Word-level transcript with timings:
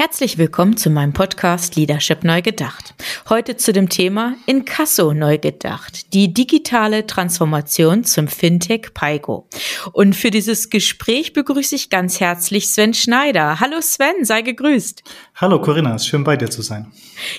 Herzlich 0.00 0.38
willkommen 0.38 0.76
zu 0.76 0.90
meinem 0.90 1.12
Podcast 1.12 1.74
Leadership 1.74 2.22
Neu 2.22 2.40
Gedacht. 2.40 2.94
Heute 3.28 3.56
zu 3.56 3.72
dem 3.72 3.88
Thema 3.88 4.36
Inkasso 4.46 5.12
Neu 5.12 5.38
Gedacht, 5.38 6.14
die 6.14 6.32
digitale 6.32 7.04
Transformation 7.04 8.04
zum 8.04 8.28
Fintech 8.28 8.94
Paigo. 8.94 9.48
Und 9.90 10.14
für 10.14 10.30
dieses 10.30 10.70
Gespräch 10.70 11.32
begrüße 11.32 11.74
ich 11.74 11.90
ganz 11.90 12.20
herzlich 12.20 12.68
Sven 12.68 12.94
Schneider. 12.94 13.58
Hallo 13.58 13.80
Sven, 13.80 14.24
sei 14.24 14.42
gegrüßt. 14.42 15.02
Hallo 15.34 15.60
Corinna, 15.60 15.96
es 15.96 16.02
ist 16.02 16.08
schön 16.10 16.22
bei 16.22 16.36
dir 16.36 16.48
zu 16.48 16.62
sein. 16.62 16.92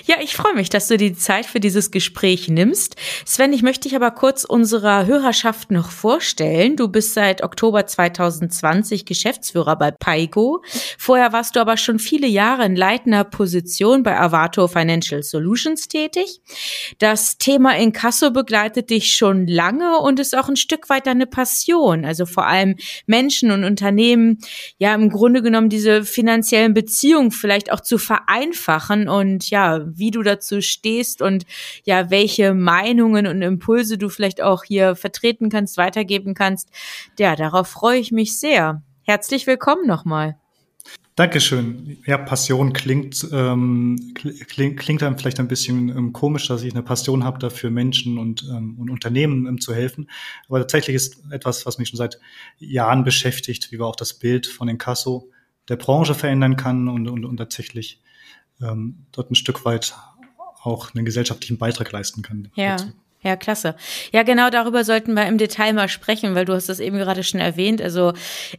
Ja, 0.04 0.16
ich 0.22 0.34
freue 0.34 0.54
mich, 0.54 0.68
dass 0.68 0.88
du 0.88 0.96
die 0.96 1.14
Zeit 1.14 1.46
für 1.46 1.60
dieses 1.60 1.90
Gespräch 1.90 2.48
nimmst. 2.48 2.96
Sven, 3.24 3.52
ich 3.52 3.62
möchte 3.62 3.88
dich 3.88 3.96
aber 3.96 4.10
kurz 4.10 4.44
unserer 4.44 5.06
Hörerschaft 5.06 5.70
noch 5.70 5.90
vorstellen. 5.90 6.76
Du 6.76 6.88
bist 6.88 7.14
seit 7.14 7.42
Oktober 7.42 7.86
2020 7.86 9.04
Geschäftsführer 9.04 9.76
bei 9.76 9.90
Paigo. 9.90 10.62
Vorher 10.98 11.32
warst 11.32 11.56
du 11.56 11.60
aber 11.60 11.76
schon 11.76 11.98
viele 11.98 12.26
Jahre 12.26 12.64
in 12.64 12.76
leitender 12.76 13.24
Position 13.24 14.02
bei 14.02 14.18
Avato 14.18 14.68
Financial 14.68 15.22
Solutions 15.22 15.88
tätig. 15.88 16.40
Das 16.98 17.38
Thema 17.38 17.76
Inkasso 17.76 18.30
begleitet 18.30 18.90
dich 18.90 19.14
schon 19.14 19.46
lange 19.46 19.98
und 19.98 20.20
ist 20.20 20.36
auch 20.36 20.48
ein 20.48 20.56
Stück 20.56 20.88
weit 20.90 21.06
deine 21.06 21.26
Passion. 21.26 22.04
Also 22.04 22.26
vor 22.26 22.46
allem 22.46 22.76
Menschen 23.06 23.50
und 23.50 23.64
Unternehmen, 23.64 24.38
ja, 24.78 24.94
im 24.94 25.10
Grunde 25.10 25.42
genommen 25.42 25.68
diese 25.68 26.04
finanziellen 26.04 26.74
Beziehungen 26.74 27.30
vielleicht 27.30 27.72
auch 27.72 27.80
zu 27.80 27.98
vereinfachen 27.98 29.08
und 29.08 29.50
ja, 29.50 29.69
wie 29.78 30.10
du 30.10 30.22
dazu 30.22 30.60
stehst 30.60 31.22
und 31.22 31.44
ja, 31.84 32.10
welche 32.10 32.54
Meinungen 32.54 33.26
und 33.26 33.42
Impulse 33.42 33.98
du 33.98 34.08
vielleicht 34.08 34.42
auch 34.42 34.64
hier 34.64 34.96
vertreten 34.96 35.48
kannst, 35.48 35.76
weitergeben 35.76 36.34
kannst. 36.34 36.70
Ja, 37.18 37.36
darauf 37.36 37.68
freue 37.68 37.98
ich 37.98 38.12
mich 38.12 38.38
sehr. 38.38 38.82
Herzlich 39.02 39.46
willkommen 39.46 39.86
nochmal. 39.86 40.36
Dankeschön. 41.20 41.98
Ja, 42.06 42.16
Passion 42.16 42.72
klingt, 42.72 43.28
ähm, 43.30 44.14
klingt, 44.48 44.78
klingt 44.78 45.02
dann 45.02 45.18
vielleicht 45.18 45.38
ein 45.38 45.48
bisschen 45.48 45.90
ähm, 45.90 46.12
komisch, 46.14 46.48
dass 46.48 46.62
ich 46.62 46.72
eine 46.72 46.82
Passion 46.82 47.24
habe, 47.24 47.38
dafür 47.38 47.70
Menschen 47.70 48.16
und, 48.16 48.42
ähm, 48.50 48.78
und 48.78 48.88
Unternehmen 48.88 49.46
ähm, 49.46 49.60
zu 49.60 49.74
helfen. 49.74 50.08
Aber 50.48 50.60
tatsächlich 50.60 50.96
ist 50.96 51.22
etwas, 51.30 51.66
was 51.66 51.76
mich 51.76 51.88
schon 51.88 51.98
seit 51.98 52.18
Jahren 52.58 53.04
beschäftigt, 53.04 53.70
wie 53.70 53.78
wir 53.78 53.84
auch 53.84 53.96
das 53.96 54.14
Bild 54.14 54.46
von 54.46 54.68
Inkasso 54.68 55.30
der 55.68 55.76
Branche 55.76 56.14
verändern 56.14 56.56
kann 56.56 56.88
und, 56.88 57.08
und, 57.08 57.24
und 57.26 57.36
tatsächlich 57.36 58.00
ähm, 58.62 59.06
dort 59.12 59.30
ein 59.30 59.34
Stück 59.34 59.64
weit 59.64 59.94
auch 60.62 60.94
einen 60.94 61.04
gesellschaftlichen 61.04 61.58
Beitrag 61.58 61.90
leisten 61.92 62.22
kann. 62.22 62.50
Ja. 62.54 62.76
Dazu. 62.76 62.92
Ja, 63.22 63.36
klasse. 63.36 63.76
Ja, 64.12 64.22
genau 64.22 64.48
darüber 64.48 64.82
sollten 64.82 65.12
wir 65.12 65.26
im 65.26 65.36
Detail 65.36 65.74
mal 65.74 65.90
sprechen, 65.90 66.34
weil 66.34 66.46
du 66.46 66.54
hast 66.54 66.70
das 66.70 66.80
eben 66.80 66.96
gerade 66.96 67.22
schon 67.22 67.38
erwähnt. 67.38 67.82
Also 67.82 68.14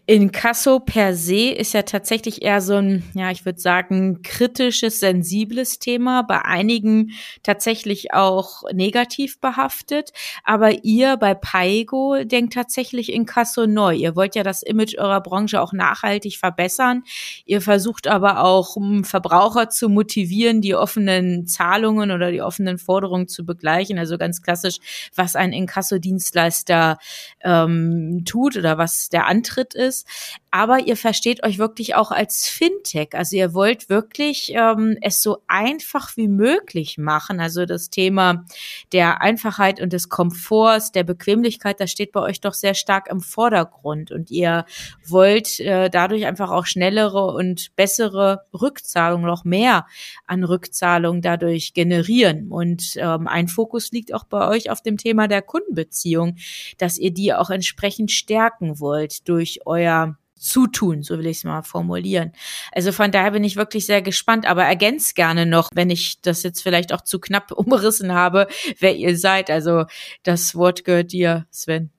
Inkasso 0.05 0.79
per 0.79 1.15
se 1.15 1.49
ist 1.49 1.73
ja 1.73 1.81
tatsächlich 1.81 2.43
eher 2.43 2.61
so 2.61 2.75
ein, 2.75 3.01
ja, 3.15 3.31
ich 3.31 3.43
würde 3.43 3.59
sagen, 3.59 4.21
kritisches, 4.21 4.99
sensibles 4.99 5.79
Thema, 5.79 6.21
bei 6.21 6.45
einigen 6.45 7.09
tatsächlich 7.41 8.13
auch 8.13 8.61
negativ 8.71 9.41
behaftet. 9.41 10.11
Aber 10.43 10.83
ihr 10.83 11.17
bei 11.17 11.33
Paigo 11.33 12.23
denkt 12.23 12.53
tatsächlich 12.53 13.11
Inkasso 13.11 13.65
neu. 13.65 13.95
Ihr 13.95 14.15
wollt 14.15 14.35
ja 14.35 14.43
das 14.43 14.61
Image 14.61 14.95
eurer 14.95 15.21
Branche 15.21 15.59
auch 15.59 15.73
nachhaltig 15.73 16.37
verbessern. 16.37 17.01
Ihr 17.45 17.61
versucht 17.61 18.05
aber 18.05 18.43
auch, 18.43 18.75
um 18.75 19.05
Verbraucher 19.05 19.69
zu 19.69 19.89
motivieren, 19.89 20.61
die 20.61 20.75
offenen 20.75 21.47
Zahlungen 21.47 22.11
oder 22.11 22.31
die 22.31 22.43
offenen 22.43 22.77
Forderungen 22.77 23.27
zu 23.27 23.43
begleichen. 23.43 23.97
Also 23.97 24.19
ganz 24.19 24.43
klar 24.43 24.50
klassisch, 24.51 24.79
was 25.15 25.35
ein 25.37 25.53
Inkassodienstleister 25.53 26.97
ähm, 27.41 28.23
tut 28.25 28.57
oder 28.57 28.77
was 28.77 29.07
der 29.07 29.27
Antritt 29.27 29.73
ist. 29.73 30.05
Aber 30.53 30.79
ihr 30.79 30.97
versteht 30.97 31.45
euch 31.45 31.57
wirklich 31.57 31.95
auch 31.95 32.11
als 32.11 32.45
Fintech. 32.45 33.13
Also 33.13 33.37
ihr 33.37 33.53
wollt 33.53 33.87
wirklich 33.87 34.51
ähm, 34.53 34.97
es 35.01 35.23
so 35.23 35.37
einfach 35.47 36.17
wie 36.17 36.27
möglich 36.27 36.97
machen. 36.97 37.39
Also 37.39 37.65
das 37.65 37.89
Thema 37.89 38.43
der 38.91 39.21
Einfachheit 39.21 39.79
und 39.79 39.93
des 39.93 40.09
Komforts, 40.09 40.91
der 40.91 41.05
Bequemlichkeit, 41.05 41.79
das 41.79 41.89
steht 41.89 42.11
bei 42.11 42.19
euch 42.19 42.41
doch 42.41 42.53
sehr 42.53 42.73
stark 42.73 43.07
im 43.09 43.21
Vordergrund. 43.21 44.11
Und 44.11 44.29
ihr 44.29 44.65
wollt 45.07 45.61
äh, 45.61 45.89
dadurch 45.89 46.25
einfach 46.25 46.51
auch 46.51 46.65
schnellere 46.65 47.27
und 47.27 47.73
bessere 47.77 48.41
Rückzahlungen, 48.53 49.25
noch 49.25 49.45
mehr 49.45 49.85
an 50.27 50.43
Rückzahlungen 50.43 51.21
dadurch 51.21 51.73
generieren. 51.73 52.51
Und 52.51 52.97
ähm, 52.97 53.29
ein 53.29 53.47
Fokus 53.47 53.93
liegt 53.93 54.13
auch 54.13 54.25
bei 54.25 54.40
bei 54.41 54.47
euch 54.47 54.71
auf 54.71 54.81
dem 54.81 54.97
Thema 54.97 55.27
der 55.27 55.43
Kundenbeziehung, 55.43 56.37
dass 56.79 56.97
ihr 56.97 57.11
die 57.11 57.31
auch 57.31 57.51
entsprechend 57.51 58.09
stärken 58.09 58.79
wollt 58.79 59.29
durch 59.29 59.59
euer 59.65 60.17
Zutun, 60.35 61.03
so 61.03 61.19
will 61.19 61.27
ich 61.27 61.37
es 61.37 61.43
mal 61.43 61.61
formulieren. 61.61 62.31
Also 62.71 62.91
von 62.91 63.11
daher 63.11 63.31
bin 63.31 63.43
ich 63.43 63.55
wirklich 63.55 63.85
sehr 63.85 64.01
gespannt, 64.01 64.47
aber 64.47 64.63
ergänzt 64.63 65.13
gerne 65.13 65.45
noch, 65.45 65.69
wenn 65.75 65.91
ich 65.91 66.19
das 66.21 66.41
jetzt 66.41 66.63
vielleicht 66.63 66.91
auch 66.91 67.01
zu 67.01 67.19
knapp 67.19 67.51
umrissen 67.55 68.13
habe, 68.13 68.47
wer 68.79 68.95
ihr 68.95 69.15
seid. 69.15 69.51
Also 69.51 69.85
das 70.23 70.55
Wort 70.55 70.83
gehört 70.85 71.11
dir, 71.11 71.45
Sven. 71.51 71.91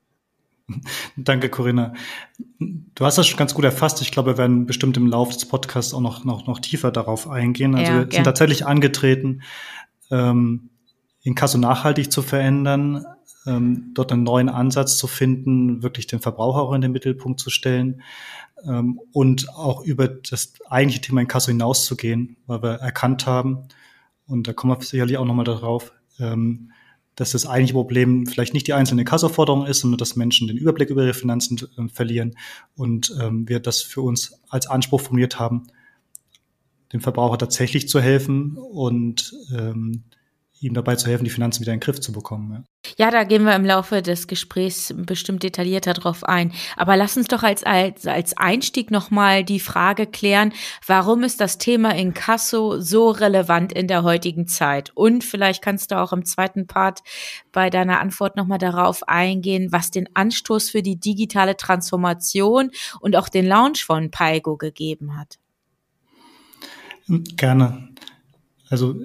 Danke, 1.16 1.48
Corinna. 1.48 1.92
Du 2.58 3.04
hast 3.04 3.18
das 3.18 3.28
schon 3.28 3.38
ganz 3.38 3.54
gut 3.54 3.64
erfasst. 3.64 4.02
Ich 4.02 4.10
glaube, 4.10 4.32
wir 4.32 4.38
werden 4.38 4.66
bestimmt 4.66 4.96
im 4.96 5.06
Laufe 5.06 5.34
des 5.34 5.46
Podcasts 5.46 5.94
auch 5.94 6.00
noch, 6.00 6.24
noch, 6.24 6.48
noch 6.48 6.58
tiefer 6.58 6.90
darauf 6.90 7.28
eingehen. 7.28 7.76
Also 7.76 7.92
ja, 7.92 7.98
wir 8.04 8.12
sind 8.12 8.24
tatsächlich 8.24 8.66
angetreten, 8.66 9.42
ähm, 10.10 10.70
Inkasso 11.22 11.58
nachhaltig 11.58 12.10
zu 12.10 12.22
verändern, 12.22 13.04
ähm, 13.46 13.92
dort 13.94 14.12
einen 14.12 14.24
neuen 14.24 14.48
Ansatz 14.48 14.96
zu 14.96 15.06
finden, 15.06 15.82
wirklich 15.82 16.06
den 16.06 16.20
Verbraucher 16.20 16.62
auch 16.62 16.72
in 16.74 16.80
den 16.80 16.92
Mittelpunkt 16.92 17.40
zu 17.40 17.50
stellen 17.50 18.02
ähm, 18.64 19.00
und 19.12 19.48
auch 19.50 19.84
über 19.84 20.08
das 20.08 20.54
eigentliche 20.68 21.02
Thema 21.02 21.20
Inkasso 21.20 21.48
hinauszugehen, 21.48 22.36
weil 22.46 22.62
wir 22.62 22.74
erkannt 22.74 23.26
haben, 23.26 23.68
und 24.26 24.48
da 24.48 24.52
kommen 24.52 24.72
wir 24.72 24.84
sicherlich 24.84 25.18
auch 25.18 25.24
nochmal 25.24 25.44
darauf, 25.44 25.92
ähm, 26.18 26.72
dass 27.14 27.32
das 27.32 27.46
eigentliche 27.46 27.74
Problem 27.74 28.26
vielleicht 28.26 28.54
nicht 28.54 28.66
die 28.66 28.72
einzelne 28.72 29.04
Kassoforderung 29.04 29.66
ist, 29.66 29.80
sondern 29.80 29.98
dass 29.98 30.16
Menschen 30.16 30.48
den 30.48 30.56
Überblick 30.56 30.88
über 30.88 31.02
ihre 31.02 31.14
Finanzen 31.14 31.60
äh, 31.76 31.88
verlieren 31.88 32.36
und 32.74 33.14
ähm, 33.20 33.48
wir 33.48 33.60
das 33.60 33.82
für 33.82 34.00
uns 34.00 34.40
als 34.48 34.66
Anspruch 34.66 35.00
formuliert 35.00 35.38
haben, 35.38 35.64
dem 36.92 37.00
Verbraucher 37.00 37.38
tatsächlich 37.38 37.88
zu 37.88 38.00
helfen 38.00 38.56
und 38.56 39.34
ähm, 39.54 40.04
ihm 40.62 40.74
dabei 40.74 40.96
zu 40.96 41.08
helfen, 41.08 41.24
die 41.24 41.30
Finanzen 41.30 41.60
wieder 41.60 41.72
in 41.72 41.80
den 41.80 41.84
Griff 41.84 42.00
zu 42.00 42.12
bekommen. 42.12 42.52
Ja. 42.52 42.64
Ja, 42.98 43.10
da 43.10 43.24
gehen 43.24 43.44
wir 43.44 43.54
im 43.54 43.64
Laufe 43.64 44.02
des 44.02 44.26
Gesprächs 44.26 44.92
bestimmt 44.96 45.42
detaillierter 45.42 45.94
drauf 45.94 46.24
ein. 46.24 46.52
Aber 46.76 46.96
lass 46.96 47.16
uns 47.16 47.28
doch 47.28 47.42
als, 47.42 47.62
als, 47.62 48.06
als 48.06 48.36
Einstieg 48.36 48.90
nochmal 48.90 49.44
die 49.44 49.60
Frage 49.60 50.06
klären, 50.06 50.52
warum 50.86 51.22
ist 51.22 51.40
das 51.40 51.58
Thema 51.58 51.94
Inkasso 51.94 52.80
so 52.80 53.10
relevant 53.10 53.72
in 53.72 53.86
der 53.86 54.02
heutigen 54.02 54.46
Zeit? 54.46 54.90
Und 54.94 55.24
vielleicht 55.24 55.62
kannst 55.62 55.90
du 55.90 55.98
auch 55.98 56.12
im 56.12 56.24
zweiten 56.24 56.66
Part 56.66 57.00
bei 57.52 57.70
deiner 57.70 58.00
Antwort 58.00 58.36
nochmal 58.36 58.58
darauf 58.58 59.08
eingehen, 59.08 59.70
was 59.70 59.90
den 59.90 60.08
Anstoß 60.14 60.70
für 60.70 60.82
die 60.82 60.96
digitale 60.96 61.56
Transformation 61.56 62.70
und 63.00 63.16
auch 63.16 63.28
den 63.28 63.46
Launch 63.46 63.84
von 63.84 64.10
Paigo 64.10 64.56
gegeben 64.56 65.16
hat. 65.16 65.38
Gerne. 67.08 67.88
Also 68.68 68.96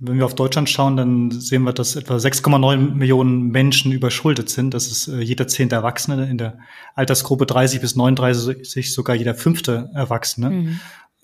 wenn 0.00 0.18
wir 0.18 0.24
auf 0.24 0.34
Deutschland 0.34 0.70
schauen, 0.70 0.96
dann 0.96 1.30
sehen 1.32 1.64
wir, 1.64 1.72
dass 1.72 1.96
etwa 1.96 2.16
6,9 2.16 2.94
Millionen 2.94 3.48
Menschen 3.48 3.90
überschuldet 3.90 4.48
sind. 4.48 4.72
Das 4.72 4.86
ist 4.86 5.08
äh, 5.08 5.20
jeder 5.20 5.48
zehnte 5.48 5.74
Erwachsene 5.74 6.30
in 6.30 6.38
der 6.38 6.58
Altersgruppe 6.94 7.46
30 7.46 7.80
bis 7.80 7.96
39 7.96 8.94
sogar 8.94 9.16
jeder 9.16 9.34
fünfte 9.34 9.90
Erwachsene. 9.94 10.50
Mhm. 10.50 10.80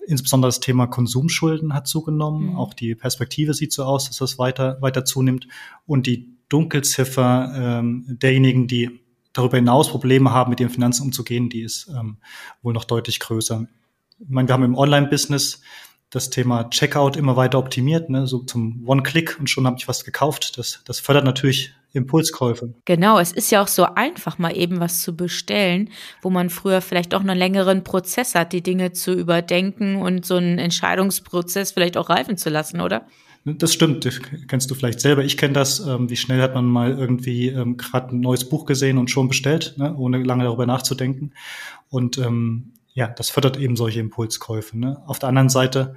Insbesondere 0.07 0.49
das 0.49 0.59
Thema 0.59 0.87
Konsumschulden 0.87 1.73
hat 1.73 1.87
zugenommen. 1.87 2.49
Mhm. 2.49 2.55
Auch 2.57 2.73
die 2.73 2.95
Perspektive 2.95 3.53
sieht 3.53 3.71
so 3.71 3.85
aus, 3.85 4.07
dass 4.07 4.17
das 4.17 4.37
weiter, 4.37 4.77
weiter 4.81 5.05
zunimmt. 5.05 5.47
Und 5.85 6.05
die 6.05 6.35
Dunkelziffer 6.49 7.53
ähm, 7.55 8.05
derjenigen, 8.21 8.67
die 8.67 8.99
darüber 9.31 9.55
hinaus 9.57 9.89
Probleme 9.89 10.31
haben, 10.31 10.49
mit 10.49 10.59
ihren 10.59 10.69
Finanzen 10.69 11.03
umzugehen, 11.03 11.49
die 11.49 11.61
ist 11.61 11.89
ähm, 11.97 12.17
wohl 12.61 12.73
noch 12.73 12.83
deutlich 12.85 13.19
größer. 13.19 13.67
Ich 14.19 14.29
meine, 14.29 14.47
wir 14.47 14.53
haben 14.53 14.63
im 14.63 14.75
Online-Business 14.75 15.61
das 16.15 16.29
Thema 16.29 16.69
Checkout 16.69 17.17
immer 17.17 17.35
weiter 17.35 17.59
optimiert, 17.59 18.09
ne? 18.09 18.25
so 18.25 18.39
zum 18.39 18.83
One-Click 18.87 19.37
und 19.39 19.49
schon 19.49 19.67
habe 19.67 19.75
ich 19.77 19.87
was 19.87 20.05
gekauft. 20.05 20.57
Das, 20.57 20.81
das 20.85 20.99
fördert 20.99 21.25
natürlich 21.25 21.73
Impulskäufe. 21.93 22.73
Genau, 22.85 23.19
es 23.19 23.31
ist 23.31 23.51
ja 23.51 23.61
auch 23.61 23.67
so 23.67 23.83
einfach, 23.83 24.37
mal 24.37 24.55
eben 24.55 24.79
was 24.79 25.01
zu 25.01 25.15
bestellen, 25.15 25.89
wo 26.21 26.29
man 26.29 26.49
früher 26.49 26.81
vielleicht 26.81 27.13
auch 27.13 27.21
einen 27.21 27.37
längeren 27.37 27.83
Prozess 27.83 28.35
hat, 28.35 28.53
die 28.53 28.61
Dinge 28.61 28.91
zu 28.91 29.13
überdenken 29.13 29.97
und 29.97 30.25
so 30.25 30.35
einen 30.35 30.59
Entscheidungsprozess 30.59 31.71
vielleicht 31.71 31.97
auch 31.97 32.09
reifen 32.09 32.37
zu 32.37 32.49
lassen, 32.49 32.81
oder? 32.81 33.05
Das 33.45 33.73
stimmt, 33.73 34.05
das 34.05 34.19
kennst 34.47 34.71
du 34.71 34.75
vielleicht 34.75 34.99
selber. 34.99 35.23
Ich 35.23 35.37
kenne 35.37 35.53
das. 35.53 35.79
Ähm, 35.79 36.09
wie 36.09 36.15
schnell 36.15 36.41
hat 36.41 36.55
man 36.55 36.65
mal 36.65 36.97
irgendwie 36.97 37.49
ähm, 37.49 37.77
gerade 37.77 38.15
ein 38.15 38.19
neues 38.19 38.49
Buch 38.49 38.65
gesehen 38.65 38.97
und 38.97 39.11
schon 39.11 39.27
bestellt, 39.27 39.75
ne, 39.77 39.95
ohne 39.95 40.23
lange 40.23 40.45
darüber 40.45 40.65
nachzudenken. 40.65 41.31
Und 41.91 42.17
ähm, 42.17 42.73
ja, 42.95 43.07
das 43.09 43.29
fördert 43.29 43.57
eben 43.57 43.75
solche 43.75 43.99
Impulskäufe. 43.99 44.79
Ne? 44.79 45.03
Auf 45.05 45.19
der 45.19 45.29
anderen 45.29 45.49
Seite 45.49 45.95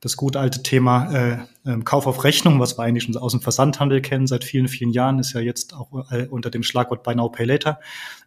das 0.00 0.16
gut 0.16 0.36
alte 0.36 0.62
Thema 0.62 1.12
äh, 1.12 1.32
äh, 1.64 1.80
Kauf 1.80 2.06
auf 2.06 2.22
Rechnung, 2.22 2.60
was 2.60 2.78
wir 2.78 2.84
eigentlich 2.84 3.02
schon 3.02 3.16
aus 3.16 3.32
dem 3.32 3.40
Versandhandel 3.40 4.00
kennen 4.00 4.28
seit 4.28 4.44
vielen, 4.44 4.68
vielen 4.68 4.92
Jahren, 4.92 5.18
ist 5.18 5.32
ja 5.32 5.40
jetzt 5.40 5.74
auch 5.74 6.08
äh, 6.12 6.28
unter 6.28 6.50
dem 6.50 6.62
Schlagwort 6.62 7.02
Buy 7.02 7.16
Now 7.16 7.28
Pay 7.30 7.46
Later 7.46 7.80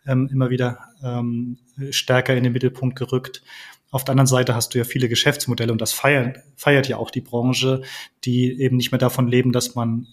ähm, 0.06 0.30
immer 0.30 0.50
wieder 0.50 0.80
ähm, 1.02 1.60
stärker 1.90 2.36
in 2.36 2.44
den 2.44 2.52
Mittelpunkt 2.52 2.98
gerückt. 2.98 3.42
Auf 3.90 4.04
der 4.04 4.12
anderen 4.12 4.28
Seite 4.28 4.54
hast 4.54 4.74
du 4.74 4.80
ja 4.80 4.84
viele 4.84 5.08
Geschäftsmodelle 5.08 5.72
und 5.72 5.80
das 5.80 5.94
feiert, 5.94 6.40
feiert 6.58 6.90
ja 6.90 6.98
auch 6.98 7.12
die 7.12 7.22
Branche, 7.22 7.82
die 8.26 8.60
eben 8.60 8.76
nicht 8.76 8.92
mehr 8.92 9.00
davon 9.00 9.30
leben, 9.30 9.54
dass 9.54 9.74
man 9.74 10.08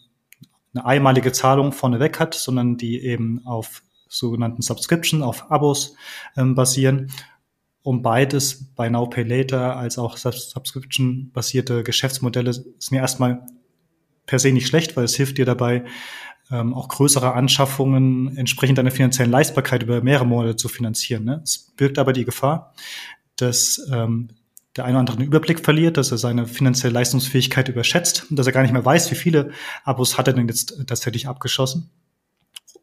eine 0.75 0.87
einmalige 0.87 1.33
Zahlung 1.33 1.73
vorneweg 1.73 2.21
hat, 2.21 2.35
sondern 2.35 2.77
die 2.77 3.03
eben 3.03 3.45
auf 3.45 3.83
sogenannten 4.09 4.63
Subscription, 4.63 5.23
auf 5.23 5.51
Abos 5.51 5.97
ähm, 6.37 6.55
basieren 6.55 7.11
um 7.89 8.03
beides 8.03 8.75
bei 8.75 8.91
Now 8.91 9.07
Pay 9.07 9.25
Later 9.25 9.79
als 9.79 9.97
auch 9.97 10.19
Subscription-basierte 10.19 11.83
Geschäftsmodelle 11.83 12.51
ist 12.51 12.93
mir 12.93 12.99
erstmal 12.99 13.47
per 14.27 14.39
se 14.39 14.53
nicht 14.53 14.67
schlecht, 14.67 14.95
weil 14.95 15.05
es 15.05 15.15
hilft 15.15 15.39
dir 15.39 15.47
dabei, 15.47 15.85
ähm, 16.51 16.75
auch 16.75 16.89
größere 16.89 17.33
Anschaffungen 17.33 18.37
entsprechend 18.37 18.77
deiner 18.77 18.91
finanziellen 18.91 19.33
Leistbarkeit 19.33 19.85
über 19.85 20.03
mehrere 20.03 20.27
Monate 20.27 20.57
zu 20.57 20.69
finanzieren. 20.69 21.25
Ne? 21.25 21.41
Es 21.43 21.73
birgt 21.79 21.99
aber 21.99 22.13
die 22.13 22.27
Gefahr, 22.27 22.75
dass 23.37 23.81
ähm, 23.91 24.29
der 24.77 24.85
eine 24.85 24.93
oder 24.93 25.01
andere 25.01 25.17
einen 25.17 25.27
Überblick 25.27 25.65
verliert, 25.65 25.97
dass 25.97 26.11
er 26.11 26.19
seine 26.19 26.47
finanzielle 26.47 26.93
Leistungsfähigkeit 26.93 27.71
überschätzt 27.71 28.27
und 28.29 28.39
dass 28.39 28.47
er 28.47 28.53
gar 28.53 28.61
nicht 28.61 28.73
mehr 28.73 28.85
weiß, 28.85 29.11
wie 29.11 29.15
viele 29.15 29.51
Abos 29.85 30.19
hat 30.19 30.27
er 30.29 30.35
denn 30.35 30.47
jetzt 30.47 30.75
tatsächlich 30.87 31.27
abgeschossen. 31.27 31.89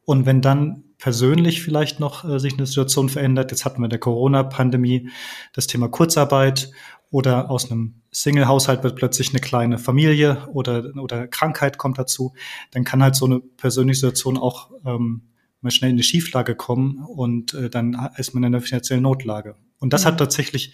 Und 0.06 0.25
wenn 0.25 0.42
dann 0.42 0.84
persönlich 0.98 1.62
vielleicht 1.62 2.00
noch 2.00 2.24
äh, 2.24 2.40
sich 2.40 2.54
eine 2.54 2.66
Situation 2.66 3.10
verändert, 3.10 3.52
jetzt 3.52 3.66
hatten 3.66 3.81
wir 3.81 3.86
in 3.86 3.92
der 3.92 4.00
Corona-Pandemie 4.00 5.10
das 5.54 5.68
Thema 5.68 5.90
Kurzarbeit 5.90 6.72
oder 7.12 7.50
aus 7.50 7.69
einem 7.69 8.02
Single-Haushalt 8.12 8.84
wird 8.84 8.96
plötzlich 8.96 9.30
eine 9.30 9.40
kleine 9.40 9.78
Familie 9.78 10.48
oder, 10.52 10.92
oder 10.96 11.28
Krankheit 11.28 11.78
kommt 11.78 11.98
dazu, 11.98 12.34
dann 12.72 12.84
kann 12.84 13.04
halt 13.04 13.16
so 13.16 13.25
eine 13.25 13.40
persönliche 13.40 14.00
Situation 14.00 14.38
auch 14.38 14.72
ähm, 14.86 15.24
mal 15.62 15.72
schnell 15.72 15.92
in 15.92 15.98
die 15.98 16.04
Schieflage 16.04 16.56
kommen 16.56 17.00
und 17.00 17.54
äh, 17.54 17.69
dann 17.69 18.10
ist 18.18 18.34
man 18.34 18.44
in 18.44 18.54
einer 18.54 18.62
finanziellen 18.62 19.04
Notlage. 19.04 19.56
Und 19.80 19.94
das 19.94 20.04
mhm. 20.04 20.08
hat 20.10 20.18
tatsächlich 20.19 20.74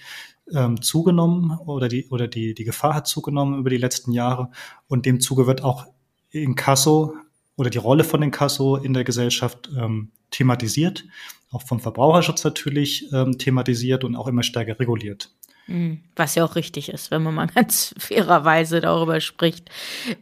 ähm, 0.54 0.82
zugenommen 0.82 1.58
oder 1.66 1.88
die 1.88 2.08
oder 2.10 2.28
die 2.28 2.54
die 2.54 2.64
Gefahr 2.64 2.94
hat 2.94 3.08
zugenommen 3.08 3.60
über 3.60 3.70
die 3.70 3.78
letzten 3.78 4.12
Jahre 4.12 4.50
und 4.88 5.06
dem 5.06 5.20
Zuge 5.20 5.48
wird 5.48 5.64
auch 5.64 5.88
in 6.30 6.56
Kasso 6.56 7.16
oder 7.56 7.70
die 7.70 7.78
Rolle 7.78 8.04
von 8.04 8.22
Inkasso 8.22 8.78
in 8.78 8.94
der 8.94 9.04
Gesellschaft 9.04 9.70
ähm, 9.78 10.12
thematisiert, 10.32 11.06
auch 11.52 11.64
vom 11.64 11.80
Verbraucherschutz 11.80 12.44
natürlich 12.44 13.12
ähm, 13.14 13.38
thematisiert 13.38 14.04
und 14.04 14.16
auch 14.16 14.28
immer 14.28 14.44
stärker 14.44 14.80
reguliert. 14.80 15.30
Mhm. 15.68 16.02
Was 16.16 16.36
ja 16.36 16.44
auch 16.44 16.56
richtig 16.56 16.90
ist, 16.90 17.12
wenn 17.12 17.24
man 17.24 17.36
mal 17.36 17.48
ganz 17.56 17.94
fairerweise 17.98 18.82
darüber 18.82 19.22
spricht, 19.22 19.70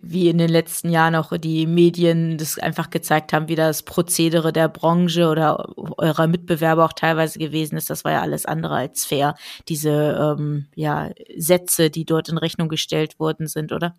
wie 0.02 0.30
in 0.30 0.38
den 0.38 0.50
letzten 0.50 0.90
Jahren 0.90 1.16
auch 1.16 1.36
die 1.38 1.66
Medien 1.66 2.38
das 2.38 2.60
einfach 2.60 2.90
gezeigt 2.90 3.34
haben, 3.34 3.48
wie 3.48 3.56
das 3.56 3.84
Prozedere 3.84 4.54
der 4.54 4.68
Branche 4.68 5.28
oder 5.28 5.74
eurer 5.98 6.28
Mitbewerber 6.28 6.86
auch 6.86 6.94
teilweise 6.94 7.40
gewesen 7.40 7.78
ist. 7.78 7.90
Das 7.90 8.04
war 8.04 8.12
ja 8.12 8.22
alles 8.22 8.46
andere 8.46 8.76
als 8.76 9.06
fair. 9.06 9.36
Diese 9.68 10.36
ähm, 10.38 10.68
ja, 10.76 11.10
Sätze, 11.38 11.90
die 11.90 12.06
dort 12.06 12.30
in 12.30 12.38
Rechnung 12.38 12.70
gestellt 12.70 13.20
worden 13.20 13.48
sind, 13.48 13.72
oder? 13.72 13.96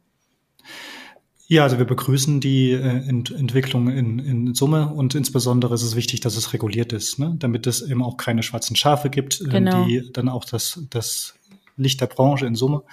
Ja, 1.51 1.65
also 1.65 1.79
wir 1.79 1.85
begrüßen 1.85 2.39
die 2.39 2.71
äh, 2.71 3.09
Ent 3.09 3.33
Entwicklung 3.33 3.89
in, 3.89 4.21
in 4.21 4.55
Summe 4.55 4.95
und 4.95 5.17
insbesondere 5.17 5.75
ist 5.75 5.83
es 5.83 5.97
wichtig, 5.97 6.21
dass 6.21 6.37
es 6.37 6.53
reguliert 6.53 6.93
ist, 6.93 7.19
ne? 7.19 7.35
damit 7.41 7.67
es 7.67 7.83
eben 7.83 8.05
auch 8.05 8.17
keine 8.19 8.45
schwarzen 8.45 8.77
Schafe 8.77 9.11
gibt, 9.11 9.41
äh, 9.41 9.49
genau. 9.49 9.85
die 9.85 10.13
dann 10.13 10.29
auch 10.29 10.45
das, 10.45 10.81
das 10.91 11.35
Licht 11.77 12.01
der 12.01 12.07
Branche 12.07 12.47
in 12.47 12.55
Summe 12.55 12.85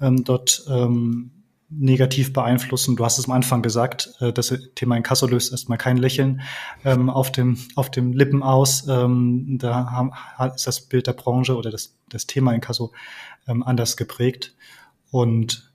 ähm, 0.00 0.24
dort 0.24 0.64
ähm, 0.68 1.30
negativ 1.68 2.32
beeinflussen. 2.32 2.96
Du 2.96 3.04
hast 3.04 3.18
es 3.18 3.26
am 3.26 3.30
Anfang 3.30 3.62
gesagt, 3.62 4.12
äh, 4.18 4.32
das 4.32 4.58
Thema 4.74 4.96
Inkasso 4.96 5.28
löst 5.28 5.52
erstmal 5.52 5.78
kein 5.78 5.96
Lächeln 5.96 6.40
ähm, 6.84 7.10
auf, 7.10 7.30
dem, 7.30 7.58
auf 7.76 7.92
dem 7.92 8.12
Lippen 8.12 8.42
aus. 8.42 8.88
Ähm, 8.88 9.56
da 9.60 9.88
haben, 9.88 10.10
ist 10.52 10.66
das 10.66 10.80
Bild 10.80 11.06
der 11.06 11.12
Branche 11.12 11.56
oder 11.56 11.70
das, 11.70 11.94
das 12.08 12.26
Thema 12.26 12.54
Inkasso 12.54 12.90
ähm, 13.46 13.62
anders 13.62 13.96
geprägt. 13.96 14.56
Und 15.12 15.69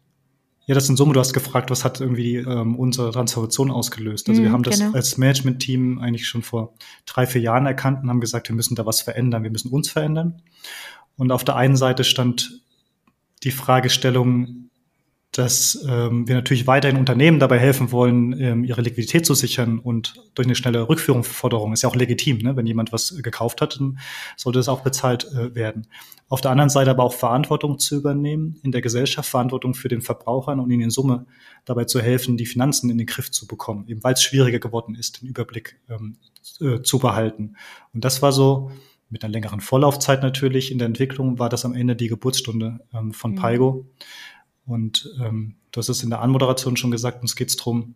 ja, 0.67 0.73
das 0.73 0.89
in 0.89 0.97
Summe, 0.97 1.13
du 1.13 1.19
hast 1.19 1.33
gefragt, 1.33 1.69
was 1.69 1.83
hat 1.83 2.01
irgendwie 2.01 2.37
ähm, 2.37 2.75
unsere 2.75 3.11
Transformation 3.11 3.69
ausgelöst. 3.69 4.27
Also 4.29 4.41
mm, 4.41 4.45
wir 4.45 4.51
haben 4.51 4.63
das 4.63 4.79
genau. 4.79 4.93
als 4.93 5.17
Management-Team 5.17 5.99
eigentlich 5.99 6.27
schon 6.27 6.41
vor 6.41 6.73
drei, 7.05 7.27
vier 7.27 7.41
Jahren 7.41 7.67
erkannt 7.67 8.01
und 8.01 8.09
haben 8.09 8.19
gesagt, 8.19 8.49
wir 8.49 8.55
müssen 8.55 8.75
da 8.75 8.85
was 8.85 9.01
verändern, 9.01 9.43
wir 9.43 9.51
müssen 9.51 9.69
uns 9.69 9.89
verändern. 9.89 10.41
Und 11.17 11.31
auf 11.31 11.43
der 11.43 11.55
einen 11.55 11.77
Seite 11.77 12.03
stand 12.03 12.61
die 13.43 13.51
Fragestellung, 13.51 14.64
dass 15.37 15.83
ähm, 15.85 16.29
wir 16.29 16.35
natürlich 16.35 16.65
weiterhin 16.65 16.97
Unternehmen 16.97 17.39
dabei 17.39 17.59
helfen 17.59 17.91
wollen, 17.91 18.39
ähm, 18.39 18.63
ihre 18.63 18.81
Liquidität 18.81 19.25
zu 19.25 19.33
sichern 19.33 19.79
und 19.79 20.13
durch 20.33 20.47
eine 20.47 20.55
schnelle 20.55 20.87
Rückführungsforderung 20.87 21.73
ist 21.73 21.81
ja 21.81 21.89
auch 21.89 21.95
legitim, 21.95 22.37
ne? 22.37 22.55
wenn 22.55 22.65
jemand 22.65 22.93
was 22.93 23.21
gekauft 23.21 23.59
hat, 23.59 23.77
dann 23.77 23.99
sollte 24.37 24.59
es 24.59 24.69
auch 24.69 24.81
bezahlt 24.81 25.25
äh, 25.33 25.53
werden. 25.53 25.87
Auf 26.29 26.39
der 26.39 26.51
anderen 26.51 26.69
Seite 26.69 26.89
aber 26.89 27.03
auch 27.03 27.13
Verantwortung 27.13 27.79
zu 27.79 27.97
übernehmen 27.97 28.59
in 28.63 28.71
der 28.71 28.81
Gesellschaft, 28.81 29.29
Verantwortung 29.29 29.73
für 29.73 29.89
den 29.89 30.01
Verbrauchern 30.01 30.61
und 30.61 30.71
ihnen 30.71 30.83
in 30.83 30.89
Summe 30.89 31.25
dabei 31.65 31.83
zu 31.83 32.01
helfen, 32.01 32.37
die 32.37 32.45
Finanzen 32.45 32.89
in 32.89 32.97
den 32.97 33.05
Griff 33.05 33.29
zu 33.29 33.45
bekommen, 33.45 33.85
eben 33.89 34.03
weil 34.05 34.13
es 34.13 34.23
schwieriger 34.23 34.59
geworden 34.59 34.95
ist, 34.95 35.21
den 35.21 35.27
Überblick 35.27 35.77
ähm, 35.89 36.15
äh, 36.61 36.81
zu 36.81 36.97
behalten. 36.97 37.57
Und 37.93 38.05
das 38.05 38.21
war 38.21 38.31
so 38.31 38.71
mit 39.09 39.23
einer 39.23 39.33
längeren 39.33 39.59
Vorlaufzeit 39.59 40.23
natürlich 40.23 40.71
in 40.71 40.77
der 40.77 40.87
Entwicklung, 40.87 41.39
war 41.39 41.49
das 41.49 41.65
am 41.65 41.73
Ende 41.73 41.95
die 41.95 42.07
Geburtsstunde 42.07 42.79
ähm, 42.93 43.11
von 43.11 43.31
mhm. 43.31 43.35
Paigo. 43.35 43.85
Und 44.65 45.09
ähm, 45.21 45.55
du 45.71 45.79
hast 45.79 45.89
es 45.89 46.03
in 46.03 46.09
der 46.09 46.21
Anmoderation 46.21 46.77
schon 46.77 46.91
gesagt, 46.91 47.21
uns 47.21 47.35
geht 47.35 47.49
es 47.49 47.57
darum, 47.57 47.95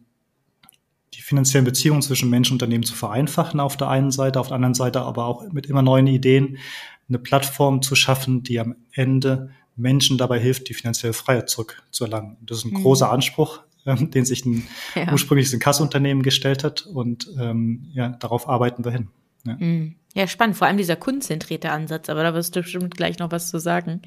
die 1.14 1.22
finanziellen 1.22 1.66
Beziehungen 1.66 2.02
zwischen 2.02 2.30
Menschen 2.30 2.54
und 2.54 2.62
Unternehmen 2.62 2.84
zu 2.84 2.94
vereinfachen 2.94 3.60
auf 3.60 3.78
der 3.78 3.90
einen 3.90 4.12
Seite, 4.12 4.40
auf 4.40 4.48
der 4.48 4.56
anderen 4.56 4.76
Seite 4.76 5.02
aber 5.02 5.26
auch 5.26 5.52
mit 5.52 5.66
immer 5.66 5.82
neuen 5.82 6.08
Ideen 6.08 6.58
eine 7.08 7.20
Plattform 7.20 7.82
zu 7.82 7.96
schaffen, 7.96 8.44
die 8.44 8.60
am 8.60 8.76
Ende 8.92 9.50
Menschen 9.76 10.18
dabei 10.18 10.40
hilft, 10.40 10.70
die 10.70 10.74
finanzielle 10.74 11.14
Freiheit 11.14 11.50
zurückzuerlangen. 11.50 12.38
Das 12.42 12.60
ist 12.60 12.66
ein 12.66 12.72
mhm. 12.72 12.84
großer 12.84 13.12
Anspruch, 13.12 13.62
ähm, 13.86 14.12
den 14.12 14.26
sich 14.26 14.46
ein 14.46 14.68
ja. 14.94 15.12
ursprüngliches 15.12 15.58
Kassunternehmen 15.60 16.22
gestellt 16.22 16.64
hat 16.64 16.86
und 16.86 17.30
ähm, 17.40 17.90
ja, 17.94 18.10
darauf 18.10 18.48
arbeiten 18.48 18.86
wir 18.86 18.92
hin. 18.92 19.08
Ja. 19.46 19.56
Mhm. 19.58 19.96
ja, 20.14 20.28
spannend, 20.28 20.58
vor 20.58 20.68
allem 20.68 20.78
dieser 20.78 20.98
kundenzentrierte 20.98 21.72
Ansatz, 21.72 22.10
aber 22.10 22.24
da 22.24 22.34
wirst 22.34 22.56
du 22.56 22.62
bestimmt 22.62 22.96
gleich 22.96 23.20
noch 23.20 23.32
was 23.32 23.50
zu 23.50 23.60
sagen. 23.60 24.02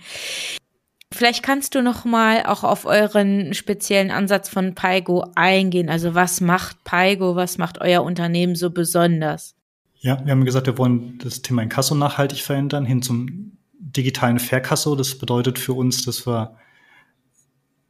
Vielleicht 1.12 1.42
kannst 1.42 1.74
du 1.74 1.82
noch 1.82 2.04
mal 2.04 2.44
auch 2.44 2.64
auf 2.64 2.84
euren 2.84 3.54
speziellen 3.54 4.10
Ansatz 4.10 4.48
von 4.48 4.74
Paigo 4.74 5.24
eingehen. 5.34 5.88
Also 5.88 6.14
was 6.14 6.40
macht 6.40 6.82
Paigo, 6.84 7.36
was 7.36 7.58
macht 7.58 7.80
euer 7.80 8.02
Unternehmen 8.02 8.54
so 8.54 8.70
besonders? 8.70 9.54
Ja, 10.00 10.20
wir 10.24 10.32
haben 10.32 10.44
gesagt, 10.44 10.66
wir 10.66 10.78
wollen 10.78 11.18
das 11.22 11.42
Thema 11.42 11.62
Inkasso 11.62 11.94
nachhaltig 11.94 12.40
verändern 12.40 12.84
hin 12.84 13.02
zum 13.02 13.52
digitalen 13.72 14.38
Verkasso. 14.38 14.96
Das 14.96 15.16
bedeutet 15.16 15.58
für 15.58 15.74
uns, 15.74 16.04
dass 16.04 16.26
wir 16.26 16.56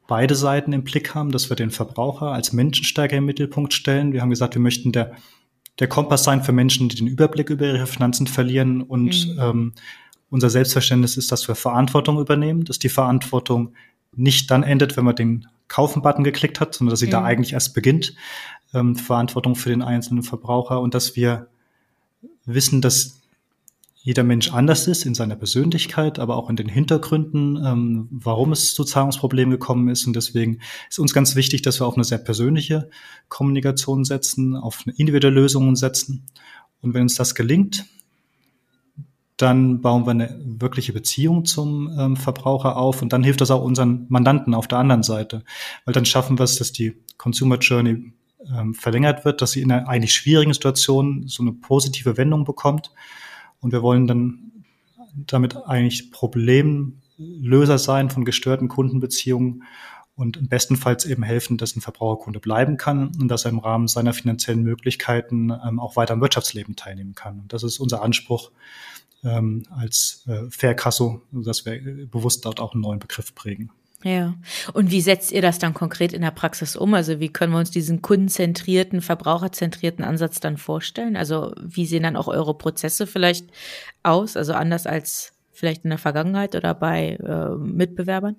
beide 0.07 0.35
Seiten 0.35 0.73
im 0.73 0.83
Blick 0.83 1.15
haben, 1.15 1.31
dass 1.31 1.49
wir 1.49 1.55
den 1.55 1.71
Verbraucher 1.71 2.27
als 2.27 2.53
Menschen 2.53 2.85
stärker 2.85 3.17
im 3.17 3.25
Mittelpunkt 3.25 3.73
stellen. 3.73 4.13
Wir 4.13 4.21
haben 4.21 4.29
gesagt, 4.29 4.53
wir 4.55 4.61
möchten 4.61 4.91
der, 4.91 5.13
der 5.79 5.87
Kompass 5.87 6.23
sein 6.23 6.43
für 6.43 6.51
Menschen, 6.51 6.89
die 6.89 6.97
den 6.97 7.07
Überblick 7.07 7.49
über 7.49 7.65
ihre 7.65 7.87
Finanzen 7.87 8.27
verlieren 8.27 8.81
und 8.81 9.27
mhm. 9.27 9.39
ähm, 9.39 9.73
unser 10.33 10.49
Selbstverständnis 10.49 11.15
ist, 11.15 11.31
dass 11.31 11.47
wir 11.47 11.53
Verantwortung 11.53 12.19
übernehmen, 12.19 12.63
dass 12.63 12.79
die 12.79 12.89
Verantwortung 12.89 13.75
nicht 14.15 14.49
dann 14.49 14.63
endet, 14.63 14.97
wenn 14.97 15.05
man 15.05 15.15
den 15.15 15.47
Kaufen-Button 15.67 16.23
geklickt 16.23 16.59
hat, 16.59 16.73
sondern 16.73 16.91
dass 16.91 17.01
sie 17.01 17.05
mhm. 17.05 17.11
da 17.11 17.23
eigentlich 17.23 17.53
erst 17.53 17.75
beginnt. 17.75 18.15
Ähm, 18.73 18.95
Verantwortung 18.95 19.55
für 19.55 19.69
den 19.69 19.83
einzelnen 19.83 20.23
Verbraucher 20.23 20.81
und 20.81 20.95
dass 20.95 21.15
wir 21.15 21.49
wissen, 22.45 22.81
dass 22.81 23.21
jeder 24.01 24.23
Mensch 24.23 24.51
anders 24.51 24.87
ist 24.87 25.05
in 25.05 25.13
seiner 25.13 25.35
Persönlichkeit, 25.35 26.17
aber 26.17 26.35
auch 26.35 26.49
in 26.49 26.55
den 26.55 26.67
Hintergründen, 26.67 27.63
ähm, 27.63 28.07
warum 28.09 28.53
es 28.53 28.73
zu 28.73 28.83
Zahlungsproblemen 28.83 29.51
gekommen 29.51 29.87
ist. 29.87 30.07
Und 30.07 30.15
deswegen 30.15 30.61
ist 30.89 30.97
uns 30.97 31.13
ganz 31.13 31.35
wichtig, 31.35 31.61
dass 31.61 31.79
wir 31.79 31.85
auf 31.85 31.93
eine 31.93 32.05
sehr 32.05 32.17
persönliche 32.17 32.89
Kommunikation 33.29 34.03
setzen, 34.03 34.55
auf 34.55 34.81
eine 34.83 34.95
individuelle 34.97 35.39
Lösungen 35.39 35.75
setzen. 35.75 36.25
Und 36.81 36.95
wenn 36.95 37.03
uns 37.03 37.13
das 37.13 37.35
gelingt, 37.35 37.85
dann 39.43 39.81
bauen 39.81 40.05
wir 40.05 40.11
eine 40.11 40.39
wirkliche 40.43 40.93
Beziehung 40.93 41.45
zum 41.45 41.93
ähm, 41.99 42.15
Verbraucher 42.15 42.77
auf 42.77 43.01
und 43.01 43.13
dann 43.13 43.23
hilft 43.23 43.41
das 43.41 43.51
auch 43.51 43.63
unseren 43.63 44.05
Mandanten 44.09 44.53
auf 44.53 44.67
der 44.67 44.79
anderen 44.79 45.03
Seite, 45.03 45.43
weil 45.85 45.93
dann 45.93 46.05
schaffen 46.05 46.39
wir 46.39 46.43
es, 46.43 46.55
dass 46.57 46.71
die 46.71 46.95
Consumer 47.17 47.57
Journey 47.57 48.13
ähm, 48.57 48.73
verlängert 48.73 49.25
wird, 49.25 49.41
dass 49.41 49.51
sie 49.51 49.61
in 49.61 49.71
einer 49.71 49.87
eigentlich 49.87 50.13
schwierigen 50.13 50.53
Situation 50.53 51.27
so 51.27 51.43
eine 51.43 51.53
positive 51.53 52.17
Wendung 52.17 52.43
bekommt. 52.45 52.91
Und 53.59 53.71
wir 53.71 53.81
wollen 53.81 54.07
dann 54.07 54.51
damit 55.15 55.55
eigentlich 55.67 56.11
Problemlöser 56.11 57.77
sein 57.77 58.09
von 58.09 58.25
gestörten 58.25 58.67
Kundenbeziehungen 58.67 59.63
und 60.15 60.49
bestenfalls 60.49 61.05
eben 61.05 61.23
helfen, 61.23 61.57
dass 61.57 61.75
ein 61.75 61.81
Verbraucherkunde 61.81 62.39
bleiben 62.39 62.77
kann 62.77 63.11
und 63.19 63.27
dass 63.29 63.45
er 63.45 63.51
im 63.51 63.59
Rahmen 63.59 63.87
seiner 63.87 64.13
finanziellen 64.13 64.63
Möglichkeiten 64.63 65.49
ähm, 65.49 65.79
auch 65.79 65.95
weiter 65.95 66.13
am 66.13 66.21
Wirtschaftsleben 66.21 66.75
teilnehmen 66.75 67.15
kann. 67.15 67.39
Und 67.41 67.53
das 67.53 67.63
ist 67.63 67.79
unser 67.79 68.01
Anspruch 68.03 68.51
ähm, 69.23 69.63
als 69.69 70.23
äh, 70.27 70.49
Fairkasso, 70.49 71.21
dass 71.31 71.65
wir 71.65 72.07
bewusst 72.07 72.45
dort 72.45 72.59
auch 72.59 72.73
einen 72.73 72.81
neuen 72.81 72.99
Begriff 72.99 73.33
prägen. 73.33 73.71
Ja. 74.03 74.35
Und 74.73 74.91
wie 74.91 75.01
setzt 75.01 75.31
ihr 75.31 75.41
das 75.41 75.59
dann 75.59 75.73
konkret 75.73 76.11
in 76.11 76.21
der 76.21 76.31
Praxis 76.31 76.75
um? 76.75 76.93
Also 76.93 77.19
wie 77.19 77.29
können 77.29 77.53
wir 77.53 77.59
uns 77.59 77.71
diesen 77.71 78.01
kundenzentrierten, 78.01 79.01
verbraucherzentrierten 79.01 80.03
Ansatz 80.03 80.41
dann 80.41 80.57
vorstellen? 80.57 81.15
Also 81.15 81.53
wie 81.61 81.85
sehen 81.85 82.03
dann 82.03 82.17
auch 82.17 82.27
eure 82.27 82.53
Prozesse 82.53 83.07
vielleicht 83.07 83.47
aus? 84.03 84.35
Also 84.35 84.53
anders 84.53 84.85
als 84.87 85.31
vielleicht 85.51 85.85
in 85.85 85.89
der 85.89 85.99
Vergangenheit 85.99 86.55
oder 86.55 86.73
bei 86.73 87.11
äh, 87.15 87.55
Mitbewerbern? 87.55 88.35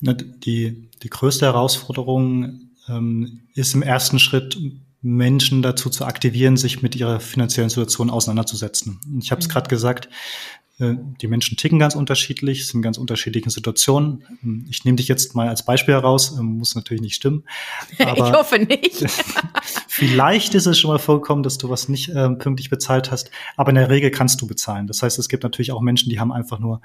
Die, 0.00 0.88
die 1.02 1.10
größte 1.10 1.44
Herausforderung 1.44 2.70
ähm, 2.88 3.40
ist 3.54 3.74
im 3.74 3.82
ersten 3.82 4.18
Schritt, 4.18 4.58
Menschen 5.02 5.62
dazu 5.62 5.88
zu 5.88 6.04
aktivieren, 6.04 6.56
sich 6.56 6.82
mit 6.82 6.94
ihrer 6.94 7.20
finanziellen 7.20 7.70
Situation 7.70 8.10
auseinanderzusetzen. 8.10 9.00
Ich 9.20 9.30
habe 9.30 9.40
es 9.40 9.48
mhm. 9.48 9.52
gerade 9.52 9.68
gesagt, 9.68 10.08
die 10.80 11.26
Menschen 11.26 11.56
ticken 11.56 11.78
ganz 11.78 11.94
unterschiedlich, 11.94 12.66
sind 12.66 12.78
in 12.78 12.82
ganz 12.82 12.96
unterschiedlichen 12.96 13.50
Situationen. 13.50 14.24
Ich 14.70 14.84
nehme 14.84 14.96
dich 14.96 15.08
jetzt 15.08 15.34
mal 15.34 15.48
als 15.48 15.64
Beispiel 15.64 15.94
heraus, 15.94 16.36
ähm, 16.38 16.58
muss 16.58 16.74
natürlich 16.74 17.02
nicht 17.02 17.14
stimmen. 17.14 17.44
Aber 17.98 18.16
ich 18.16 18.32
hoffe 18.32 18.58
nicht. 18.58 19.04
vielleicht 19.88 20.54
ist 20.54 20.66
es 20.66 20.78
schon 20.78 20.90
mal 20.90 20.98
vorgekommen, 20.98 21.42
dass 21.42 21.58
du 21.58 21.68
was 21.68 21.88
nicht 21.88 22.08
äh, 22.08 22.30
pünktlich 22.30 22.70
bezahlt 22.70 23.10
hast, 23.10 23.30
aber 23.56 23.70
in 23.70 23.74
der 23.74 23.90
Regel 23.90 24.10
kannst 24.10 24.40
du 24.40 24.46
bezahlen. 24.46 24.86
Das 24.86 25.02
heißt, 25.02 25.18
es 25.18 25.28
gibt 25.28 25.42
natürlich 25.42 25.72
auch 25.72 25.80
Menschen, 25.80 26.08
die 26.08 26.18
haben 26.18 26.32
einfach 26.32 26.58
nur 26.58 26.80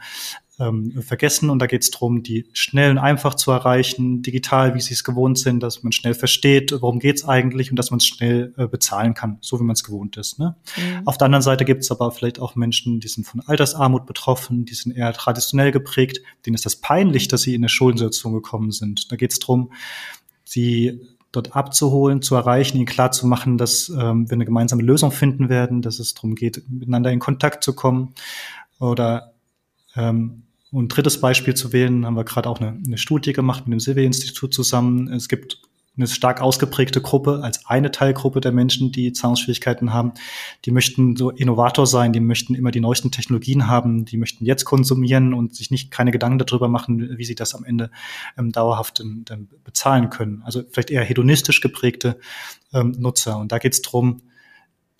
ähm, 0.59 1.01
vergessen. 1.01 1.49
Und 1.49 1.59
da 1.59 1.67
geht 1.67 1.83
es 1.83 1.91
darum, 1.91 2.23
die 2.23 2.45
schnell 2.53 2.91
und 2.91 2.97
einfach 2.97 3.35
zu 3.35 3.51
erreichen, 3.51 4.21
digital, 4.21 4.75
wie 4.75 4.81
sie 4.81 4.93
es 4.93 5.03
gewohnt 5.03 5.37
sind, 5.37 5.61
dass 5.61 5.83
man 5.83 5.91
schnell 5.91 6.13
versteht, 6.13 6.73
worum 6.81 6.99
geht 6.99 7.17
es 7.17 7.27
eigentlich 7.27 7.71
und 7.71 7.77
dass 7.77 7.91
man 7.91 7.97
es 7.97 8.05
schnell 8.05 8.53
äh, 8.57 8.67
bezahlen 8.67 9.13
kann, 9.13 9.37
so 9.41 9.59
wie 9.59 9.63
man 9.63 9.73
es 9.73 9.83
gewohnt 9.83 10.17
ist. 10.17 10.39
Ne? 10.39 10.55
Mhm. 10.77 11.07
Auf 11.07 11.17
der 11.17 11.25
anderen 11.25 11.43
Seite 11.43 11.65
gibt 11.65 11.83
es 11.83 11.91
aber 11.91 12.11
vielleicht 12.11 12.39
auch 12.39 12.55
Menschen, 12.55 12.99
die 12.99 13.07
sind 13.07 13.25
von 13.25 13.41
Altersarmut 13.41 13.84
betroffen, 13.89 14.65
die 14.65 14.73
sind 14.73 14.95
eher 14.95 15.13
traditionell 15.13 15.71
geprägt, 15.71 16.21
denen 16.45 16.55
ist 16.55 16.65
das 16.65 16.75
peinlich, 16.75 17.27
dass 17.27 17.41
sie 17.41 17.55
in 17.55 17.61
eine 17.61 17.69
Schuldensituation 17.69 18.33
gekommen 18.33 18.71
sind. 18.71 19.11
Da 19.11 19.15
geht 19.15 19.31
es 19.31 19.39
darum, 19.39 19.71
sie 20.43 21.01
dort 21.31 21.55
abzuholen, 21.55 22.21
zu 22.21 22.35
erreichen, 22.35 22.77
ihnen 22.77 22.85
klar 22.85 23.11
zu 23.11 23.27
machen, 23.27 23.57
dass 23.57 23.89
ähm, 23.89 24.29
wir 24.29 24.33
eine 24.33 24.45
gemeinsame 24.45 24.83
Lösung 24.83 25.11
finden 25.11 25.49
werden, 25.49 25.81
dass 25.81 25.99
es 25.99 26.13
darum 26.13 26.35
geht, 26.35 26.63
miteinander 26.69 27.11
in 27.11 27.19
Kontakt 27.19 27.63
zu 27.63 27.73
kommen 27.73 28.13
oder 28.79 29.33
ähm, 29.95 30.43
und 30.71 30.89
drittes 30.89 31.21
Beispiel 31.21 31.53
zu 31.53 31.71
wählen, 31.71 32.05
haben 32.05 32.15
wir 32.15 32.25
gerade 32.25 32.49
auch 32.49 32.59
eine, 32.59 32.77
eine 32.85 32.97
Studie 32.97 33.31
gemacht 33.31 33.65
mit 33.65 33.73
dem 33.73 33.79
Silvia-Institut 33.79 34.53
zusammen. 34.53 35.07
Es 35.07 35.29
gibt 35.29 35.61
eine 35.97 36.07
stark 36.07 36.41
ausgeprägte 36.41 37.01
Gruppe 37.01 37.41
als 37.41 37.65
eine 37.65 37.91
Teilgruppe 37.91 38.41
der 38.41 38.51
Menschen, 38.51 38.91
die 38.91 39.13
Zahlungsschwierigkeiten 39.13 39.93
haben. 39.93 40.13
Die 40.65 40.71
möchten 40.71 41.15
so 41.15 41.29
Innovator 41.29 41.87
sein, 41.87 42.11
die 42.11 42.19
möchten 42.19 42.53
immer 42.55 42.71
die 42.71 42.81
neuesten 42.81 43.11
Technologien 43.11 43.67
haben, 43.67 44.05
die 44.05 44.17
möchten 44.17 44.45
jetzt 44.45 44.65
konsumieren 44.65 45.33
und 45.33 45.55
sich 45.55 45.71
nicht 45.71 45.91
keine 45.91 46.11
Gedanken 46.11 46.39
darüber 46.39 46.67
machen, 46.67 47.17
wie 47.17 47.25
sie 47.25 47.35
das 47.35 47.55
am 47.55 47.63
Ende 47.63 47.91
ähm, 48.37 48.51
dauerhaft 48.51 48.99
ähm, 48.99 49.25
bezahlen 49.63 50.09
können. 50.09 50.41
Also 50.43 50.63
vielleicht 50.69 50.91
eher 50.91 51.03
hedonistisch 51.03 51.61
geprägte 51.61 52.19
ähm, 52.73 52.95
Nutzer. 52.97 53.37
Und 53.37 53.51
da 53.51 53.57
geht 53.57 53.73
es 53.73 53.81
darum, 53.81 54.21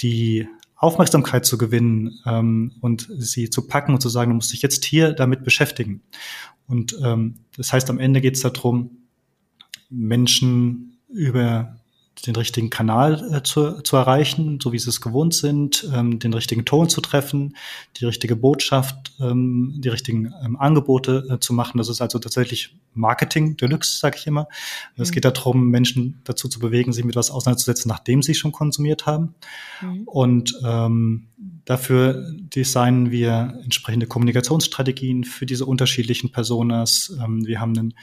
die 0.02 0.48
Aufmerksamkeit 0.76 1.46
zu 1.46 1.58
gewinnen 1.58 2.20
ähm, 2.26 2.74
und 2.82 3.08
sie 3.18 3.50
zu 3.50 3.68
packen 3.68 3.94
und 3.94 4.02
zu 4.02 4.10
sagen, 4.10 4.32
du 4.32 4.36
musst 4.36 4.54
dich 4.54 4.62
jetzt 4.62 4.86
hier 4.86 5.14
damit 5.14 5.44
beschäftigen. 5.44 6.02
Und 6.68 6.98
ähm, 7.04 7.40
das 7.56 7.72
heißt, 7.74 7.90
am 7.90 8.00
Ende 8.00 8.22
geht 8.22 8.36
es 8.36 8.42
darum, 8.42 9.05
Menschen 9.96 10.98
über 11.10 11.76
den 12.26 12.36
richtigen 12.36 12.70
Kanal 12.70 13.34
äh, 13.34 13.44
zu, 13.44 13.82
zu 13.82 13.96
erreichen, 13.98 14.60
so 14.62 14.72
wie 14.72 14.80
sie 14.80 14.90
es 14.90 15.02
gewohnt 15.02 15.34
sind, 15.34 15.88
ähm, 15.94 16.20
den 16.20 16.34
richtigen 16.34 16.66
Ton 16.66 16.90
zu 16.90 17.02
treffen, 17.02 17.56
die 17.98 18.06
richtige 18.06 18.36
Botschaft, 18.36 19.14
ähm, 19.20 19.76
die 19.78 19.90
richtigen 19.90 20.34
ähm, 20.44 20.56
Angebote 20.58 21.28
äh, 21.30 21.40
zu 21.40 21.54
machen. 21.54 21.78
Das 21.78 21.90
ist 21.90 22.02
also 22.02 22.18
tatsächlich 22.20 22.76
Marketing 22.94 23.58
Deluxe, 23.58 24.00
sage 24.00 24.18
ich 24.18 24.28
immer. 24.28 24.48
Es 24.96 25.10
mhm. 25.10 25.14
geht 25.16 25.26
darum, 25.26 25.70
Menschen 25.70 26.22
dazu 26.24 26.48
zu 26.48 26.60
bewegen, 26.60 26.94
sich 26.94 27.04
mit 27.06 27.16
was 27.16 27.32
auseinanderzusetzen, 27.32 27.90
nachdem 27.90 28.22
sie 28.22 28.34
schon 28.34 28.52
konsumiert 28.52 29.06
haben. 29.06 29.36
Mhm. 29.82 30.04
Und 30.06 30.54
ähm, 30.64 31.28
dafür 31.66 32.32
designen 32.32 33.12
wir 33.12 33.60
entsprechende 33.64 34.08
Kommunikationsstrategien 34.08 35.26
für 35.26 35.46
diese 35.46 35.66
unterschiedlichen 35.66 36.32
Personas. 36.32 37.16
Ähm, 37.22 37.46
wir 37.46 37.60
haben 37.60 37.78
einen 37.78 37.94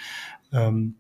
ähm, 0.53 0.95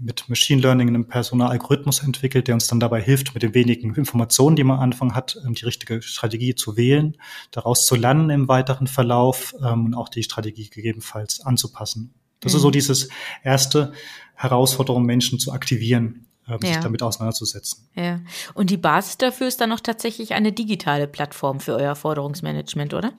mit 0.00 0.28
Machine 0.28 0.60
Learning 0.62 0.88
einen 0.88 1.08
Personalalgorithmus 1.08 2.02
entwickelt, 2.02 2.46
der 2.48 2.54
uns 2.54 2.66
dann 2.66 2.80
dabei 2.80 3.00
hilft, 3.00 3.34
mit 3.34 3.42
den 3.42 3.54
wenigen 3.54 3.94
Informationen, 3.94 4.56
die 4.56 4.64
man 4.64 4.76
am 4.76 4.82
Anfang 4.82 5.14
hat, 5.14 5.38
ähm, 5.44 5.54
die 5.54 5.64
richtige 5.64 6.02
Strategie 6.02 6.54
zu 6.54 6.76
wählen, 6.76 7.16
daraus 7.50 7.86
zu 7.86 7.96
lernen 7.96 8.30
im 8.30 8.48
weiteren 8.48 8.86
Verlauf 8.86 9.54
ähm, 9.62 9.86
und 9.86 9.94
auch 9.94 10.08
die 10.08 10.22
Strategie 10.22 10.68
gegebenenfalls 10.68 11.40
anzupassen. 11.40 12.14
Das 12.40 12.52
mhm. 12.52 12.56
ist 12.56 12.62
so 12.62 12.68
mhm. 12.68 12.72
dieses 12.72 13.08
erste 13.42 13.92
Herausforderung, 14.34 15.04
Menschen 15.04 15.38
zu 15.38 15.52
aktivieren, 15.52 16.26
äh, 16.46 16.58
sich 16.64 16.76
damit 16.78 17.02
auseinanderzusetzen. 17.02 17.88
Ja. 17.94 18.20
Und 18.54 18.70
die 18.70 18.76
Basis 18.76 19.18
dafür 19.18 19.48
ist 19.48 19.60
dann 19.60 19.70
noch 19.70 19.80
tatsächlich 19.80 20.34
eine 20.34 20.52
digitale 20.52 21.08
Plattform 21.08 21.60
für 21.60 21.74
euer 21.74 21.96
Forderungsmanagement, 21.96 22.94
oder? 22.94 23.12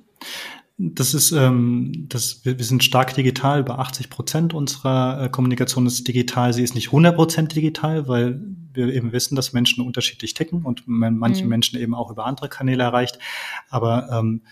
Das 0.81 1.13
ist, 1.13 1.33
ähm, 1.33 2.05
das, 2.07 2.45
wir, 2.45 2.57
wir 2.57 2.63
sind 2.63 2.86
stark 2.86 3.13
digital. 3.13 3.59
Über 3.59 3.79
80 3.79 4.09
Prozent 4.09 4.53
unserer 4.53 5.25
äh, 5.25 5.29
Kommunikation 5.29 5.86
ist 5.86 6.07
digital. 6.07 6.53
Sie 6.53 6.63
ist 6.63 6.74
nicht 6.74 6.88
100 6.88 7.15
Prozent 7.15 7.53
digital, 7.53 8.07
weil 8.07 8.39
wir 8.71 8.93
eben 8.93 9.12
wissen, 9.12 9.36
dass 9.36 9.51
Menschen 9.51 9.86
unterschiedlich 9.86 10.36
ticken 10.36 10.63
und 10.63 10.88
man 10.88 11.17
manche 11.17 11.43
mhm. 11.43 11.50
Menschen 11.50 11.77
eben 11.77 11.93
auch 11.93 12.09
über 12.09 12.25
andere 12.25 12.48
Kanäle 12.48 12.83
erreicht. 12.83 13.19
Aber 13.69 14.09
ähm, 14.09 14.43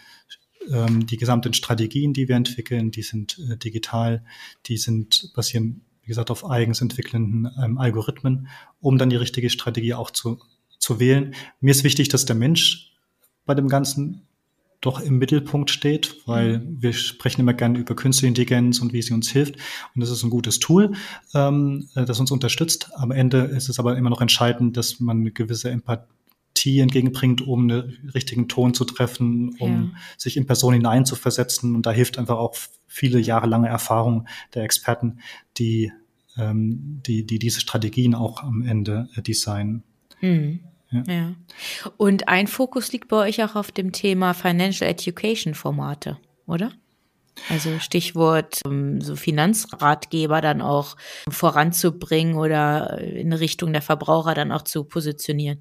ähm, 0.70 1.06
die 1.06 1.16
gesamten 1.16 1.54
Strategien, 1.54 2.12
die 2.12 2.28
wir 2.28 2.36
entwickeln, 2.36 2.92
die 2.92 3.04
sind 3.04 3.40
äh, 3.50 3.56
digital. 3.56 4.26
Die 4.66 4.76
sind 4.76 5.32
basieren, 5.34 5.86
wie 6.02 6.08
gesagt, 6.08 6.30
auf 6.30 6.50
eigens 6.50 6.82
entwickelnden 6.82 7.50
ähm, 7.64 7.78
Algorithmen, 7.78 8.50
um 8.82 8.98
dann 8.98 9.10
die 9.10 9.16
richtige 9.16 9.50
Strategie 9.50 9.94
auch 9.94 10.12
zu, 10.12 10.40
zu 10.78 11.00
wählen. 11.00 11.36
Mir 11.62 11.72
ist 11.72 11.86
wichtig, 11.86 12.10
dass 12.10 12.26
der 12.26 12.36
Mensch 12.36 12.92
bei 13.46 13.56
dem 13.56 13.70
Ganzen 13.70 14.28
doch 14.82 15.00
im 15.00 15.18
Mittelpunkt 15.18 15.72
steht, 15.72 16.18
weil 16.28 16.60
mhm. 16.60 16.82
wir 16.82 16.94
sprechen 16.94 17.42
immer 17.42 17.54
gerne 17.54 17.80
über 17.80 17.96
künstliche 17.96 18.28
Intelligenz 18.28 18.80
und 18.80 18.94
wie 18.94 19.02
sie 19.02 19.14
uns 19.14 19.30
hilft. 19.30 19.56
Und 19.56 20.02
das 20.02 20.10
ist 20.12 20.24
ein 20.24 20.30
gutes 20.30 20.60
Tool, 20.60 20.94
ähm, 21.34 21.90
äh, 21.96 22.06
das 22.06 22.20
uns 22.20 22.32
unterstützt. 22.32 22.92
Am 22.96 23.12
Ende 23.12 23.40
ist 23.40 23.70
es 23.70 23.80
aber 23.80 23.98
immer 23.98 24.10
noch 24.10 24.22
entscheidend, 24.22 24.78
dass 24.78 25.00
man 25.00 25.22
eine 25.22 25.32
gewisse 25.32 25.72
Empathie 25.72 26.80
entgegenbringt, 26.80 27.42
um 27.42 27.64
einen 27.64 28.12
richtigen 28.14 28.48
Ton 28.48 28.76
zu 28.76 28.86
treffen, 28.86 29.56
um 29.60 29.92
ja. 29.94 30.00
sich 30.18 30.38
in 30.38 30.46
Personen 30.46 30.76
hineinzuversetzen. 30.76 31.76
Und 31.76 31.86
da 31.86 31.92
hilft 31.92 32.20
einfach 32.20 32.38
auch 32.38 32.56
viele 32.86 33.20
jahrelange 33.20 33.68
Erfahrung 33.68 34.28
der 34.54 34.64
Experten, 34.64 35.20
die, 35.58 35.92
ähm, 36.38 37.02
die, 37.06 37.26
die 37.26 37.40
diese 37.40 37.62
Strategien 37.62 38.14
auch 38.14 38.44
am 38.44 38.62
Ende 38.62 39.10
äh, 39.16 39.24
designen. 39.24 39.84
Mhm. 40.22 40.60
Ja. 40.92 41.04
ja. 41.08 41.36
Und 41.98 42.28
ein 42.28 42.48
Fokus 42.48 42.92
liegt 42.92 43.10
bei 43.10 43.28
euch 43.28 43.44
auch 43.44 43.56
auf 43.56 43.72
dem 43.72 43.92
Thema 43.92 44.34
Financial 44.34 44.90
Education 44.90 45.54
Formate, 45.54 46.18
oder? 46.46 46.72
Also 47.50 47.80
Stichwort 47.80 48.62
ähm, 48.66 49.02
so 49.02 49.16
Finanzratgeber 49.16 50.42
dann 50.42 50.62
auch 50.62 50.98
voranzubringen 51.30 52.36
oder 52.36 53.00
in 53.00 53.32
Richtung 53.34 53.74
der 53.74 53.82
Verbraucher 53.82 54.34
dann 54.34 54.52
auch 54.52 54.64
zu 54.64 54.84
positionieren. 54.84 55.60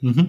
Mhm. 0.00 0.28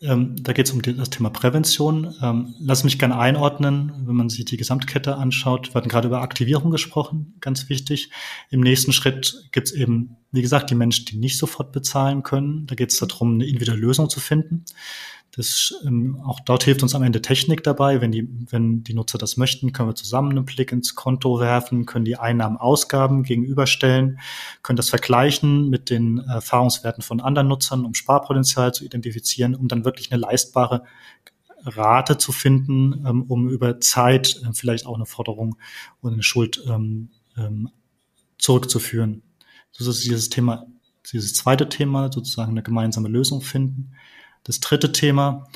Ähm, 0.00 0.36
da 0.40 0.52
geht 0.52 0.66
es 0.66 0.72
um 0.72 0.80
das 0.80 1.10
Thema 1.10 1.30
Prävention. 1.30 2.14
Ähm, 2.22 2.54
lass 2.60 2.84
mich 2.84 2.98
gerne 2.98 3.18
einordnen, 3.18 3.92
wenn 4.06 4.14
man 4.14 4.28
sich 4.28 4.44
die 4.44 4.56
Gesamtkette 4.56 5.16
anschaut. 5.16 5.68
Wir 5.68 5.74
hatten 5.74 5.88
gerade 5.88 6.08
über 6.08 6.22
Aktivierung 6.22 6.70
gesprochen, 6.70 7.34
ganz 7.40 7.68
wichtig. 7.68 8.10
Im 8.50 8.60
nächsten 8.60 8.92
Schritt 8.92 9.48
gibt 9.50 9.68
es 9.68 9.74
eben, 9.74 10.16
wie 10.30 10.42
gesagt, 10.42 10.70
die 10.70 10.76
Menschen, 10.76 11.06
die 11.06 11.16
nicht 11.16 11.36
sofort 11.36 11.72
bezahlen 11.72 12.22
können. 12.22 12.66
Da 12.66 12.76
geht 12.76 12.92
es 12.92 12.98
darum, 12.98 13.34
eine 13.34 13.46
individuelle 13.46 13.80
Lösung 13.80 14.08
zu 14.08 14.20
finden. 14.20 14.64
Das, 15.38 15.72
ähm, 15.86 16.20
auch 16.24 16.40
dort 16.40 16.64
hilft 16.64 16.82
uns 16.82 16.96
am 16.96 17.04
Ende 17.04 17.22
Technik 17.22 17.62
dabei. 17.62 18.00
Wenn 18.00 18.10
die, 18.10 18.28
wenn 18.50 18.82
die 18.82 18.92
Nutzer 18.92 19.18
das 19.18 19.36
möchten, 19.36 19.72
können 19.72 19.88
wir 19.88 19.94
zusammen 19.94 20.32
einen 20.32 20.44
Blick 20.44 20.72
ins 20.72 20.96
Konto 20.96 21.38
werfen, 21.38 21.86
können 21.86 22.04
die 22.04 22.16
Einnahmen, 22.16 22.56
Ausgaben 22.56 23.22
gegenüberstellen, 23.22 24.18
können 24.64 24.76
das 24.78 24.88
vergleichen 24.88 25.70
mit 25.70 25.90
den 25.90 26.18
Erfahrungswerten 26.18 27.04
von 27.04 27.20
anderen 27.20 27.46
Nutzern, 27.46 27.84
um 27.84 27.94
Sparpotenzial 27.94 28.74
zu 28.74 28.84
identifizieren, 28.84 29.54
um 29.54 29.68
dann 29.68 29.84
wirklich 29.84 30.10
eine 30.10 30.20
leistbare 30.20 30.82
Rate 31.62 32.18
zu 32.18 32.32
finden, 32.32 33.04
ähm, 33.06 33.22
um 33.22 33.48
über 33.48 33.78
Zeit 33.78 34.42
äh, 34.42 34.52
vielleicht 34.52 34.86
auch 34.86 34.96
eine 34.96 35.06
Forderung 35.06 35.56
oder 36.02 36.14
eine 36.14 36.24
Schuld 36.24 36.64
ähm, 36.66 37.10
ähm, 37.36 37.70
zurückzuführen. 38.38 39.22
Das 39.78 39.86
ist 39.86 40.04
dieses 40.04 40.30
Thema 40.30 40.66
dieses 41.12 41.32
zweite 41.32 41.70
Thema, 41.70 42.12
sozusagen 42.12 42.50
eine 42.50 42.62
gemeinsame 42.62 43.08
Lösung 43.08 43.40
finden. 43.40 43.92
Das 44.48 44.60
dritte 44.60 44.92
Thema 44.92 45.46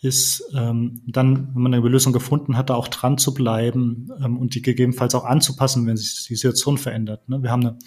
ist 0.00 0.44
ähm, 0.54 1.02
dann, 1.08 1.54
wenn 1.54 1.62
man 1.62 1.74
eine 1.74 1.86
Lösung 1.88 2.12
gefunden 2.12 2.56
hat, 2.56 2.70
da 2.70 2.74
auch 2.76 2.86
dran 2.86 3.18
zu 3.18 3.34
bleiben 3.34 4.10
ähm, 4.24 4.38
und 4.38 4.54
die 4.54 4.62
gegebenenfalls 4.62 5.16
auch 5.16 5.24
anzupassen, 5.24 5.86
wenn 5.88 5.96
sich 5.96 6.24
die 6.28 6.36
Situation 6.36 6.78
verändert. 6.78 7.28
Ne? 7.28 7.42
Wir 7.42 7.50
haben 7.50 7.66
eine 7.66 7.78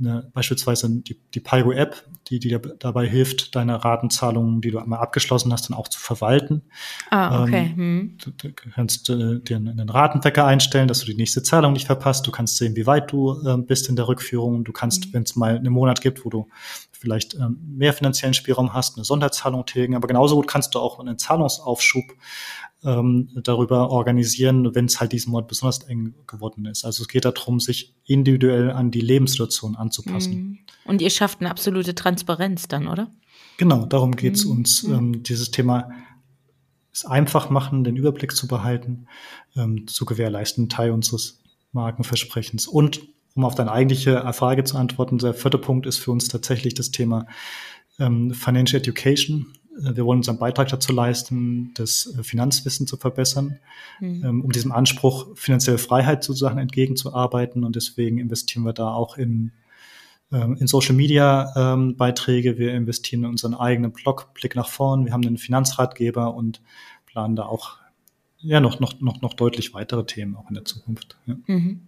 eine, 0.00 0.30
beispielsweise 0.32 0.88
die, 0.90 1.20
die 1.34 1.40
Pyro-App, 1.40 2.04
die, 2.28 2.38
die 2.38 2.48
dir 2.48 2.58
dabei 2.58 3.06
hilft, 3.06 3.54
deine 3.54 3.84
Ratenzahlungen, 3.84 4.60
die 4.60 4.70
du 4.70 4.78
einmal 4.78 5.00
abgeschlossen 5.00 5.52
hast, 5.52 5.68
dann 5.68 5.76
auch 5.76 5.88
zu 5.88 6.00
verwalten. 6.00 6.62
Ah, 7.10 7.42
okay. 7.42 7.70
Ähm, 7.72 7.76
hm. 7.76 8.18
du, 8.18 8.30
du, 8.48 8.52
kannst 8.74 9.10
äh, 9.10 9.40
dir 9.40 9.56
einen 9.56 9.88
Ratenwecker 9.88 10.46
einstellen, 10.46 10.88
dass 10.88 11.00
du 11.00 11.06
die 11.06 11.16
nächste 11.16 11.42
Zahlung 11.42 11.72
nicht 11.72 11.86
verpasst. 11.86 12.26
Du 12.26 12.30
kannst 12.30 12.56
sehen, 12.56 12.76
wie 12.76 12.86
weit 12.86 13.12
du 13.12 13.40
äh, 13.46 13.56
bist 13.56 13.88
in 13.88 13.96
der 13.96 14.08
Rückführung. 14.08 14.64
Du 14.64 14.72
kannst, 14.72 15.06
mhm. 15.06 15.12
wenn 15.12 15.22
es 15.22 15.36
mal 15.36 15.56
einen 15.56 15.72
Monat 15.72 16.00
gibt, 16.00 16.24
wo 16.24 16.30
du 16.30 16.48
vielleicht 16.92 17.34
ähm, 17.34 17.58
mehr 17.76 17.92
finanziellen 17.92 18.34
Spielraum 18.34 18.74
hast, 18.74 18.96
eine 18.96 19.04
Sonderzahlung 19.04 19.64
tilgen. 19.64 19.96
Aber 19.96 20.06
genauso 20.06 20.36
gut 20.36 20.46
kannst 20.46 20.74
du 20.74 20.78
auch 20.78 21.00
einen 21.00 21.18
Zahlungsaufschub 21.18 22.04
ähm, 22.84 23.28
darüber 23.42 23.90
organisieren, 23.90 24.74
wenn 24.74 24.86
es 24.86 25.00
halt 25.00 25.12
diesen 25.12 25.32
Monat 25.32 25.48
besonders 25.48 25.82
eng 25.84 26.14
geworden 26.26 26.64
ist. 26.66 26.84
Also 26.84 27.02
es 27.02 27.08
geht 27.08 27.24
darum, 27.24 27.60
sich 27.60 27.94
individuell 28.06 28.70
an 28.70 28.90
die 28.90 29.00
Lebenssituation 29.00 29.76
anzupassen. 29.76 30.34
Mhm. 30.34 30.58
Und 30.86 31.02
ihr 31.02 31.10
schafft 31.10 31.40
eine 31.40 31.50
absolute 31.50 31.94
Transparenz 31.94 32.68
dann, 32.68 32.88
oder? 32.88 33.10
Genau, 33.58 33.84
darum 33.84 34.16
geht 34.16 34.36
es 34.36 34.44
mhm. 34.44 34.50
uns, 34.52 34.82
mhm. 34.82 34.94
ähm, 34.94 35.22
dieses 35.22 35.50
Thema 35.50 35.90
es 36.92 37.04
einfach 37.04 37.50
machen, 37.50 37.84
den 37.84 37.96
Überblick 37.96 38.34
zu 38.34 38.48
behalten, 38.48 39.06
ähm, 39.56 39.86
zu 39.86 40.04
gewährleisten, 40.04 40.68
Teil 40.68 40.90
unseres 40.90 41.40
Markenversprechens. 41.72 42.66
Und 42.66 43.00
um 43.34 43.44
auf 43.44 43.54
deine 43.54 43.70
eigentliche 43.70 44.32
Frage 44.32 44.64
zu 44.64 44.76
antworten, 44.76 45.18
der 45.18 45.34
vierte 45.34 45.58
Punkt 45.58 45.86
ist 45.86 45.98
für 45.98 46.10
uns 46.10 46.28
tatsächlich 46.28 46.74
das 46.74 46.90
Thema 46.90 47.26
ähm, 47.98 48.34
Financial 48.34 48.80
Education. 48.80 49.46
Äh, 49.84 49.96
wir 49.96 50.04
wollen 50.04 50.18
unseren 50.18 50.38
Beitrag 50.38 50.68
dazu 50.68 50.92
leisten, 50.92 51.72
das 51.74 52.14
äh, 52.18 52.22
Finanzwissen 52.22 52.86
zu 52.86 52.96
verbessern, 52.96 53.58
mhm. 54.00 54.24
Ähm, 54.24 54.44
um 54.44 54.52
diesem 54.52 54.72
Anspruch 54.72 55.28
finanzielle 55.36 55.78
Freiheit 55.78 56.24
sozusagen 56.24 56.58
entgegenzuarbeiten. 56.58 57.64
Und 57.64 57.76
deswegen 57.76 58.18
investieren 58.18 58.64
wir 58.64 58.72
da 58.72 58.92
auch 58.92 59.16
in, 59.16 59.52
ähm, 60.32 60.56
in 60.58 60.66
Social 60.66 60.94
Media 60.94 61.52
ähm, 61.56 61.96
Beiträge. 61.96 62.58
Wir 62.58 62.74
investieren 62.74 63.24
in 63.24 63.30
unseren 63.30 63.54
eigenen 63.54 63.92
Blog 63.92 64.32
Blick 64.34 64.56
nach 64.56 64.68
vorn. 64.68 65.06
Wir 65.06 65.12
haben 65.12 65.26
einen 65.26 65.38
Finanzratgeber 65.38 66.34
und 66.34 66.60
planen 67.06 67.36
da 67.36 67.44
auch 67.44 67.78
ja 68.42 68.60
noch, 68.60 68.80
noch, 68.80 69.00
noch, 69.00 69.20
noch 69.20 69.34
deutlich 69.34 69.74
weitere 69.74 70.04
Themen 70.04 70.36
auch 70.36 70.48
in 70.48 70.54
der 70.54 70.64
Zukunft. 70.64 71.18
Ja. 71.26 71.36
Mhm. 71.46 71.82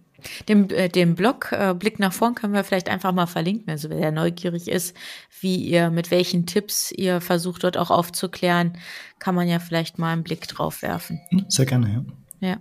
Den, 0.47 0.69
äh, 0.69 0.89
den 0.89 1.15
Blog 1.15 1.51
äh, 1.51 1.73
Blick 1.73 1.99
nach 1.99 2.13
vorn 2.13 2.35
können 2.35 2.53
wir 2.53 2.63
vielleicht 2.63 2.89
einfach 2.89 3.11
mal 3.11 3.27
verlinken. 3.27 3.69
Also 3.69 3.89
wer 3.89 4.11
neugierig 4.11 4.67
ist, 4.67 4.95
wie 5.39 5.57
ihr, 5.57 5.89
mit 5.89 6.11
welchen 6.11 6.45
Tipps 6.45 6.91
ihr 6.91 7.21
versucht 7.21 7.63
dort 7.63 7.77
auch 7.77 7.91
aufzuklären, 7.91 8.77
kann 9.19 9.35
man 9.35 9.47
ja 9.47 9.59
vielleicht 9.59 9.99
mal 9.99 10.13
einen 10.13 10.23
Blick 10.23 10.47
drauf 10.47 10.81
werfen. 10.81 11.19
Sehr 11.49 11.65
gerne, 11.65 12.05
ja. 12.41 12.49
Ja. 12.49 12.57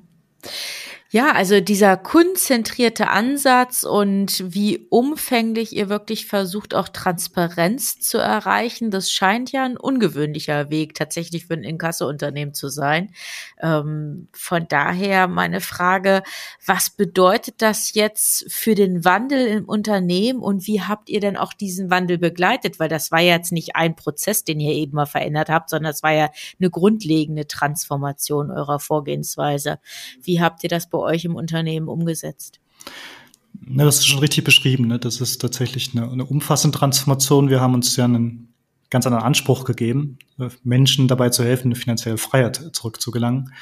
Ja, 1.14 1.32
also 1.32 1.60
dieser 1.60 1.98
konzentrierte 1.98 3.08
Ansatz 3.08 3.82
und 3.82 4.42
wie 4.54 4.86
umfänglich 4.88 5.76
ihr 5.76 5.90
wirklich 5.90 6.24
versucht, 6.24 6.74
auch 6.74 6.88
Transparenz 6.88 8.00
zu 8.00 8.16
erreichen, 8.16 8.90
das 8.90 9.12
scheint 9.12 9.52
ja 9.52 9.62
ein 9.62 9.76
ungewöhnlicher 9.76 10.70
Weg 10.70 10.94
tatsächlich 10.94 11.44
für 11.44 11.52
ein 11.52 11.64
Inkasso-Unternehmen 11.64 12.54
zu 12.54 12.70
sein. 12.70 13.12
Ähm, 13.60 14.28
von 14.32 14.66
daher 14.68 15.28
meine 15.28 15.60
Frage, 15.60 16.22
was 16.64 16.88
bedeutet 16.88 17.56
das 17.58 17.92
jetzt 17.92 18.50
für 18.50 18.74
den 18.74 19.04
Wandel 19.04 19.46
im 19.48 19.66
Unternehmen 19.66 20.40
und 20.40 20.66
wie 20.66 20.80
habt 20.80 21.10
ihr 21.10 21.20
denn 21.20 21.36
auch 21.36 21.52
diesen 21.52 21.90
Wandel 21.90 22.16
begleitet? 22.16 22.80
Weil 22.80 22.88
das 22.88 23.12
war 23.12 23.20
ja 23.20 23.34
jetzt 23.34 23.52
nicht 23.52 23.76
ein 23.76 23.96
Prozess, 23.96 24.44
den 24.44 24.60
ihr 24.60 24.72
eben 24.72 24.94
mal 24.94 25.04
verändert 25.04 25.50
habt, 25.50 25.68
sondern 25.68 25.92
es 25.92 26.02
war 26.02 26.12
ja 26.12 26.30
eine 26.58 26.70
grundlegende 26.70 27.46
Transformation 27.46 28.50
eurer 28.50 28.80
Vorgehensweise. 28.80 29.78
Wie 30.22 30.40
habt 30.40 30.64
ihr 30.64 30.70
das 30.70 30.88
beobachtet? 30.88 31.01
Euch 31.02 31.24
im 31.24 31.34
Unternehmen 31.34 31.88
umgesetzt? 31.88 32.60
Na, 33.60 33.84
das 33.84 33.98
ist 33.98 34.06
schon 34.06 34.20
richtig 34.20 34.44
beschrieben. 34.44 34.86
Ne? 34.86 34.98
Das 34.98 35.20
ist 35.20 35.40
tatsächlich 35.40 35.94
eine, 35.94 36.10
eine 36.10 36.24
umfassende 36.24 36.78
Transformation. 36.78 37.50
Wir 37.50 37.60
haben 37.60 37.74
uns 37.74 37.94
ja 37.96 38.04
einen 38.04 38.52
ganz 38.90 39.06
anderen 39.06 39.24
Anspruch 39.24 39.64
gegeben, 39.64 40.18
äh, 40.38 40.48
Menschen 40.64 41.08
dabei 41.08 41.30
zu 41.30 41.44
helfen, 41.44 41.68
eine 41.68 41.76
finanzielle 41.76 42.18
Freiheit 42.18 42.70
zurückzugelangen. 42.72 43.52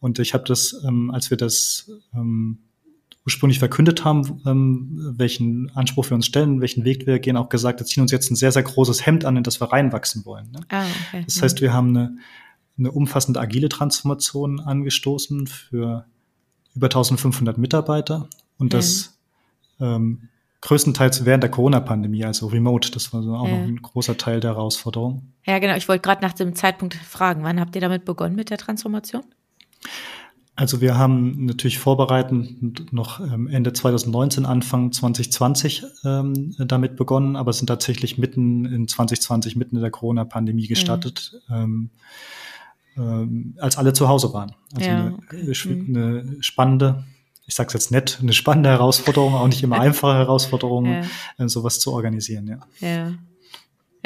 Und 0.00 0.18
ich 0.18 0.34
habe 0.34 0.44
das, 0.44 0.82
ähm, 0.86 1.10
als 1.10 1.30
wir 1.30 1.36
das 1.36 1.90
ähm, 2.14 2.58
ursprünglich 3.26 3.58
verkündet 3.58 4.04
haben, 4.04 4.40
ähm, 4.46 5.14
welchen 5.16 5.70
Anspruch 5.74 6.08
wir 6.08 6.14
uns 6.14 6.26
stellen, 6.26 6.60
welchen 6.60 6.84
Weg 6.84 7.06
wir 7.06 7.18
gehen, 7.18 7.36
auch 7.36 7.48
gesagt, 7.48 7.80
wir 7.80 7.86
ziehen 7.86 8.02
uns 8.02 8.12
jetzt 8.12 8.30
ein 8.30 8.36
sehr, 8.36 8.52
sehr 8.52 8.62
großes 8.62 9.04
Hemd 9.04 9.24
an, 9.24 9.36
in 9.36 9.42
das 9.42 9.60
wir 9.60 9.72
reinwachsen 9.72 10.24
wollen. 10.24 10.50
Ne? 10.52 10.60
Ah, 10.68 10.84
okay. 11.08 11.24
Das 11.26 11.42
heißt, 11.42 11.60
wir 11.60 11.72
haben 11.72 11.88
eine, 11.88 12.16
eine 12.78 12.92
umfassende 12.92 13.40
agile 13.40 13.68
Transformation 13.68 14.60
angestoßen 14.60 15.46
für 15.46 16.06
über 16.74 16.86
1500 16.86 17.58
Mitarbeiter 17.58 18.28
und 18.58 18.72
ja. 18.72 18.78
das 18.78 19.18
ähm, 19.80 20.28
größtenteils 20.60 21.24
während 21.24 21.42
der 21.42 21.50
Corona-Pandemie, 21.50 22.24
also 22.24 22.48
remote. 22.48 22.90
Das 22.90 23.12
war 23.12 23.22
so 23.22 23.34
auch 23.34 23.46
ja. 23.46 23.56
noch 23.56 23.66
ein 23.66 23.80
großer 23.80 24.16
Teil 24.16 24.40
der 24.40 24.52
Herausforderung. 24.52 25.32
Ja, 25.44 25.58
genau. 25.58 25.76
Ich 25.76 25.88
wollte 25.88 26.02
gerade 26.02 26.22
nach 26.22 26.32
dem 26.32 26.54
Zeitpunkt 26.54 26.94
fragen, 26.94 27.42
wann 27.44 27.60
habt 27.60 27.74
ihr 27.74 27.80
damit 27.80 28.04
begonnen 28.04 28.34
mit 28.34 28.50
der 28.50 28.58
Transformation? 28.58 29.22
Also 30.56 30.80
wir 30.80 30.98
haben 30.98 31.44
natürlich 31.44 31.78
vorbereitend 31.78 32.92
noch 32.92 33.20
ähm, 33.20 33.46
Ende 33.46 33.72
2019, 33.72 34.44
Anfang 34.44 34.90
2020 34.90 35.84
ähm, 36.04 36.52
damit 36.58 36.96
begonnen, 36.96 37.36
aber 37.36 37.52
sind 37.52 37.68
tatsächlich 37.68 38.18
mitten 38.18 38.64
in 38.64 38.88
2020, 38.88 39.54
mitten 39.54 39.76
in 39.76 39.82
der 39.82 39.92
Corona-Pandemie 39.92 40.66
gestartet. 40.66 41.40
Mhm. 41.46 41.54
Ähm, 41.54 41.90
ähm, 42.98 43.54
als 43.58 43.78
alle 43.78 43.92
zu 43.92 44.08
Hause 44.08 44.32
waren. 44.32 44.52
Also 44.74 44.88
ja. 44.88 44.96
eine, 44.96 45.16
mhm. 45.30 45.96
eine, 45.96 46.42
spannende, 46.42 47.04
ich 47.46 47.54
sage 47.54 47.68
es 47.68 47.74
jetzt 47.74 47.90
nett, 47.90 48.18
eine 48.20 48.32
spannende 48.32 48.70
Herausforderung, 48.70 49.34
auch 49.34 49.46
nicht 49.46 49.62
immer 49.62 49.80
einfache 49.80 50.16
Herausforderung, 50.18 50.86
ja. 50.86 51.02
Äh, 51.38 51.48
sowas 51.48 51.80
zu 51.80 51.92
organisieren. 51.92 52.46
Ja. 52.46 52.58
ja. 52.86 53.12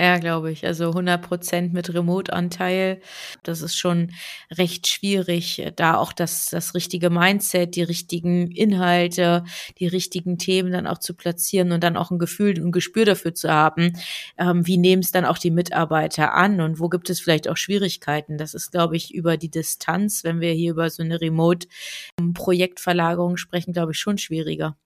Ja, 0.02 0.18
glaube 0.18 0.50
ich. 0.50 0.66
Also 0.66 0.88
100 0.88 1.22
Prozent 1.22 1.72
mit 1.72 1.94
Remote-Anteil. 1.94 3.00
Das 3.44 3.62
ist 3.62 3.76
schon 3.76 4.10
recht 4.50 4.88
schwierig, 4.88 5.62
da 5.76 5.96
auch 5.96 6.12
das, 6.12 6.50
das 6.50 6.74
richtige 6.74 7.08
Mindset, 7.08 7.76
die 7.76 7.84
richtigen 7.84 8.50
Inhalte, 8.50 9.44
die 9.78 9.86
richtigen 9.86 10.38
Themen 10.38 10.72
dann 10.72 10.88
auch 10.88 10.98
zu 10.98 11.14
platzieren 11.14 11.70
und 11.70 11.84
dann 11.84 11.96
auch 11.96 12.10
ein 12.10 12.18
Gefühl 12.18 12.58
und 12.58 12.66
ein 12.66 12.72
Gespür 12.72 13.04
dafür 13.04 13.32
zu 13.32 13.48
haben. 13.48 13.92
Ähm, 14.38 14.66
wie 14.66 14.76
nehmen 14.76 15.02
es 15.02 15.12
dann 15.12 15.24
auch 15.24 15.38
die 15.38 15.52
Mitarbeiter 15.52 16.34
an 16.34 16.60
und 16.60 16.80
wo 16.80 16.88
gibt 16.88 17.08
es 17.08 17.20
vielleicht 17.20 17.48
auch 17.48 17.56
Schwierigkeiten? 17.56 18.38
Das 18.38 18.54
ist, 18.54 18.72
glaube 18.72 18.96
ich, 18.96 19.14
über 19.14 19.36
die 19.36 19.52
Distanz, 19.52 20.24
wenn 20.24 20.40
wir 20.40 20.50
hier 20.50 20.72
über 20.72 20.90
so 20.90 21.04
eine 21.04 21.20
Remote-Projektverlagerung 21.20 23.36
sprechen, 23.36 23.72
glaube 23.72 23.92
ich, 23.92 24.00
schon 24.00 24.18
schwieriger. 24.18 24.76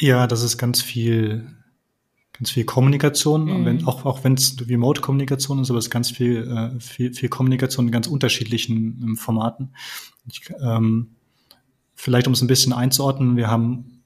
Ja, 0.00 0.26
das 0.26 0.42
ist 0.42 0.58
ganz 0.58 0.82
viel 0.82 1.59
ganz 2.40 2.52
viel 2.52 2.64
Kommunikation, 2.64 3.44
mhm. 3.44 3.64
wenn, 3.66 3.86
auch, 3.86 4.06
auch 4.06 4.24
wenn 4.24 4.32
es 4.32 4.56
Remote-Kommunikation 4.66 5.60
ist, 5.60 5.68
aber 5.68 5.78
es 5.78 5.86
ist 5.86 5.90
ganz 5.90 6.10
viel, 6.10 6.48
äh, 6.48 6.80
viel, 6.80 7.12
viel 7.12 7.28
Kommunikation 7.28 7.86
in 7.86 7.92
ganz 7.92 8.06
unterschiedlichen 8.06 8.98
ähm, 9.02 9.16
Formaten. 9.18 9.74
Ich, 10.26 10.50
ähm, 10.62 11.10
vielleicht 11.94 12.26
um 12.26 12.32
es 12.32 12.40
ein 12.40 12.46
bisschen 12.46 12.72
einzuordnen, 12.72 13.36
wir 13.36 13.48
haben 13.48 14.04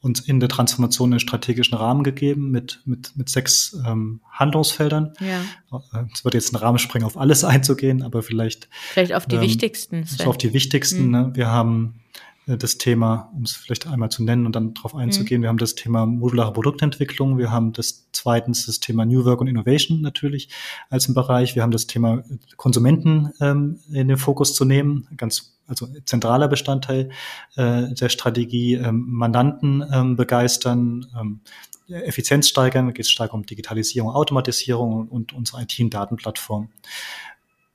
uns 0.00 0.20
in 0.20 0.40
der 0.40 0.48
Transformation 0.48 1.12
einen 1.12 1.20
strategischen 1.20 1.76
Rahmen 1.76 2.02
gegeben 2.02 2.50
mit, 2.50 2.80
mit, 2.86 3.14
mit 3.16 3.28
sechs 3.28 3.76
ähm, 3.86 4.20
Handlungsfeldern. 4.30 5.12
Ja. 5.20 5.42
Äh, 5.92 6.04
es 6.14 6.24
wird 6.24 6.32
jetzt 6.32 6.54
ein 6.54 6.56
Rahmen 6.56 6.78
springen, 6.78 7.04
auf 7.04 7.18
alles 7.18 7.44
einzugehen, 7.44 8.02
aber 8.02 8.22
vielleicht. 8.22 8.70
Vielleicht 8.92 9.12
auf 9.12 9.26
die 9.26 9.36
ähm, 9.36 9.42
wichtigsten. 9.42 10.04
So 10.04 10.24
auf 10.24 10.38
die 10.38 10.54
wichtigsten. 10.54 11.06
Mhm. 11.06 11.10
Ne? 11.10 11.30
Wir 11.34 11.48
haben 11.48 12.00
das 12.46 12.78
Thema, 12.78 13.30
um 13.34 13.42
es 13.42 13.52
vielleicht 13.52 13.86
einmal 13.86 14.10
zu 14.10 14.22
nennen 14.22 14.44
und 14.44 14.54
dann 14.54 14.74
darauf 14.74 14.94
einzugehen. 14.94 15.40
Mhm. 15.40 15.42
Wir 15.44 15.48
haben 15.48 15.58
das 15.58 15.74
Thema 15.74 16.04
modulare 16.04 16.52
Produktentwicklung. 16.52 17.38
Wir 17.38 17.50
haben 17.50 17.72
das 17.72 18.06
zweitens 18.12 18.66
das 18.66 18.80
Thema 18.80 19.06
New 19.06 19.24
Work 19.24 19.40
und 19.40 19.46
Innovation 19.46 20.02
natürlich 20.02 20.50
als 20.90 21.08
ein 21.08 21.14
Bereich. 21.14 21.54
Wir 21.54 21.62
haben 21.62 21.70
das 21.70 21.86
Thema 21.86 22.22
Konsumenten 22.56 23.32
ähm, 23.40 23.80
in 23.90 24.08
den 24.08 24.18
Fokus 24.18 24.54
zu 24.54 24.64
nehmen, 24.64 25.08
ganz 25.16 25.54
also 25.66 25.86
zentraler 26.04 26.48
Bestandteil 26.48 27.10
äh, 27.56 27.94
der 27.94 28.08
Strategie. 28.10 28.74
Ähm, 28.74 29.06
Mandanten 29.08 29.82
ähm, 29.90 30.16
begeistern, 30.16 31.06
ähm, 31.18 31.40
Effizienz 31.88 32.48
steigern, 32.48 32.92
geht 32.94 33.04
es 33.04 33.10
stark 33.10 33.34
um 33.34 33.44
Digitalisierung, 33.44 34.10
Automatisierung 34.10 35.08
und 35.08 35.32
unsere 35.32 35.62
IT- 35.62 35.80
und 35.80 35.92
Datenplattform. 35.92 36.68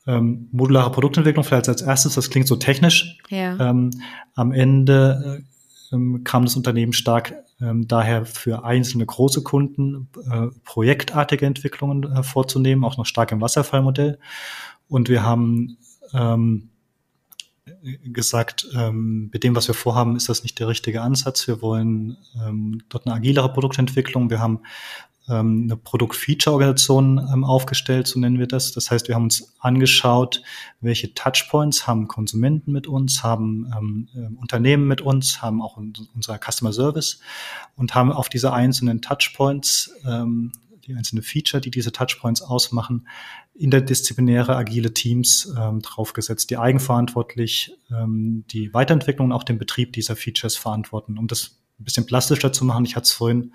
Ähm, 0.09 0.49
modulare 0.51 0.91
Produktentwicklung 0.91 1.43
vielleicht 1.43 1.69
als 1.69 1.83
erstes, 1.83 2.15
das 2.15 2.31
klingt 2.31 2.47
so 2.47 2.55
technisch. 2.55 3.19
Ja. 3.29 3.69
Ähm, 3.69 3.91
am 4.33 4.51
Ende 4.51 5.43
äh, 5.91 5.95
ähm, 5.95 6.23
kam 6.23 6.45
das 6.45 6.55
Unternehmen 6.55 6.93
stark 6.93 7.35
ähm, 7.61 7.87
daher 7.87 8.25
für 8.25 8.63
einzelne 8.63 9.05
große 9.05 9.43
Kunden 9.43 10.09
äh, 10.31 10.47
projektartige 10.63 11.45
Entwicklungen 11.45 12.03
äh, 12.11 12.23
vorzunehmen, 12.23 12.83
auch 12.85 12.97
noch 12.97 13.05
stark 13.05 13.31
im 13.31 13.41
Wasserfallmodell. 13.41 14.17
Und 14.87 15.09
wir 15.09 15.21
haben 15.21 15.77
ähm, 16.13 16.69
gesagt, 18.03 18.67
ähm, 18.75 19.29
mit 19.31 19.43
dem, 19.43 19.55
was 19.55 19.67
wir 19.67 19.75
vorhaben, 19.75 20.15
ist 20.15 20.27
das 20.27 20.41
nicht 20.41 20.57
der 20.57 20.69
richtige 20.69 21.01
Ansatz. 21.01 21.47
Wir 21.47 21.61
wollen 21.61 22.17
ähm, 22.43 22.81
dort 22.89 23.05
eine 23.05 23.15
agilere 23.15 23.53
Produktentwicklung. 23.53 24.31
Wir 24.31 24.39
haben 24.39 24.61
ähm, 25.29 25.63
eine 25.63 25.77
Produkt-Feature-Organisation 25.77 27.19
ähm, 27.31 27.43
aufgestellt, 27.43 28.07
so 28.07 28.19
nennen 28.19 28.39
wir 28.39 28.47
das. 28.47 28.71
Das 28.71 28.91
heißt, 28.91 29.07
wir 29.07 29.15
haben 29.15 29.23
uns 29.23 29.55
angeschaut, 29.59 30.41
welche 30.81 31.13
Touchpoints 31.13 31.87
haben 31.87 32.07
Konsumenten 32.07 32.71
mit 32.71 32.87
uns, 32.87 33.23
haben 33.23 33.71
ähm, 33.77 34.07
äh, 34.15 34.39
Unternehmen 34.39 34.87
mit 34.87 35.01
uns, 35.01 35.41
haben 35.41 35.61
auch 35.61 35.77
unser 35.77 36.39
Customer 36.39 36.73
Service 36.73 37.19
und 37.75 37.95
haben 37.95 38.11
auf 38.11 38.29
diese 38.29 38.53
einzelnen 38.53 39.01
Touchpoints 39.01 39.91
ähm, 40.05 40.51
die 40.89 40.95
einzelnen 40.95 41.23
Feature, 41.23 41.61
die 41.61 41.71
diese 41.71 41.91
Touchpoints 41.91 42.41
ausmachen, 42.41 43.07
interdisziplinäre 43.53 44.55
agile 44.55 44.93
Teams 44.93 45.53
ähm, 45.57 45.81
draufgesetzt, 45.81 46.49
die 46.49 46.57
eigenverantwortlich 46.57 47.77
ähm, 47.91 48.43
die 48.49 48.73
Weiterentwicklung 48.73 49.27
und 49.27 49.33
auch 49.33 49.43
den 49.43 49.59
Betrieb 49.59 49.93
dieser 49.93 50.15
Features 50.15 50.55
verantworten. 50.55 51.17
Um 51.17 51.27
das 51.27 51.59
ein 51.79 51.83
bisschen 51.83 52.05
plastischer 52.05 52.51
zu 52.51 52.65
machen, 52.65 52.85
ich 52.85 52.95
hatte 52.95 53.05
es 53.05 53.11
vorhin, 53.11 53.53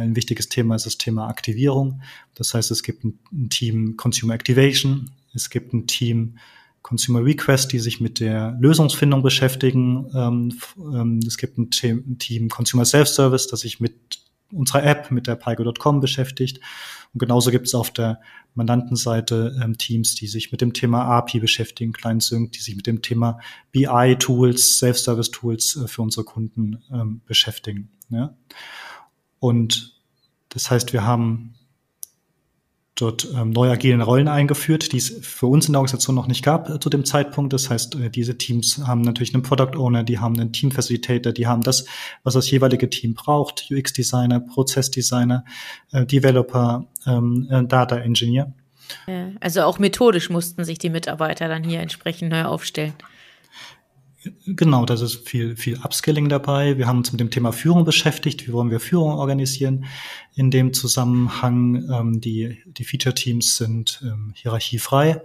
ein 0.00 0.16
wichtiges 0.16 0.48
Thema 0.48 0.74
ist 0.74 0.86
das 0.86 0.98
Thema 0.98 1.28
Aktivierung. 1.28 2.02
Das 2.34 2.54
heißt, 2.54 2.70
es 2.70 2.82
gibt 2.82 3.04
ein, 3.04 3.18
ein 3.32 3.50
Team 3.50 3.96
Consumer 3.96 4.34
Activation, 4.34 5.10
es 5.34 5.50
gibt 5.50 5.72
ein 5.72 5.86
Team 5.86 6.36
Consumer 6.82 7.24
Request, 7.24 7.72
die 7.72 7.78
sich 7.78 8.00
mit 8.00 8.20
der 8.20 8.56
Lösungsfindung 8.58 9.22
beschäftigen. 9.22 10.06
Ähm, 10.14 10.58
ähm, 10.78 11.20
es 11.26 11.36
gibt 11.36 11.58
ein 11.58 11.70
Team 11.70 12.48
Consumer 12.48 12.84
Self-Service, 12.84 13.48
das 13.48 13.60
sich 13.60 13.80
mit 13.80 14.20
unserer 14.50 14.82
App, 14.84 15.10
mit 15.10 15.26
der 15.26 15.36
Pico.com 15.36 16.00
beschäftigt. 16.00 16.60
Und 17.12 17.18
genauso 17.18 17.50
gibt 17.50 17.66
es 17.66 17.74
auf 17.74 17.90
der 17.90 18.20
Mandantenseite 18.54 19.56
ähm, 19.62 19.78
Teams, 19.78 20.14
die 20.14 20.26
sich 20.26 20.52
mit 20.52 20.60
dem 20.60 20.72
Thema 20.72 21.04
API 21.04 21.40
beschäftigen, 21.40 21.92
Client 21.92 22.22
Sync, 22.22 22.52
die 22.52 22.60
sich 22.60 22.76
mit 22.76 22.86
dem 22.86 23.02
Thema 23.02 23.38
BI-Tools, 23.72 24.78
Self-Service-Tools 24.78 25.76
äh, 25.84 25.88
für 25.88 26.02
unsere 26.02 26.24
Kunden 26.24 26.82
ähm, 26.92 27.20
beschäftigen. 27.26 27.90
Ja? 28.10 28.36
Und 29.40 30.00
das 30.50 30.70
heißt, 30.70 30.92
wir 30.92 31.04
haben 31.04 31.54
dort 33.00 33.28
ähm, 33.34 33.50
neue 33.50 33.70
agilen 33.72 34.02
Rollen 34.02 34.28
eingeführt, 34.28 34.92
die 34.92 34.98
es 34.98 35.10
für 35.22 35.46
uns 35.46 35.66
in 35.66 35.72
der 35.72 35.80
Organisation 35.80 36.14
noch 36.14 36.26
nicht 36.26 36.44
gab 36.44 36.68
äh, 36.68 36.80
zu 36.80 36.90
dem 36.90 37.04
Zeitpunkt. 37.04 37.52
Das 37.52 37.70
heißt, 37.70 37.94
äh, 37.96 38.10
diese 38.10 38.36
Teams 38.36 38.78
haben 38.86 39.00
natürlich 39.00 39.32
einen 39.34 39.42
Product 39.42 39.76
Owner, 39.76 40.04
die 40.04 40.18
haben 40.18 40.38
einen 40.38 40.52
Team 40.52 40.70
Facilitator, 40.70 41.32
die 41.32 41.46
haben 41.46 41.62
das, 41.62 41.86
was 42.22 42.34
das 42.34 42.50
jeweilige 42.50 42.90
Team 42.90 43.14
braucht, 43.14 43.68
UX 43.70 43.92
Designer, 43.92 44.40
Prozessdesigner, 44.40 45.44
äh, 45.92 46.04
Developer, 46.04 46.86
ähm, 47.06 47.48
äh, 47.50 47.64
Data 47.64 47.96
Engineer. 47.96 48.52
Also 49.38 49.62
auch 49.62 49.78
methodisch 49.78 50.30
mussten 50.30 50.64
sich 50.64 50.76
die 50.78 50.90
Mitarbeiter 50.90 51.46
dann 51.46 51.62
hier 51.62 51.78
entsprechend 51.78 52.30
neu 52.30 52.42
aufstellen. 52.42 52.94
Genau, 54.44 54.84
das 54.84 55.00
ist 55.00 55.26
viel, 55.26 55.56
viel 55.56 55.78
Upskilling 55.78 56.28
dabei. 56.28 56.76
Wir 56.76 56.86
haben 56.86 56.98
uns 56.98 57.10
mit 57.10 57.20
dem 57.20 57.30
Thema 57.30 57.52
Führung 57.52 57.86
beschäftigt. 57.86 58.46
Wie 58.46 58.52
wollen 58.52 58.70
wir 58.70 58.78
Führung 58.78 59.14
organisieren? 59.14 59.86
In 60.34 60.50
dem 60.50 60.74
Zusammenhang, 60.74 61.88
ähm, 61.90 62.20
die, 62.20 62.58
die 62.66 62.84
Feature-Teams 62.84 63.56
sind 63.56 64.00
ähm, 64.02 64.32
hierarchiefrei. 64.36 65.22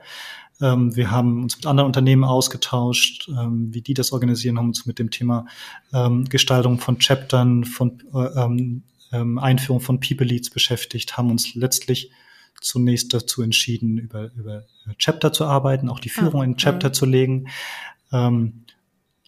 Ähm, 0.62 0.96
wir 0.96 1.12
haben 1.12 1.44
uns 1.44 1.58
mit 1.58 1.66
anderen 1.66 1.88
Unternehmen 1.88 2.24
ausgetauscht, 2.24 3.30
ähm, 3.30 3.74
wie 3.74 3.82
die 3.82 3.94
das 3.94 4.14
organisieren, 4.14 4.58
haben 4.58 4.68
uns 4.68 4.86
mit 4.86 4.98
dem 4.98 5.12
Thema 5.12 5.46
ähm, 5.94 6.24
Gestaltung 6.30 6.80
von 6.80 6.98
Chaptern, 6.98 7.66
von 7.66 8.02
äh, 8.14 8.44
ähm, 8.44 8.84
ähm, 9.12 9.38
Einführung 9.38 9.82
von 9.82 10.00
People 10.00 10.26
Leads 10.26 10.50
beschäftigt, 10.50 11.18
haben 11.18 11.32
uns 11.32 11.54
letztlich 11.54 12.12
zunächst 12.62 13.14
dazu 13.14 13.42
entschieden, 13.42 13.98
über, 13.98 14.32
über 14.36 14.64
Chapter 14.98 15.34
zu 15.34 15.44
arbeiten, 15.44 15.90
auch 15.90 16.00
die 16.00 16.10
Führung 16.10 16.42
ah, 16.42 16.46
in 16.46 16.56
Chapter 16.56 16.88
ja. 16.88 16.94
zu 16.94 17.06
legen. 17.06 17.50
Ähm, 18.14 18.64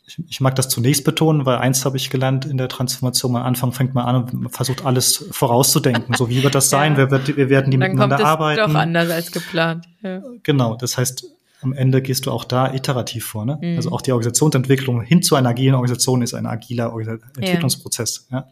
ich, 0.07 0.19
ich 0.25 0.41
mag 0.41 0.55
das 0.55 0.69
zunächst 0.69 1.03
betonen, 1.03 1.45
weil 1.45 1.57
eins 1.57 1.83
habe 1.83 1.97
ich 1.97 2.09
gelernt 2.09 2.45
in 2.45 2.57
der 2.57 2.69
Transformation. 2.69 3.35
Am 3.35 3.43
Anfang 3.43 3.73
fängt 3.73 3.93
man 3.93 4.05
an 4.05 4.15
und 4.23 4.49
versucht 4.49 4.85
alles 4.85 5.25
vorauszudenken. 5.31 6.15
So 6.15 6.29
wie 6.29 6.43
wird 6.43 6.55
das 6.55 6.69
sein? 6.71 6.93
ja. 6.93 6.97
wir, 6.99 7.11
wird, 7.11 7.35
wir 7.35 7.49
werden 7.49 7.71
die 7.71 7.77
Dann 7.77 7.91
miteinander 7.91 8.15
kommt 8.15 8.25
es 8.25 8.31
arbeiten. 8.31 8.71
Doch 8.71 8.79
anders 8.79 9.09
als 9.11 9.31
geplant. 9.33 9.85
Ja. 10.01 10.21
Genau. 10.43 10.75
Das 10.75 10.97
heißt, 10.97 11.25
am 11.61 11.73
Ende 11.73 12.01
gehst 12.01 12.25
du 12.25 12.31
auch 12.31 12.45
da 12.45 12.73
iterativ 12.73 13.25
vor. 13.25 13.45
Ne? 13.45 13.57
Mhm. 13.61 13.75
Also 13.75 13.91
auch 13.91 14.01
die 14.01 14.13
Organisationsentwicklung 14.13 15.01
hin 15.01 15.21
zu 15.21 15.35
einer 15.35 15.49
agilen 15.49 15.75
Organisation 15.75 16.21
ist 16.21 16.33
ein 16.33 16.45
agiler 16.45 16.93
Entwicklungsprozess. 17.35 18.27
Ja. 18.31 18.37
ja. 18.37 18.47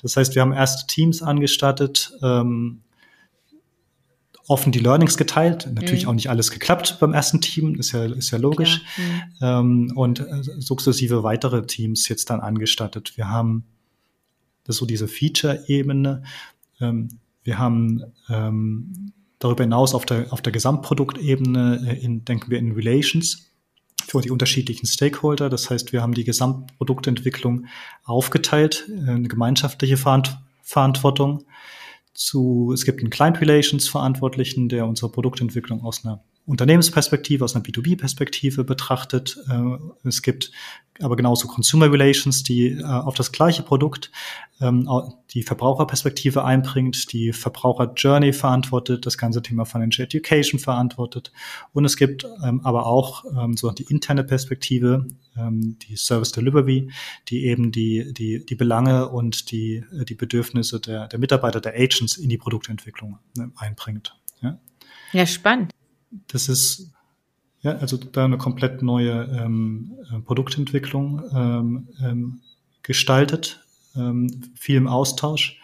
Das 0.00 0.16
heißt, 0.16 0.34
wir 0.34 0.40
haben 0.40 0.52
erste 0.52 0.86
Teams 0.86 1.22
angestattet, 1.22 2.12
ähm, 2.22 2.80
offen 4.46 4.72
die 4.72 4.78
Learnings 4.78 5.16
geteilt. 5.16 5.68
Natürlich 5.72 6.04
mhm. 6.04 6.10
auch 6.10 6.14
nicht 6.14 6.30
alles 6.30 6.50
geklappt 6.50 6.98
beim 7.00 7.12
ersten 7.12 7.40
Team, 7.40 7.74
ist 7.76 7.92
ja, 7.92 8.04
ist 8.04 8.30
ja 8.30 8.38
logisch. 8.38 8.82
Mhm. 8.96 9.22
Ähm, 9.40 9.92
und 9.94 10.20
äh, 10.20 10.42
sukzessive 10.58 11.22
weitere 11.22 11.66
Teams 11.66 12.08
jetzt 12.08 12.30
dann 12.30 12.40
angestattet. 12.40 13.16
Wir 13.16 13.28
haben 13.28 13.64
das 14.64 14.76
so 14.76 14.86
diese 14.86 15.08
Feature-Ebene. 15.08 16.22
Ähm, 16.80 17.08
wir 17.42 17.58
haben 17.58 18.02
ähm, 18.28 19.12
darüber 19.38 19.64
hinaus 19.64 19.94
auf 19.94 20.06
der, 20.06 20.32
auf 20.32 20.42
der 20.42 20.52
Gesamtproduktebene 20.52 21.86
äh, 21.86 22.04
in, 22.04 22.24
denken 22.24 22.50
wir 22.50 22.58
in 22.58 22.72
Relations 22.72 23.50
für 24.06 24.20
die 24.20 24.30
unterschiedlichen 24.30 24.86
Stakeholder. 24.86 25.48
Das 25.48 25.70
heißt, 25.70 25.92
wir 25.92 26.02
haben 26.02 26.14
die 26.14 26.24
Gesamtproduktentwicklung 26.24 27.66
aufgeteilt, 28.04 28.88
äh, 28.90 29.10
eine 29.10 29.28
gemeinschaftliche 29.28 29.96
Verantwortung 30.62 31.44
zu, 32.14 32.70
es 32.72 32.84
gibt 32.84 33.00
einen 33.00 33.10
Client 33.10 33.40
Relations 33.40 33.88
Verantwortlichen, 33.88 34.68
der 34.68 34.86
unsere 34.86 35.10
Produktentwicklung 35.10 35.82
aus 35.84 36.04
einer 36.04 36.22
Unternehmensperspektive, 36.46 37.42
aus 37.42 37.54
einer 37.54 37.64
B2B-Perspektive 37.64 38.64
betrachtet. 38.64 39.38
Äh, 39.48 40.08
es 40.08 40.20
gibt 40.20 40.52
aber 41.00 41.16
genauso 41.16 41.48
Consumer 41.48 41.90
Relations, 41.90 42.42
die 42.42 42.68
äh, 42.68 42.82
auf 42.84 43.14
das 43.14 43.32
gleiche 43.32 43.62
Produkt 43.62 44.12
ähm, 44.60 44.88
die 45.30 45.42
Verbraucherperspektive 45.42 46.44
einbringt, 46.44 47.12
die 47.12 47.32
Verbraucher-Journey 47.32 48.34
verantwortet, 48.34 49.06
das 49.06 49.16
ganze 49.16 49.40
Thema 49.40 49.64
Financial 49.64 50.04
Education 50.04 50.60
verantwortet. 50.60 51.32
Und 51.72 51.86
es 51.86 51.96
gibt 51.96 52.26
ähm, 52.44 52.60
aber 52.62 52.86
auch 52.86 53.24
ähm, 53.24 53.56
so 53.56 53.70
die 53.70 53.84
interne 53.84 54.22
Perspektive, 54.24 55.06
die 55.36 55.96
Service 55.96 56.30
Delivery, 56.30 56.92
die 57.26 57.46
eben 57.46 57.72
die, 57.72 58.12
die, 58.14 58.46
die 58.46 58.54
Belange 58.54 59.08
und 59.08 59.50
die, 59.50 59.82
äh, 59.92 60.04
die 60.04 60.14
Bedürfnisse 60.14 60.78
der, 60.78 61.08
der 61.08 61.18
Mitarbeiter, 61.18 61.60
der 61.60 61.74
Agents 61.74 62.16
in 62.16 62.28
die 62.28 62.38
Produktentwicklung 62.38 63.18
ne, 63.36 63.50
einbringt. 63.56 64.16
Ja, 64.42 64.60
ja 65.12 65.26
spannend 65.26 65.72
das 66.28 66.48
ist 66.48 66.94
ja, 67.64 67.72
also 67.78 67.96
da 67.96 68.26
eine 68.26 68.36
komplett 68.36 68.82
neue 68.82 69.24
ähm, 69.40 69.96
äh, 70.12 70.20
Produktentwicklung 70.20 71.22
ähm, 71.34 71.88
ähm, 72.02 72.40
gestaltet, 72.82 73.64
ähm, 73.96 74.52
viel 74.54 74.76
im 74.76 74.86
Austausch. 74.86 75.58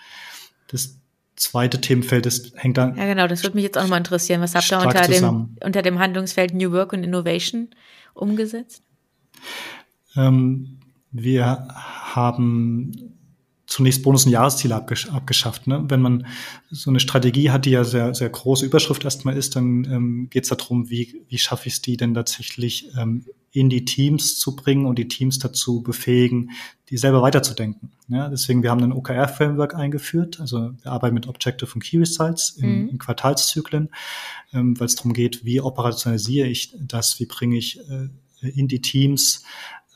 Das 0.69 0.99
zweite 1.37 1.81
Themenfeld 1.81 2.25
ist, 2.25 2.57
hängt 2.57 2.79
dann. 2.79 2.97
Ja, 2.97 3.05
genau, 3.05 3.27
das 3.27 3.43
würde 3.43 3.57
mich 3.57 3.65
jetzt 3.65 3.77
auch 3.77 3.83
nochmal 3.83 3.99
interessieren. 3.99 4.41
Was 4.41 4.55
habt 4.55 4.71
ihr 4.71 4.81
unter 4.81 5.07
dem, 5.07 5.57
unter 5.63 5.83
dem 5.83 5.99
Handlungsfeld 5.99 6.55
New 6.55 6.73
Work 6.73 6.95
und 6.95 7.05
Innovation 7.05 7.69
umgesetzt? 8.15 8.83
Ähm, 10.17 10.79
wir 11.13 11.69
haben 12.15 13.10
zunächst 13.71 14.03
Bonus- 14.03 14.27
und 14.27 14.33
Jahresziele 14.33 14.75
abgesch 14.75 15.09
abgeschafft. 15.09 15.69
Ne? 15.69 15.85
Wenn 15.89 16.03
man 16.03 16.27
so 16.71 16.91
eine 16.91 16.99
Strategie 16.99 17.51
hat, 17.51 17.65
die 17.65 17.71
ja 17.71 17.85
sehr, 17.85 18.15
sehr 18.15 18.29
große 18.29 18.67
Überschrift 18.67 19.05
erstmal 19.05 19.37
ist, 19.37 19.55
dann 19.55 19.85
ähm, 19.85 20.29
geht 20.29 20.43
es 20.43 20.51
darum, 20.51 20.91
wie, 20.91 21.23
wie 21.29 21.39
schaffe 21.39 21.69
ich 21.69 21.75
es 21.75 21.81
die 21.81 21.97
denn 21.97 22.13
tatsächlich 22.13 22.91
ähm, 22.99 23.25
in 23.53 23.71
die 23.71 23.85
Teams 23.85 24.39
zu 24.39 24.57
bringen 24.57 24.87
und 24.87 24.99
die 24.99 25.07
Teams 25.07 25.39
dazu 25.39 25.83
befähigen, 25.83 26.51
die 26.89 26.97
selber 26.97 27.23
weiterzudenken. 27.23 27.93
Ja, 28.09 28.29
deswegen, 28.29 28.65
wir 28.65 28.71
haben 28.71 28.83
ein 28.83 28.93
OKR-Framework 28.93 29.75
eingeführt, 29.77 30.41
also 30.41 30.73
wir 30.83 30.91
arbeiten 30.91 31.15
mit 31.15 31.29
Objective 31.29 31.73
und 31.73 31.83
Key 31.83 31.99
Results 31.99 32.51
in, 32.51 32.83
mhm. 32.83 32.89
in 32.89 32.99
Quartalszyklen, 32.99 33.91
ähm, 34.53 34.79
weil 34.79 34.87
es 34.87 34.97
darum 34.97 35.13
geht, 35.13 35.45
wie 35.45 35.61
operationalisiere 35.61 36.49
ich 36.49 36.75
das, 36.81 37.21
wie 37.21 37.27
bringe 37.27 37.57
ich 37.57 37.79
äh, 37.89 38.09
in 38.49 38.67
die 38.67 38.83
Teams 38.83 39.45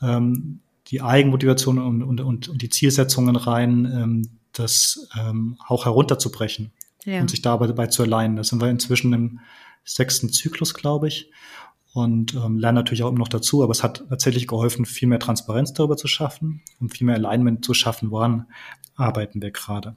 ähm, 0.01 0.61
die 0.87 1.01
Eigenmotivation 1.01 1.79
und, 1.79 2.03
und, 2.03 2.21
und, 2.21 2.47
und 2.47 2.61
die 2.61 2.69
Zielsetzungen 2.69 3.35
rein, 3.35 3.85
ähm, 3.85 4.29
das 4.53 5.09
ähm, 5.19 5.57
auch 5.67 5.85
herunterzubrechen 5.85 6.71
ja. 7.05 7.21
und 7.21 7.29
sich 7.29 7.41
dabei 7.41 7.87
zu 7.87 8.03
allein. 8.03 8.35
Da 8.35 8.43
sind 8.43 8.61
wir 8.61 8.69
inzwischen 8.69 9.13
im 9.13 9.39
sechsten 9.83 10.29
Zyklus, 10.29 10.73
glaube 10.73 11.07
ich. 11.07 11.31
Und 11.93 12.33
ähm, 12.33 12.59
lernen 12.59 12.75
natürlich 12.75 13.03
auch 13.03 13.09
immer 13.09 13.19
noch 13.19 13.29
dazu, 13.29 13.63
aber 13.63 13.71
es 13.71 13.81
hat 13.81 14.03
tatsächlich 14.09 14.47
geholfen, 14.47 14.85
viel 14.85 15.07
mehr 15.07 15.19
Transparenz 15.19 15.71
darüber 15.71 15.95
zu 15.95 16.09
schaffen 16.09 16.61
und 16.81 16.93
viel 16.93 17.07
mehr 17.07 17.15
Alignment 17.15 17.63
zu 17.63 17.73
schaffen, 17.73 18.11
woran 18.11 18.47
arbeiten 18.97 19.41
wir 19.41 19.51
gerade. 19.51 19.95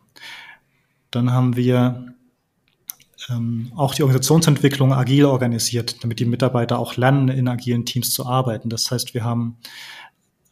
Dann 1.10 1.32
haben 1.32 1.56
wir 1.56 2.14
ähm, 3.28 3.72
auch 3.74 3.94
die 3.94 4.02
Organisationsentwicklung 4.02 4.92
agil 4.92 5.24
organisiert, 5.24 6.04
damit 6.04 6.20
die 6.20 6.24
Mitarbeiter 6.24 6.78
auch 6.78 6.96
lernen, 6.96 7.28
in 7.28 7.48
agilen 7.48 7.84
Teams 7.84 8.12
zu 8.12 8.26
arbeiten. 8.26 8.68
Das 8.68 8.92
heißt, 8.92 9.14
wir 9.14 9.24
haben 9.24 9.56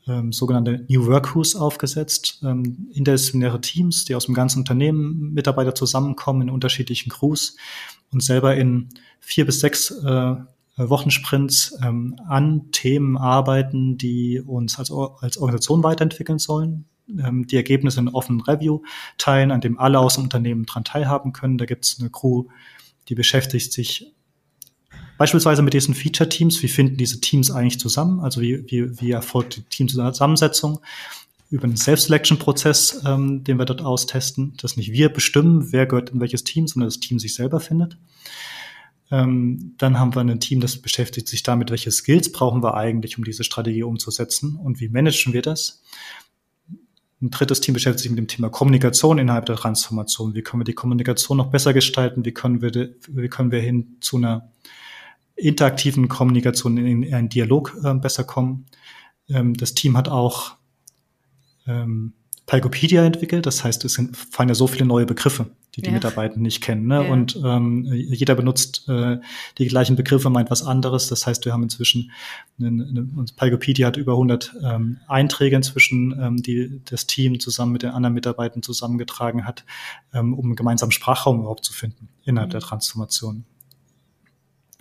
ähm, 0.07 0.33
sogenannte 0.33 0.85
New 0.88 1.07
Workhus 1.07 1.57
aufgesetzt, 1.57 2.40
ähm, 2.45 2.88
interdisziplinäre 2.92 3.61
Teams, 3.61 4.05
die 4.05 4.14
aus 4.14 4.27
dem 4.27 4.35
ganzen 4.35 4.61
Unternehmen 4.61 5.33
Mitarbeiter 5.33 5.75
zusammenkommen 5.75 6.42
in 6.42 6.51
unterschiedlichen 6.51 7.11
Crews 7.11 7.57
und 8.12 8.23
selber 8.23 8.57
in 8.57 8.88
vier 9.21 9.47
bis 9.47 9.61
sechs 9.61 9.90
äh, 9.90 10.37
Wochensprints 10.77 11.79
ähm, 11.83 12.16
an 12.29 12.71
Themen 12.71 13.16
arbeiten, 13.16 13.97
die 13.97 14.40
uns 14.40 14.79
als, 14.79 14.92
als 14.92 15.38
Organisation 15.38 15.83
weiterentwickeln 15.83 16.38
sollen, 16.38 16.85
ähm, 17.09 17.47
die 17.47 17.57
Ergebnisse 17.57 18.01
in 18.01 18.09
offenen 18.09 18.42
Review 18.42 18.83
teilen, 19.19 19.51
an 19.51 19.61
dem 19.61 19.79
alle 19.79 19.99
aus 19.99 20.14
dem 20.14 20.25
Unternehmen 20.25 20.66
dran 20.66 20.85
teilhaben 20.85 21.33
können. 21.33 21.59
Da 21.59 21.64
gibt 21.64 21.87
es 21.87 21.99
eine 21.99 22.11
Crew, 22.11 22.45
die 23.09 23.14
beschäftigt 23.14 23.73
sich 23.73 24.12
beispielsweise 25.19 25.63
mit 25.63 25.75
diesen 25.75 25.95
Feature-Teams. 25.95 26.63
Wie 26.63 26.69
finden 26.69 26.97
diese 26.97 27.21
Teams 27.21 27.51
eigentlich 27.51 27.81
zusammen? 27.81 28.21
Also 28.21 28.41
wie, 28.41 28.65
wie, 28.71 29.01
wie 29.01 29.11
erfolgt 29.11 29.57
die 29.57 29.63
Teamzusammensetzung? 29.63 30.81
über 31.51 31.65
einen 31.65 31.77
Self-Selection-Prozess, 31.77 33.03
ähm, 33.07 33.45
den 33.45 33.59
wir 33.59 33.67
dort 33.67 33.83
austesten, 33.83 34.55
dass 34.61 34.77
nicht 34.77 34.93
wir 34.93 35.09
bestimmen, 35.11 35.73
wer 35.73 35.87
gehört 35.87 36.11
in 36.11 36.21
welches 36.21 36.45
Team, 36.45 36.67
sondern 36.67 36.89
das 36.89 37.01
Team 37.01 37.19
sich 37.19 37.35
selber 37.35 37.61
findet. 37.61 37.97
Ähm, 39.11 39.75
dann 39.79 39.99
haben 39.99 40.15
wir 40.15 40.21
ein 40.21 40.41
Team, 40.41 40.61
das 40.61 40.79
beschäftigt 40.79 41.29
sich 41.29 41.45
damit, 41.45 41.71
welche 41.71 41.93
Skills 41.93 42.33
brauchen 42.33 42.63
wir 42.63 42.75
eigentlich, 42.75 43.17
um 43.19 43.25
diese 43.25 43.45
Strategie 43.45 43.85
umzusetzen 43.85 44.57
und 44.57 44.81
wie 44.81 44.89
managen 44.89 45.33
wir 45.33 45.43
das. 45.43 45.83
Ein 47.23 47.31
drittes 47.31 47.61
Team 47.61 47.75
beschäftigt 47.75 48.03
sich 48.03 48.11
mit 48.11 48.19
dem 48.19 48.29
Thema 48.29 48.51
Kommunikation 48.51 49.19
innerhalb 49.19 49.47
der 49.47 49.57
Transformation. 49.57 50.35
Wie 50.35 50.43
können 50.43 50.61
wir 50.61 50.65
die 50.67 50.75
Kommunikation 50.75 51.39
noch 51.39 51.51
besser 51.51 51.73
gestalten? 51.73 52.25
Wie 52.25 52.33
können 52.33 52.61
wir, 52.61 52.95
wie 53.09 53.29
können 53.29 53.53
wir 53.53 53.61
hin 53.61 53.97
zu 54.01 54.17
einer 54.17 54.51
interaktiven 55.37 56.09
Kommunikation 56.09 56.79
in 56.79 57.14
einen 57.14 57.29
Dialog 57.29 57.77
äh, 57.85 57.94
besser 57.94 58.25
kommen? 58.25 58.66
Ähm, 59.29 59.55
das 59.55 59.75
Team 59.75 59.96
hat 59.96 60.09
auch 60.09 60.57
ähm, 61.66 62.14
Palgopedia 62.46 63.05
entwickelt. 63.05 63.44
Das 63.44 63.64
heißt, 63.64 63.85
es 63.85 63.94
sind, 63.94 64.16
fallen 64.16 64.49
ja 64.49 64.55
so 64.55 64.68
viele 64.68 64.87
neue 64.87 65.05
Begriffe, 65.05 65.51
die 65.75 65.83
die 65.83 65.88
ja. 65.88 65.94
Mitarbeiter 65.94 66.38
nicht 66.38 66.62
kennen. 66.62 66.87
Ne? 66.87 67.05
Ja. 67.05 67.12
Und 67.12 67.38
ähm, 67.44 67.85
jeder 67.92 68.37
benutzt 68.37 68.88
äh, 68.88 69.18
die 69.59 69.66
gleichen 69.66 69.96
Begriffe, 69.96 70.31
meint 70.31 70.51
was 70.51 70.62
anderes. 70.62 71.09
Das 71.09 71.27
heißt, 71.27 71.44
wir 71.44 71.53
haben 71.53 71.64
inzwischen, 71.64 72.12
eine, 72.59 72.68
eine, 72.68 73.27
Palgopedia 73.37 73.88
hat 73.88 73.96
über 73.96 74.12
100 74.12 74.55
ähm, 74.62 74.99
Einträge 75.09 75.57
inzwischen, 75.57 76.16
ähm, 76.20 76.37
die 76.42 76.81
das 76.85 77.09
Team 77.09 77.40
zusammen 77.40 77.72
mit 77.72 77.83
den 77.83 77.90
anderen 77.90 78.14
Mitarbeitern 78.14 78.62
zusammengetragen 78.62 79.44
hat, 79.44 79.64
ähm, 80.14 80.33
um 80.33 80.46
einen 80.46 80.57
gemeinsamen 80.57 80.92
Sprachraum 80.92 81.40
überhaupt 81.40 81.64
zu 81.64 81.72
finden 81.72 82.09
innerhalb 82.25 82.51
mhm. 82.51 82.53
der 82.53 82.61
Transformation. 82.61 83.44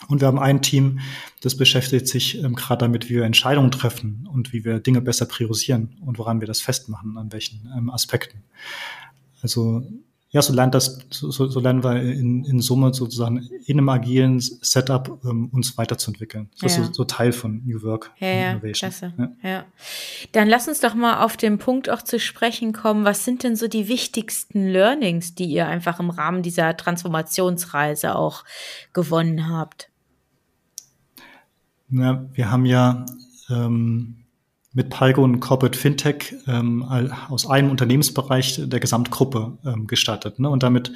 Und 0.07 0.21
wir 0.21 0.27
haben 0.27 0.39
ein 0.39 0.61
Team, 0.61 0.99
das 1.41 1.57
beschäftigt 1.57 2.07
sich 2.07 2.41
ähm, 2.43 2.55
gerade 2.55 2.85
damit, 2.85 3.09
wie 3.09 3.15
wir 3.15 3.23
Entscheidungen 3.23 3.71
treffen 3.71 4.27
und 4.31 4.53
wie 4.53 4.63
wir 4.63 4.79
Dinge 4.79 5.01
besser 5.01 5.25
priorisieren 5.25 5.97
und 6.05 6.17
woran 6.17 6.41
wir 6.41 6.47
das 6.47 6.61
festmachen, 6.61 7.17
an 7.17 7.31
welchen 7.31 7.69
ähm, 7.75 7.89
Aspekten. 7.89 8.43
Also 9.41 9.83
ja, 10.35 10.41
so 10.41 10.53
lernt 10.53 10.75
das, 10.75 10.99
so, 11.11 11.31
so 11.31 11.59
lernen 11.61 11.81
wir 11.81 11.95
in, 11.95 12.43
in 12.43 12.59
Summe 12.59 12.93
sozusagen 12.93 13.47
in 13.67 13.77
einem 13.77 13.87
agilen 13.87 14.41
Setup 14.41 15.21
ähm, 15.23 15.47
uns 15.53 15.77
weiterzuentwickeln. 15.77 16.49
Das 16.59 16.75
ja. 16.75 16.81
ist 16.81 16.87
so, 16.87 16.93
so, 16.93 17.03
Teil 17.05 17.31
von 17.31 17.61
New 17.65 17.81
Work 17.83 18.11
ja, 18.19 18.27
ja, 18.27 18.51
Innovation. 18.51 18.89
Klasse. 18.89 19.13
Ja. 19.17 19.49
ja. 19.49 19.65
Dann 20.33 20.49
lass 20.49 20.67
uns 20.67 20.81
doch 20.81 20.93
mal 20.93 21.23
auf 21.23 21.37
den 21.37 21.57
Punkt 21.57 21.89
auch 21.89 22.01
zu 22.01 22.19
sprechen 22.19 22.73
kommen. 22.73 23.05
Was 23.05 23.23
sind 23.23 23.43
denn 23.43 23.55
so 23.55 23.69
die 23.69 23.87
wichtigsten 23.87 24.67
Learnings, 24.67 25.35
die 25.35 25.45
ihr 25.45 25.67
einfach 25.67 26.01
im 26.01 26.09
Rahmen 26.09 26.43
dieser 26.43 26.75
Transformationsreise 26.75 28.15
auch 28.15 28.43
gewonnen 28.91 29.47
habt? 29.47 29.89
Ja, 31.97 32.25
wir 32.34 32.51
haben 32.51 32.65
ja 32.65 33.05
ähm, 33.49 34.25
mit 34.73 34.89
Palgo 34.89 35.23
und 35.23 35.39
Corporate 35.39 35.77
Fintech 35.79 36.36
ähm, 36.47 36.84
aus 37.29 37.49
einem 37.49 37.71
Unternehmensbereich 37.71 38.62
der 38.65 38.79
Gesamtgruppe 38.81 39.58
ähm, 39.65 39.88
gestartet 39.88 40.38
ne? 40.38 40.49
und 40.49 40.63
damit 40.63 40.91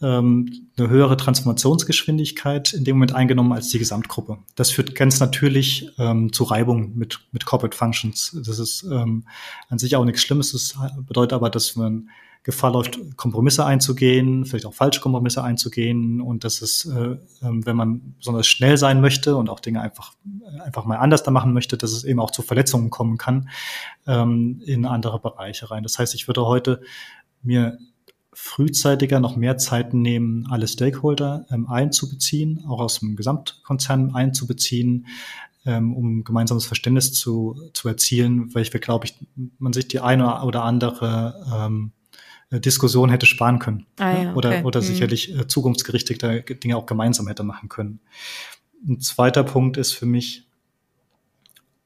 ähm, 0.00 0.68
eine 0.78 0.88
höhere 0.88 1.18
Transformationsgeschwindigkeit 1.18 2.72
in 2.72 2.84
dem 2.84 2.96
Moment 2.96 3.14
eingenommen 3.14 3.52
als 3.52 3.68
die 3.68 3.78
Gesamtgruppe. 3.78 4.38
Das 4.54 4.70
führt 4.70 4.94
ganz 4.94 5.20
natürlich 5.20 5.90
ähm, 5.98 6.32
zu 6.32 6.44
Reibung 6.44 6.96
mit, 6.96 7.20
mit 7.32 7.44
Corporate 7.44 7.76
Functions. 7.76 8.34
Das 8.46 8.58
ist 8.58 8.84
ähm, 8.84 9.24
an 9.68 9.78
sich 9.78 9.94
auch 9.96 10.04
nichts 10.06 10.22
Schlimmes. 10.22 10.52
Das 10.52 10.74
bedeutet 11.06 11.34
aber, 11.34 11.50
dass 11.50 11.76
man 11.76 12.08
Gefahr 12.42 12.72
läuft, 12.72 13.16
Kompromisse 13.16 13.64
einzugehen, 13.64 14.44
vielleicht 14.44 14.66
auch 14.66 14.74
falsche 14.74 15.00
Kompromisse 15.00 15.42
einzugehen 15.42 16.20
und 16.20 16.44
dass 16.44 16.62
es, 16.62 16.86
äh, 16.86 17.16
ähm, 17.42 17.66
wenn 17.66 17.76
man 17.76 18.14
besonders 18.18 18.46
schnell 18.46 18.78
sein 18.78 19.00
möchte 19.00 19.36
und 19.36 19.50
auch 19.50 19.60
Dinge 19.60 19.80
einfach, 19.80 20.14
einfach 20.64 20.84
mal 20.84 20.96
anders 20.96 21.22
da 21.22 21.30
machen 21.30 21.52
möchte, 21.52 21.76
dass 21.76 21.92
es 21.92 22.04
eben 22.04 22.20
auch 22.20 22.30
zu 22.30 22.42
Verletzungen 22.42 22.90
kommen 22.90 23.18
kann 23.18 23.50
ähm, 24.06 24.62
in 24.64 24.86
andere 24.86 25.20
Bereiche 25.20 25.70
rein. 25.70 25.82
Das 25.82 25.98
heißt, 25.98 26.14
ich 26.14 26.26
würde 26.26 26.46
heute 26.46 26.80
mir 27.42 27.78
frühzeitiger 28.32 29.18
noch 29.18 29.36
mehr 29.36 29.58
Zeit 29.58 29.94
nehmen, 29.94 30.46
alle 30.48 30.68
Stakeholder 30.68 31.44
ähm, 31.50 31.66
einzubeziehen, 31.66 32.64
auch 32.68 32.80
aus 32.80 33.00
dem 33.00 33.16
Gesamtkonzern 33.16 34.14
einzubeziehen, 34.14 35.06
ähm, 35.66 35.94
um 35.94 36.24
gemeinsames 36.24 36.64
Verständnis 36.64 37.12
zu, 37.12 37.60
zu 37.74 37.88
erzielen, 37.88 38.54
weil 38.54 38.62
ich 38.62 38.70
glaube 38.70 39.06
ich, 39.06 39.16
man 39.58 39.72
sich 39.72 39.88
die 39.88 40.00
eine 40.00 40.42
oder 40.44 40.62
andere 40.62 41.34
ähm, 41.52 41.92
äh, 41.92 41.97
Diskussion 42.50 43.10
hätte 43.10 43.26
sparen 43.26 43.58
können. 43.58 43.86
Ah, 43.98 44.22
ja, 44.22 44.34
oder, 44.34 44.50
okay. 44.50 44.64
oder 44.64 44.80
mhm. 44.80 44.84
sicherlich 44.84 45.36
äh, 45.36 45.46
zukunftsgerichtete 45.46 46.42
Dinge 46.42 46.76
auch 46.76 46.86
gemeinsam 46.86 47.28
hätte 47.28 47.42
machen 47.42 47.68
können. 47.68 48.00
Ein 48.86 49.00
zweiter 49.00 49.44
Punkt 49.44 49.76
ist 49.76 49.92
für 49.92 50.06
mich, 50.06 50.46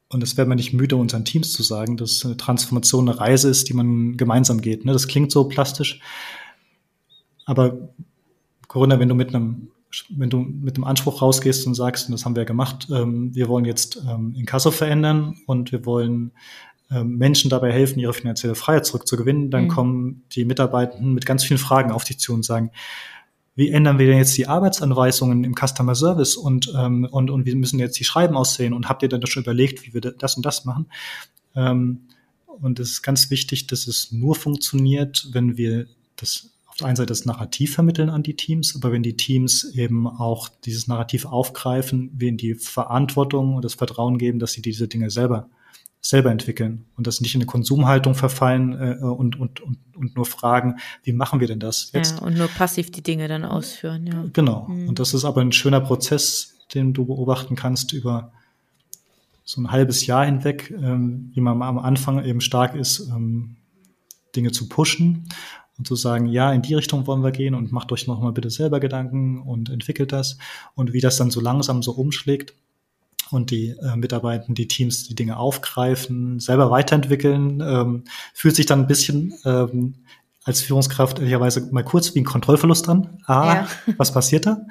und 0.09 0.23
das 0.23 0.37
werden 0.37 0.51
wir 0.51 0.57
nicht 0.57 0.73
müde, 0.73 0.97
unseren 0.97 1.25
Teams 1.25 1.53
zu 1.53 1.63
sagen, 1.63 1.97
dass 1.97 2.25
eine 2.25 2.37
Transformation 2.37 3.09
eine 3.09 3.19
Reise 3.19 3.49
ist, 3.49 3.69
die 3.69 3.75
man 3.75 4.17
gemeinsam 4.17 4.61
geht. 4.61 4.85
Ne? 4.85 4.93
Das 4.93 5.09
klingt 5.09 5.33
so 5.33 5.45
plastisch, 5.45 6.01
aber 7.45 7.89
Corinna, 8.69 9.01
wenn 9.01 9.09
du 9.09 9.15
mit 9.15 9.35
einem 9.35 9.69
wenn 10.09 10.31
du 10.31 10.39
mit 10.39 10.79
dem 10.79 10.85
Anspruch 10.85 11.21
rausgehst 11.21 11.67
und 11.67 11.75
sagst, 11.75 12.09
und 12.09 12.13
das 12.13 12.25
haben 12.25 12.35
wir 12.35 12.47
gemacht, 12.47 12.89
ähm, 12.91 13.35
wir 13.35 13.49
wollen 13.49 13.67
jetzt 13.67 14.03
ähm, 14.09 14.35
Inkasso 14.35 14.71
verändern 14.71 15.37
und 15.47 15.71
wir 15.71 15.85
wollen 15.85 16.33
Menschen 17.05 17.51
dabei 17.51 17.73
helfen, 17.73 17.99
ihre 17.99 18.13
finanzielle 18.13 18.55
Freiheit 18.55 18.87
zurückzugewinnen, 18.87 19.51
dann 19.51 19.65
mhm. 19.65 19.69
kommen 19.69 20.23
die 20.33 20.45
Mitarbeitenden 20.45 21.15
mit 21.15 21.27
ganz 21.27 21.45
vielen 21.45 21.59
Fragen 21.59 21.93
auf 21.93 22.05
dich 22.05 22.19
zu 22.19 22.35
und 22.35 22.45
sagen, 22.45 22.71
wie 23.55 23.71
ändern 23.71 23.99
wir 23.99 24.07
denn 24.07 24.17
jetzt 24.17 24.37
die 24.37 24.47
Arbeitsanweisungen 24.47 25.45
im 25.45 25.55
Customer 25.55 25.95
Service 25.95 26.37
und, 26.37 26.73
ähm, 26.77 27.07
und, 27.11 27.31
und 27.31 27.45
wie 27.45 27.55
müssen 27.55 27.79
jetzt 27.79 27.99
die 27.99 28.05
Schreiben 28.05 28.37
aussehen 28.37 28.73
und 28.73 28.89
habt 28.89 29.03
ihr 29.03 29.09
denn 29.09 29.27
schon 29.27 29.43
überlegt, 29.43 29.87
wie 29.87 29.95
wir 29.95 30.01
das 30.01 30.37
und 30.37 30.47
das 30.47 30.65
machen? 30.65 30.87
Ähm, 31.55 32.01
und 32.47 32.81
es 32.81 32.93
ist 32.93 33.03
ganz 33.03 33.31
wichtig, 33.31 33.67
dass 33.67 33.87
es 33.87 34.13
nur 34.13 34.35
funktioniert, 34.35 35.29
wenn 35.33 35.57
wir 35.57 35.87
das 36.17 36.51
auf 36.67 36.77
der 36.77 36.87
einen 36.87 36.97
Seite 36.97 37.09
das 37.09 37.27
Narrativ 37.27 37.75
vermitteln 37.75 38.09
an 38.09 38.23
die 38.23 38.37
Teams, 38.37 38.75
aber 38.75 38.93
wenn 38.93 39.03
die 39.03 39.17
Teams 39.17 39.65
eben 39.75 40.07
auch 40.07 40.49
dieses 40.65 40.89
Narrativ 40.89 41.27
aufgreifen, 41.27 42.11
wir 42.15 42.31
in 42.31 42.39
die 42.39 42.55
Verantwortung 42.55 43.57
und 43.57 43.65
das 43.65 43.75
Vertrauen 43.75 44.17
geben, 44.17 44.39
dass 44.39 44.53
sie 44.53 44.63
diese 44.63 44.89
Dinge 44.89 45.11
selber 45.11 45.51
selber 46.05 46.33
entwickeln 46.33 46.85
und 46.97 47.07
das 47.07 47.21
nicht 47.21 47.35
in 47.37 47.41
eine 47.41 47.47
Konsumhaltung 47.47 48.17
verfallen 48.17 48.73
äh, 48.73 49.05
und, 49.05 49.39
und, 49.39 49.61
und, 49.61 49.79
und 49.95 50.17
nur 50.17 50.27
fragen, 50.27 50.79
wie 51.05 51.13
machen 51.13 51.39
wir 51.39 51.47
denn 51.47 51.61
das 51.61 51.91
jetzt? 51.93 52.19
Ja, 52.19 52.27
und 52.27 52.37
nur 52.37 52.49
passiv 52.49 52.91
die 52.91 53.03
Dinge 53.03 53.29
dann 53.29 53.45
ausführen, 53.45 54.07
ja. 54.09 54.25
Genau. 54.33 54.67
Mhm. 54.69 54.89
Und 54.89 54.99
das 54.99 55.15
ist 55.15 55.25
aber 55.25 55.41
ein 55.41 55.53
schöner 55.53 55.81
Prozess, 55.81 56.59
den 56.75 56.93
du 56.93 57.07
beobachten 57.07 57.55
kannst 57.55 57.93
über 57.93 58.33
so 59.45 59.61
ein 59.61 59.71
halbes 59.71 60.05
Jahr 60.05 60.27
hinweg, 60.27 60.75
ähm, 60.77 61.31
wie 61.35 61.41
man 61.41 61.63
am 61.63 61.79
Anfang 61.79 62.25
eben 62.25 62.41
stark 62.41 62.75
ist, 62.75 63.09
ähm, 63.09 63.57
Dinge 64.35 64.51
zu 64.51 64.69
pushen 64.69 65.29
und 65.79 65.87
zu 65.87 65.95
sagen, 65.95 66.27
ja, 66.27 66.53
in 66.53 66.63
die 66.63 66.75
Richtung 66.75 67.07
wollen 67.07 67.23
wir 67.23 67.31
gehen 67.31 67.55
und 67.55 67.71
macht 67.71 67.93
euch 67.93 68.09
nochmal 68.09 68.33
bitte 68.33 68.51
selber 68.51 68.81
Gedanken 68.81 69.41
und 69.41 69.71
entwickelt 69.71 70.11
das 70.11 70.37
und 70.75 70.93
wie 70.93 71.01
das 71.01 71.17
dann 71.17 71.31
so 71.31 71.41
langsam 71.41 71.81
so 71.81 71.93
umschlägt 71.93 72.55
und 73.33 73.51
die 73.51 73.71
äh, 73.71 73.97
Mitarbeiter, 73.97 74.47
die 74.49 74.69
Teams 74.69 75.09
die 75.09 75.15
Dinge 75.15 75.37
aufgreifen, 75.37 76.41
selber 76.41 76.71
weiterentwickeln, 76.71 77.61
ähm, 77.61 78.05
fühlt 78.35 78.57
sich 78.57 78.67
dann 78.67 78.81
ein 78.81 78.87
bisschen 78.87 79.35
ähm, 79.45 79.95
als 80.45 80.61
Führungskraft 80.61 81.19
ehrlicherweise 81.19 81.69
mal 81.73 81.85
kurz 81.85 82.15
wie 82.15 82.21
ein 82.21 82.25
Kontrollverlust 82.25 82.89
an. 82.89 83.19
Ah, 83.27 83.55
ja. 83.55 83.69
was 83.97 84.13
passiert 84.13 84.47
da? 84.47 84.55
Mhm. 84.55 84.67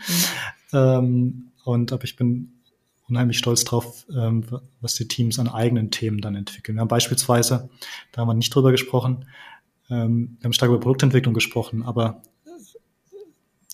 Ähm, 0.74 1.52
und 1.64 1.92
aber 1.92 2.04
ich 2.04 2.16
bin 2.16 2.54
unheimlich 3.08 3.38
stolz 3.38 3.64
drauf, 3.64 4.06
ähm, 4.16 4.46
was 4.80 4.96
die 4.96 5.08
Teams 5.08 5.38
an 5.38 5.48
eigenen 5.48 5.92
Themen 5.92 6.22
dann 6.22 6.36
entwickeln. 6.36 6.76
Wir 6.76 6.82
haben 6.82 6.88
beispielsweise, 6.88 7.70
da 8.12 8.22
haben 8.22 8.28
wir 8.28 8.34
nicht 8.34 8.54
drüber 8.54 8.72
gesprochen, 8.72 9.26
ähm, 9.90 10.38
wir 10.40 10.46
haben 10.46 10.54
stark 10.54 10.70
über 10.70 10.80
Produktentwicklung 10.80 11.34
gesprochen, 11.34 11.84
aber 11.84 12.22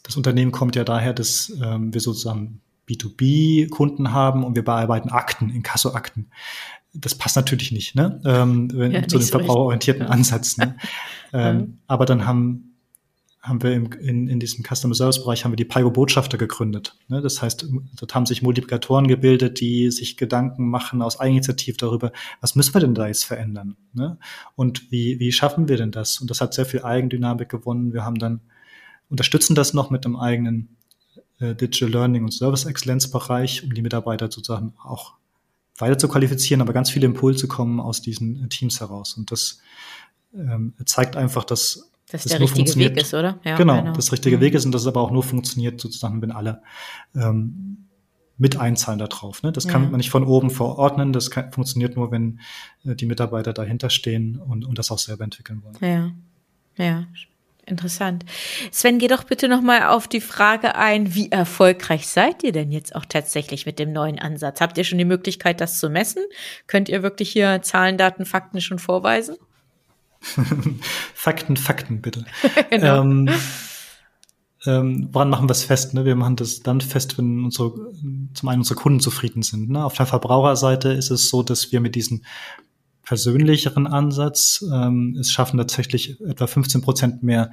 das 0.03 0.17
Unternehmen 0.17 0.51
kommt 0.51 0.75
ja 0.75 0.83
daher, 0.83 1.13
dass 1.13 1.51
ähm, 1.61 1.93
wir 1.93 2.01
sozusagen 2.01 2.61
B2B-Kunden 2.87 4.11
haben 4.11 4.43
und 4.43 4.55
wir 4.55 4.63
bearbeiten 4.63 5.09
Akten, 5.09 5.49
Inkasso-Akten. 5.49 6.31
Das 6.93 7.15
passt 7.15 7.35
natürlich 7.35 7.71
nicht, 7.71 7.95
ne? 7.95 8.21
Ähm, 8.25 8.69
ja, 8.73 9.07
zu 9.07 9.17
dem 9.17 9.21
so 9.21 9.37
verbraucherorientierten 9.37 10.03
ja. 10.03 10.09
Ansatz. 10.09 10.57
Ne? 10.57 10.77
ähm, 11.33 11.59
ja. 11.59 11.65
Aber 11.87 12.05
dann 12.05 12.25
haben 12.25 12.67
haben 13.47 13.63
wir 13.63 13.73
im, 13.73 13.91
in, 13.93 14.27
in 14.27 14.39
diesem 14.39 14.63
Customer 14.63 14.93
Service 14.93 15.23
Bereich 15.23 15.45
haben 15.45 15.51
wir 15.51 15.57
die 15.57 15.65
Paigo 15.65 15.89
Botschafter 15.89 16.37
gegründet. 16.37 16.97
Ne? 17.07 17.21
Das 17.21 17.41
heißt, 17.41 17.67
dort 17.97 18.15
haben 18.15 18.25
sich 18.25 18.41
Multiplikatoren 18.41 19.07
gebildet, 19.07 19.59
die 19.61 19.89
sich 19.89 20.17
Gedanken 20.17 20.69
machen 20.69 21.01
aus 21.01 21.19
Eigeninitiativ 21.19 21.77
darüber, 21.77 22.11
was 22.41 22.55
müssen 22.55 22.73
wir 22.73 22.81
denn 22.81 22.93
da 22.93 23.07
jetzt 23.07 23.23
verändern? 23.23 23.77
Ne? 23.93 24.17
Und 24.55 24.91
wie, 24.91 25.19
wie 25.19 25.31
schaffen 25.31 25.69
wir 25.69 25.77
denn 25.77 25.91
das? 25.91 26.19
Und 26.19 26.29
das 26.29 26.41
hat 26.41 26.53
sehr 26.53 26.65
viel 26.65 26.83
Eigendynamik 26.83 27.47
gewonnen. 27.47 27.93
Wir 27.93 28.03
haben 28.03 28.19
dann 28.19 28.41
unterstützen 29.09 29.55
das 29.55 29.73
noch 29.73 29.89
mit 29.89 30.05
einem 30.05 30.17
eigenen 30.17 30.76
Digital 31.39 31.89
Learning 31.89 32.23
und 32.23 32.31
Service 32.31 32.65
Excellence 32.65 33.11
Bereich, 33.11 33.63
um 33.63 33.73
die 33.73 33.81
Mitarbeiter 33.81 34.31
sozusagen 34.31 34.73
auch 34.83 35.13
weiter 35.77 35.97
zu 35.97 36.07
qualifizieren, 36.07 36.61
aber 36.61 36.73
ganz 36.73 36.89
viele 36.89 37.05
Impulse 37.05 37.47
kommen 37.47 37.79
aus 37.79 38.01
diesen 38.01 38.45
äh, 38.45 38.47
Teams 38.47 38.79
heraus. 38.79 39.15
Und 39.15 39.31
das 39.31 39.59
ähm, 40.33 40.73
zeigt 40.85 41.15
einfach, 41.15 41.43
dass 41.43 41.89
dass 42.09 42.23
das 42.23 42.31
der 42.31 42.39
richtige 42.39 42.73
Weg 42.77 42.97
ist, 42.97 43.13
oder? 43.13 43.37
Ja, 43.43 43.57
genau, 43.57 43.81
genau, 43.81 43.93
das 43.93 44.13
richtige 44.13 44.37
mhm. 44.37 44.41
Weg 44.41 44.53
ist 44.53 44.65
und 44.65 44.71
dass 44.71 44.83
es 44.83 44.87
aber 44.87 45.01
auch 45.01 45.11
nur 45.11 45.23
funktioniert, 45.23 45.81
sozusagen, 45.81 46.21
wenn 46.21 46.31
alle 46.31 46.61
ähm, 47.13 47.87
mit 48.37 48.57
einzahlen 48.57 48.99
darauf. 48.99 49.43
Ne? 49.43 49.51
Das 49.51 49.67
kann 49.67 49.83
ja. 49.83 49.89
man 49.89 49.97
nicht 49.97 50.09
von 50.09 50.23
oben 50.23 50.49
verordnen, 50.49 51.11
das 51.11 51.31
kann, 51.31 51.51
funktioniert 51.51 51.97
nur, 51.97 52.11
wenn 52.11 52.39
äh, 52.85 52.95
die 52.95 53.07
Mitarbeiter 53.07 53.51
dahinter 53.51 53.89
stehen 53.89 54.37
und, 54.37 54.63
und 54.63 54.77
das 54.77 54.89
auch 54.89 54.99
selber 54.99 55.25
entwickeln 55.25 55.61
wollen. 55.63 56.15
Ja, 56.77 56.85
ja, 56.85 57.07
interessant. 57.67 58.25
Sven, 58.71 58.99
geh 58.99 59.07
doch 59.07 59.23
bitte 59.23 59.47
nochmal 59.47 59.83
auf 59.83 60.07
die 60.07 60.21
Frage 60.21 60.75
ein, 60.75 61.13
wie 61.13 61.31
erfolgreich 61.31 62.07
seid 62.07 62.43
ihr 62.43 62.51
denn 62.51 62.71
jetzt 62.71 62.95
auch 62.95 63.05
tatsächlich 63.05 63.65
mit 63.65 63.79
dem 63.79 63.91
neuen 63.91 64.19
Ansatz? 64.19 64.61
Habt 64.61 64.77
ihr 64.77 64.83
schon 64.83 64.97
die 64.97 65.05
Möglichkeit, 65.05 65.61
das 65.61 65.79
zu 65.79 65.89
messen? 65.89 66.23
Könnt 66.67 66.89
ihr 66.89 67.03
wirklich 67.03 67.29
hier 67.29 67.61
Zahlen, 67.61 67.97
Daten, 67.97 68.25
Fakten 68.25 68.61
schon 68.61 68.79
vorweisen? 68.79 69.37
Fakten, 71.13 71.57
Fakten, 71.57 72.01
bitte. 72.01 72.25
genau. 72.69 73.01
Ähm, 73.01 73.29
ähm, 74.65 75.09
woran 75.11 75.29
machen 75.29 75.47
wir 75.47 75.51
es 75.53 75.63
fest? 75.63 75.93
Ne? 75.93 76.05
Wir 76.05 76.15
machen 76.15 76.35
das 76.35 76.61
dann 76.61 76.81
fest, 76.81 77.17
wenn 77.17 77.45
unsere, 77.45 77.73
zum 78.33 78.49
einen 78.49 78.61
unsere 78.61 78.75
Kunden 78.75 78.99
zufrieden 78.99 79.43
sind. 79.43 79.69
Ne? 79.69 79.83
Auf 79.83 79.93
der 79.93 80.05
Verbraucherseite 80.05 80.89
ist 80.89 81.11
es 81.11 81.29
so, 81.29 81.43
dass 81.43 81.71
wir 81.71 81.79
mit 81.79 81.95
diesen 81.95 82.25
persönlicheren 83.07 83.87
Ansatz 83.87 84.61
ähm, 84.69 85.15
es 85.17 85.31
schaffen 85.31 85.57
tatsächlich 85.57 86.19
etwa 86.19 86.45
15 86.45 86.81
Prozent 86.81 87.23
mehr 87.23 87.51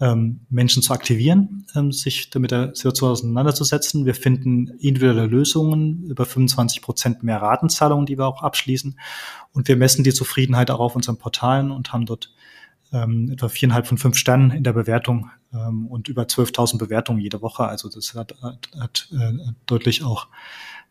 ähm, 0.00 0.40
Menschen 0.48 0.82
zu 0.82 0.94
aktivieren, 0.94 1.66
ähm, 1.74 1.92
sich 1.92 2.30
damit 2.30 2.52
der 2.52 2.74
Situation 2.74 3.10
auseinanderzusetzen. 3.10 4.06
Wir 4.06 4.14
finden 4.14 4.68
individuelle 4.78 5.26
Lösungen, 5.26 6.04
über 6.04 6.24
25 6.24 6.80
Prozent 6.80 7.22
mehr 7.22 7.42
Ratenzahlungen, 7.42 8.06
die 8.06 8.16
wir 8.16 8.26
auch 8.26 8.42
abschließen. 8.42 8.98
Und 9.52 9.68
wir 9.68 9.76
messen 9.76 10.04
die 10.04 10.14
Zufriedenheit 10.14 10.70
auch 10.70 10.80
auf 10.80 10.96
unseren 10.96 11.18
Portalen 11.18 11.70
und 11.70 11.92
haben 11.92 12.06
dort 12.06 12.32
ähm, 12.90 13.30
etwa 13.30 13.50
viereinhalb 13.50 13.86
von 13.86 13.98
fünf 13.98 14.16
Sternen 14.16 14.52
in 14.52 14.64
der 14.64 14.72
Bewertung 14.72 15.28
ähm, 15.52 15.86
und 15.86 16.08
über 16.08 16.22
12.000 16.22 16.78
Bewertungen 16.78 17.20
jede 17.20 17.42
Woche. 17.42 17.64
Also 17.64 17.90
das 17.90 18.14
hat, 18.14 18.40
hat, 18.40 18.70
hat 18.80 19.08
äh, 19.12 19.32
deutlich 19.66 20.02
auch 20.02 20.28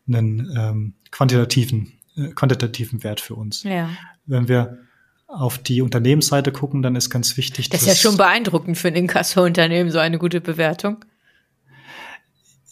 einen 0.07 0.55
ähm, 0.55 0.93
quantitativen 1.09 1.93
quantitativen 2.35 3.03
Wert 3.03 3.19
für 3.19 3.35
uns. 3.35 3.63
Ja. 3.63 3.89
Wenn 4.25 4.47
wir 4.47 4.79
auf 5.27 5.57
die 5.57 5.81
Unternehmensseite 5.81 6.51
gucken, 6.51 6.81
dann 6.81 6.95
ist 6.95 7.09
ganz 7.09 7.37
wichtig. 7.37 7.69
Das 7.69 7.81
ist 7.81 7.87
ja 7.87 7.95
schon 7.95 8.17
beeindruckend 8.17 8.77
für 8.77 8.89
ein 8.89 8.95
Inkasso-Unternehmen, 8.95 9.89
so 9.89 9.99
eine 9.99 10.19
gute 10.19 10.41
Bewertung. 10.41 11.03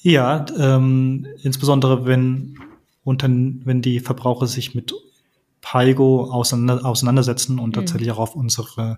Ja, 0.03 0.45
ähm, 0.57 1.27
insbesondere 1.41 2.05
wenn, 2.05 2.57
unter, 3.03 3.27
wenn 3.29 3.81
die 3.81 3.99
Verbraucher 3.99 4.47
sich 4.47 4.75
mit 4.75 4.93
Paigo 5.61 6.23
auseinander, 6.31 6.85
auseinandersetzen 6.85 7.59
und 7.59 7.69
mhm. 7.69 7.73
tatsächlich 7.73 8.11
auch 8.11 8.17
auf 8.17 8.35
unsere 8.35 8.97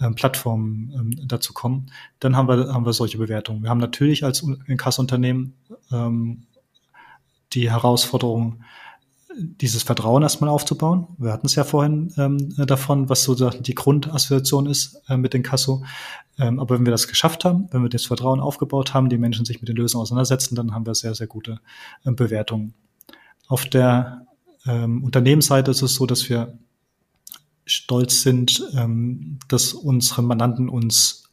ähm, 0.00 0.14
Plattform 0.14 0.92
ähm, 0.94 1.28
dazu 1.28 1.52
kommen, 1.52 1.90
dann 2.20 2.36
haben 2.36 2.48
wir, 2.48 2.72
haben 2.72 2.86
wir 2.86 2.92
solche 2.92 3.18
Bewertungen. 3.18 3.62
Wir 3.62 3.70
haben 3.70 3.78
natürlich 3.78 4.24
als 4.24 4.46
Inkassunternehmen 4.66 5.54
ähm, 5.90 6.46
die 7.52 7.70
Herausforderung, 7.70 8.62
dieses 9.36 9.82
Vertrauen 9.82 10.22
erstmal 10.22 10.50
aufzubauen. 10.50 11.08
Wir 11.18 11.32
hatten 11.32 11.46
es 11.46 11.54
ja 11.54 11.64
vorhin 11.64 12.12
ähm, 12.16 12.54
davon, 12.66 13.08
was 13.08 13.24
so 13.24 13.34
die 13.34 13.74
Grundassoziation 13.74 14.66
ist 14.66 15.00
äh, 15.08 15.16
mit 15.16 15.34
den 15.34 15.42
Kasso. 15.42 15.84
Ähm, 16.38 16.58
aber 16.60 16.76
wenn 16.76 16.86
wir 16.86 16.90
das 16.90 17.08
geschafft 17.08 17.44
haben, 17.44 17.68
wenn 17.70 17.82
wir 17.82 17.88
das 17.88 18.06
Vertrauen 18.06 18.40
aufgebaut 18.40 18.94
haben, 18.94 19.08
die 19.08 19.18
Menschen 19.18 19.44
sich 19.44 19.60
mit 19.60 19.68
den 19.68 19.76
Lösungen 19.76 20.02
auseinandersetzen, 20.02 20.54
dann 20.54 20.74
haben 20.74 20.86
wir 20.86 20.94
sehr, 20.94 21.14
sehr 21.14 21.26
gute 21.26 21.60
äh, 22.04 22.12
Bewertungen. 22.12 22.74
Auf 23.48 23.66
der 23.66 24.26
ähm, 24.66 25.04
Unternehmensseite 25.04 25.70
ist 25.70 25.82
es 25.82 25.94
so, 25.94 26.06
dass 26.06 26.28
wir 26.28 26.58
stolz 27.66 28.22
sind, 28.22 28.62
ähm, 28.74 29.38
dass 29.48 29.72
unsere 29.72 30.22
Mandanten 30.22 30.68
uns 30.68 31.23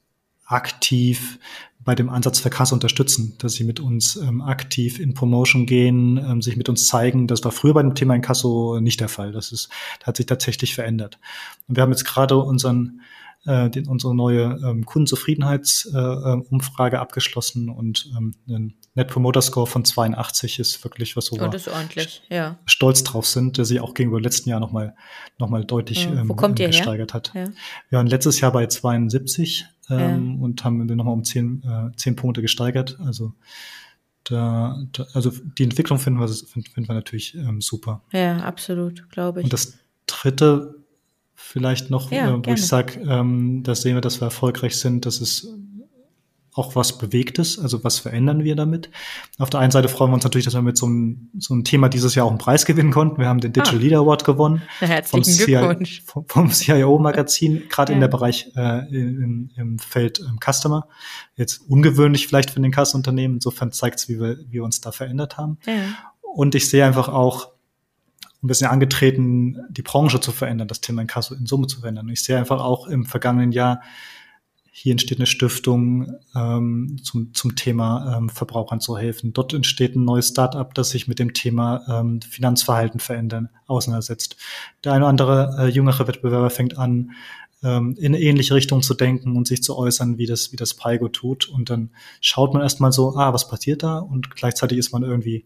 aktiv 0.52 1.40
bei 1.84 1.96
dem 1.96 2.10
Ansatz 2.10 2.40
für 2.40 2.50
Kasse 2.50 2.76
unterstützen, 2.76 3.36
dass 3.40 3.54
sie 3.54 3.64
mit 3.64 3.80
uns 3.80 4.16
ähm, 4.16 4.42
aktiv 4.42 5.00
in 5.00 5.14
Promotion 5.14 5.66
gehen, 5.66 6.18
ähm, 6.18 6.42
sich 6.42 6.56
mit 6.56 6.70
uns 6.70 6.86
zeigen. 6.86 7.28
Das 7.28 7.44
war 7.44 7.52
früher 7.52 7.74
bei 7.74 7.82
dem 7.82 7.96
Thema 7.96 8.14
Inkasso 8.16 8.80
nicht 8.80 9.00
der 9.00 9.10
Fall. 9.10 9.32
Das 9.32 9.52
ist, 9.52 9.70
das 10.00 10.08
hat 10.08 10.18
sich 10.18 10.28
tatsächlich 10.28 10.76
verändert. 10.76 11.18
Und 11.68 11.78
wir 11.78 11.84
haben 11.84 11.92
jetzt 11.92 12.06
gerade 12.06 12.38
unseren 12.38 13.02
äh, 13.46 13.70
den, 13.70 13.88
unsere 13.88 14.16
neue 14.16 14.58
ähm, 14.64 14.86
Kundenzufriedenheitsumfrage 14.86 16.96
äh, 16.96 17.00
abgeschlossen 17.00 17.70
und 17.70 18.10
ähm, 18.18 18.34
ein 18.48 18.76
Net 18.94 19.08
Promoter 19.08 19.42
Score 19.42 19.68
von 19.68 19.86
82 19.86 20.60
ist 20.60 20.84
wirklich 20.84 21.16
was, 21.16 21.32
wo 21.32 21.38
oh, 21.38 21.44
ordentlich, 21.44 22.24
ja. 22.30 22.60
stolz 22.66 23.04
drauf 23.04 23.26
sind, 23.26 23.58
der 23.58 23.64
sich 23.64 23.80
auch 23.80 23.94
gegenüber 23.94 24.20
letzten 24.20 24.50
Jahr 24.50 24.60
nochmal 24.60 24.96
noch 25.38 25.50
mal 25.50 25.64
deutlich 25.64 26.04
ja. 26.04 26.12
Wo 26.28 26.34
ähm, 26.34 26.36
kommt 26.36 26.60
gesteigert 26.60 27.14
her? 27.14 27.18
hat. 27.18 27.32
Ja. 27.34 27.46
Wir 27.90 27.98
waren 27.98 28.08
letztes 28.08 28.42
Jahr 28.42 28.52
bei 28.52 28.68
72 28.68 29.66
ähm, 29.90 30.00
ja. 30.00 30.16
und 30.44 30.66
haben 30.66 30.86
den 30.88 30.98
nochmal 30.98 31.14
um 31.14 31.24
10, 31.24 31.64
äh, 31.64 31.96
10 31.96 32.18
Punkte 32.18 32.42
gesteigert. 32.42 32.98
Also 33.00 33.32
da, 34.26 34.78
da, 34.92 35.08
also 35.14 35.32
die 35.58 35.64
Entwicklung 35.64 35.98
finden 35.98 36.20
wir, 36.20 36.28
finden 36.28 36.88
wir 36.88 36.96
natürlich 36.96 37.34
ähm, 37.36 37.62
super. 37.62 38.02
Ja, 38.12 38.40
absolut, 38.40 39.10
glaube 39.10 39.40
ich. 39.40 39.46
Und 39.46 39.54
das 39.54 39.80
dritte 40.06 40.81
vielleicht 41.52 41.90
noch, 41.90 42.12
ja, 42.12 42.30
äh, 42.30 42.34
wo 42.34 42.40
gerne. 42.40 42.60
ich 42.60 42.66
sage, 42.66 43.00
ähm, 43.02 43.64
da 43.64 43.76
sehen 43.76 43.96
wir, 43.96 44.02
dass 44.02 44.22
wir 44.22 44.26
erfolgreich 44.26 44.78
sind, 44.78 45.06
dass 45.06 45.22
es 45.22 45.48
auch 46.54 46.76
was 46.76 46.98
Bewegtes, 46.98 47.60
also 47.60 47.84
was 47.86 48.00
verändern 48.00 48.44
wir 48.44 48.56
damit? 48.58 48.90
Auf 49.38 49.50
der 49.50 49.62
einen 49.62 49.72
Seite 49.72 49.88
freuen 49.88 50.12
wir 50.12 50.16
uns 50.16 50.26
natürlich, 50.26 50.44
dass 50.44 50.54
wir 50.54 50.62
mit 50.62 50.78
so 50.78 50.86
einem, 50.86 51.30
so 51.38 51.54
einem 51.54 51.64
Thema 51.64 51.88
dieses 51.88 52.14
Jahr 52.14 52.26
auch 52.26 52.30
einen 52.30 52.40
Preis 52.40 52.66
gewinnen 52.66 52.92
konnten. 52.92 53.20
Wir 53.20 53.30
haben 53.30 53.40
den 53.40 53.54
Digital 53.54 53.78
ah. 53.78 53.82
Leader 53.82 54.00
Award 54.00 54.26
gewonnen. 54.26 54.62
Herzlichen 54.80 55.24
vom 55.24 55.46
Glückwunsch. 55.46 56.04
vom, 56.06 56.26
vom 56.28 56.52
CIO-Magazin, 56.52 57.64
gerade 57.70 57.94
ja. 57.94 57.96
in 57.96 58.02
der 58.02 58.10
Bereich 58.10 58.52
äh, 58.58 58.86
im, 58.90 59.50
im 59.56 59.80
Feld 59.80 60.20
ähm, 60.20 60.40
Customer. 60.44 60.88
Jetzt 61.38 61.62
ungewöhnlich 61.70 62.28
vielleicht 62.28 62.52
für 62.52 62.60
den 62.60 62.72
Kassunternehmen. 62.72 63.38
Insofern 63.38 63.72
zeigt 63.72 64.00
es, 64.00 64.10
wie 64.10 64.20
wir, 64.20 64.38
wie 64.40 64.52
wir 64.52 64.64
uns 64.66 64.82
da 64.82 64.92
verändert 64.92 65.38
haben. 65.38 65.58
Ja. 65.66 65.74
Und 66.22 66.54
ich 66.54 66.70
sehe 66.70 66.86
einfach 66.86 67.08
auch, 67.08 67.51
ein 68.44 68.48
bisschen 68.48 68.70
angetreten, 68.70 69.58
die 69.70 69.84
Branche 69.84 70.20
zu 70.20 70.32
verändern, 70.32 70.68
das 70.68 70.82
Thema 70.82 71.02
Inkasso 71.02 71.36
in 71.36 71.46
Summe 71.46 71.68
zu 71.68 71.82
verändern. 71.82 72.08
Und 72.08 72.14
ich 72.14 72.24
sehe 72.24 72.38
einfach 72.38 72.60
auch 72.60 72.88
im 72.88 73.06
vergangenen 73.06 73.52
Jahr, 73.52 73.82
hier 74.74 74.92
entsteht 74.92 75.20
eine 75.20 75.28
Stiftung 75.28 76.16
ähm, 76.34 76.98
zum, 77.04 77.34
zum 77.34 77.56
Thema 77.56 78.18
ähm, 78.18 78.30
Verbrauchern 78.30 78.80
zu 78.80 78.98
helfen. 78.98 79.34
Dort 79.34 79.54
entsteht 79.54 79.96
ein 79.96 80.06
neues 80.06 80.30
Start-up, 80.30 80.74
das 80.74 80.90
sich 80.90 81.08
mit 81.08 81.20
dem 81.20 81.34
Thema 81.34 81.84
ähm, 81.88 82.22
Finanzverhalten 82.22 83.00
verändern 83.00 83.50
auseinandersetzt. 83.68 84.38
Der 84.84 84.94
eine 84.94 85.04
oder 85.04 85.10
andere 85.10 85.56
äh, 85.60 85.68
jüngere 85.68 86.08
Wettbewerber 86.08 86.50
fängt 86.50 86.78
an, 86.78 87.12
ähm, 87.64 87.96
in 88.00 88.16
eine 88.16 88.22
ähnliche 88.22 88.56
Richtung 88.56 88.82
zu 88.82 88.94
denken 88.94 89.36
und 89.36 89.46
sich 89.46 89.62
zu 89.62 89.78
äußern, 89.78 90.18
wie 90.18 90.26
das, 90.26 90.52
wie 90.52 90.56
das 90.56 90.74
Paigo 90.74 91.10
tut. 91.10 91.48
Und 91.48 91.70
dann 91.70 91.92
schaut 92.22 92.54
man 92.54 92.64
erstmal 92.64 92.92
so, 92.92 93.16
ah, 93.16 93.34
was 93.34 93.50
passiert 93.50 93.84
da? 93.84 94.00
Und 94.00 94.32
gleichzeitig 94.32 94.78
ist 94.78 94.94
man 94.94 95.04
irgendwie 95.04 95.46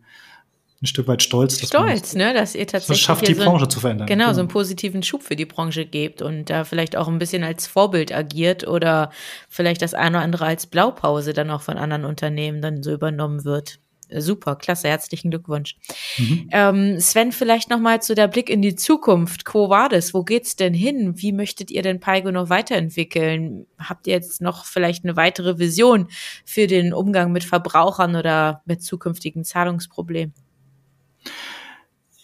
ein 0.82 0.88
Stück 0.88 1.08
weit 1.08 1.24
stolz. 1.24 1.58
Dass 1.58 1.70
stolz, 1.70 2.16
ne, 2.16 2.34
dass 2.34 2.54
ihr 2.54 2.68
tatsächlich 2.68 3.06
schafft, 3.06 3.28
die 3.28 3.34
so 3.34 3.44
Branche 3.44 3.68
zu 3.68 3.80
verändern. 3.80 4.08
Genau, 4.08 4.34
so 4.34 4.40
einen 4.40 4.50
positiven 4.50 5.04
Schub 5.04 5.24
für 5.24 5.36
die 5.36 5.46
Branche 5.46 5.86
gebt 5.86 6.22
und 6.22 6.50
da 6.50 6.64
vielleicht 6.64 6.96
auch 6.96 7.08
ein 7.08 7.18
bisschen 7.18 7.44
als 7.44 7.66
Vorbild 7.66 8.14
agiert 8.14 8.68
oder 8.68 9.10
vielleicht 9.50 9.82
das 9.82 9.94
eine 9.94 10.18
oder 10.18 10.26
andere 10.26 10.46
als 10.46 10.68
Blaupause 10.68 11.34
dann 11.34 11.50
auch 11.50 11.62
von 11.62 11.78
anderen 11.78 12.06
Unternehmen 12.06 12.62
dann 12.62 12.84
so 12.84 12.92
übernommen 12.92 13.46
wird. 13.46 13.80
Super, 14.10 14.56
klasse, 14.56 14.88
herzlichen 14.88 15.32
Glückwunsch. 15.32 15.78
Mhm. 16.18 16.50
Ähm, 16.52 17.00
Sven, 17.00 17.32
vielleicht 17.32 17.72
nochmal 17.72 18.04
zu 18.04 18.14
der 18.14 18.28
Blick 18.28 18.52
in 18.52 18.62
die 18.62 18.76
Zukunft. 18.76 19.46
Quo 19.46 19.70
war 19.70 19.90
das? 19.90 20.14
Wo 20.14 20.24
geht's 20.24 20.56
denn 20.56 20.76
hin? 20.76 21.14
Wie 21.18 21.32
möchtet 21.32 21.72
ihr 21.72 21.82
denn 21.82 22.00
Paigo 22.00 22.32
noch 22.32 22.50
weiterentwickeln? 22.50 23.66
Habt 23.80 24.06
ihr 24.06 24.14
jetzt 24.14 24.42
noch 24.42 24.66
vielleicht 24.66 25.06
eine 25.06 25.16
weitere 25.16 25.58
Vision 25.58 26.08
für 26.46 26.68
den 26.68 26.94
Umgang 26.94 27.32
mit 27.32 27.44
Verbrauchern 27.44 28.16
oder 28.16 28.62
mit 28.66 28.84
zukünftigen 28.84 29.44
Zahlungsproblemen? 29.44 30.34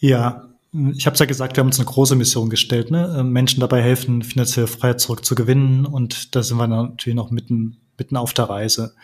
Ja, 0.01 0.47
ich 0.95 1.05
habe 1.05 1.13
es 1.13 1.19
ja 1.19 1.25
gesagt, 1.25 1.55
wir 1.55 1.61
haben 1.61 1.67
uns 1.67 1.79
eine 1.79 1.85
große 1.85 2.15
Mission 2.15 2.49
gestellt, 2.49 2.89
ne? 2.91 3.15
Ähm, 3.19 3.31
Menschen 3.31 3.59
dabei 3.59 3.81
helfen, 3.81 4.23
finanzielle 4.23 4.67
Freiheit 4.67 4.99
zurückzugewinnen. 4.99 5.85
Und 5.85 6.35
da 6.35 6.41
sind 6.41 6.57
wir 6.57 6.67
natürlich 6.67 7.15
noch 7.15 7.29
mitten, 7.29 7.77
mitten 7.99 8.17
auf 8.17 8.33
der 8.33 8.45
Reise. 8.45 8.95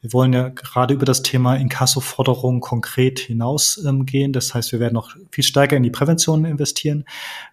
Wir 0.00 0.14
wollen 0.14 0.32
ja 0.32 0.48
gerade 0.48 0.94
über 0.94 1.04
das 1.04 1.20
Thema 1.22 1.56
Inkasso-Forderung 1.56 2.60
konkret 2.60 3.18
hinausgehen. 3.18 4.26
Ähm, 4.26 4.32
das 4.32 4.54
heißt, 4.54 4.72
wir 4.72 4.80
werden 4.80 4.94
noch 4.94 5.14
viel 5.30 5.44
stärker 5.44 5.76
in 5.76 5.82
die 5.82 5.90
Prävention 5.90 6.46
investieren. 6.46 7.04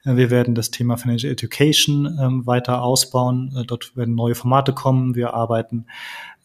Äh, 0.05 0.15
wir 0.15 0.29
werden 0.29 0.55
das 0.55 0.71
Thema 0.71 0.95
Financial 0.95 1.33
Education 1.33 2.17
ähm, 2.21 2.45
weiter 2.45 2.83
ausbauen. 2.83 3.53
Äh, 3.57 3.65
dort 3.65 3.97
werden 3.97 4.15
neue 4.15 4.35
Formate 4.35 4.71
kommen. 4.71 5.15
Wir 5.15 5.33
arbeiten 5.33 5.87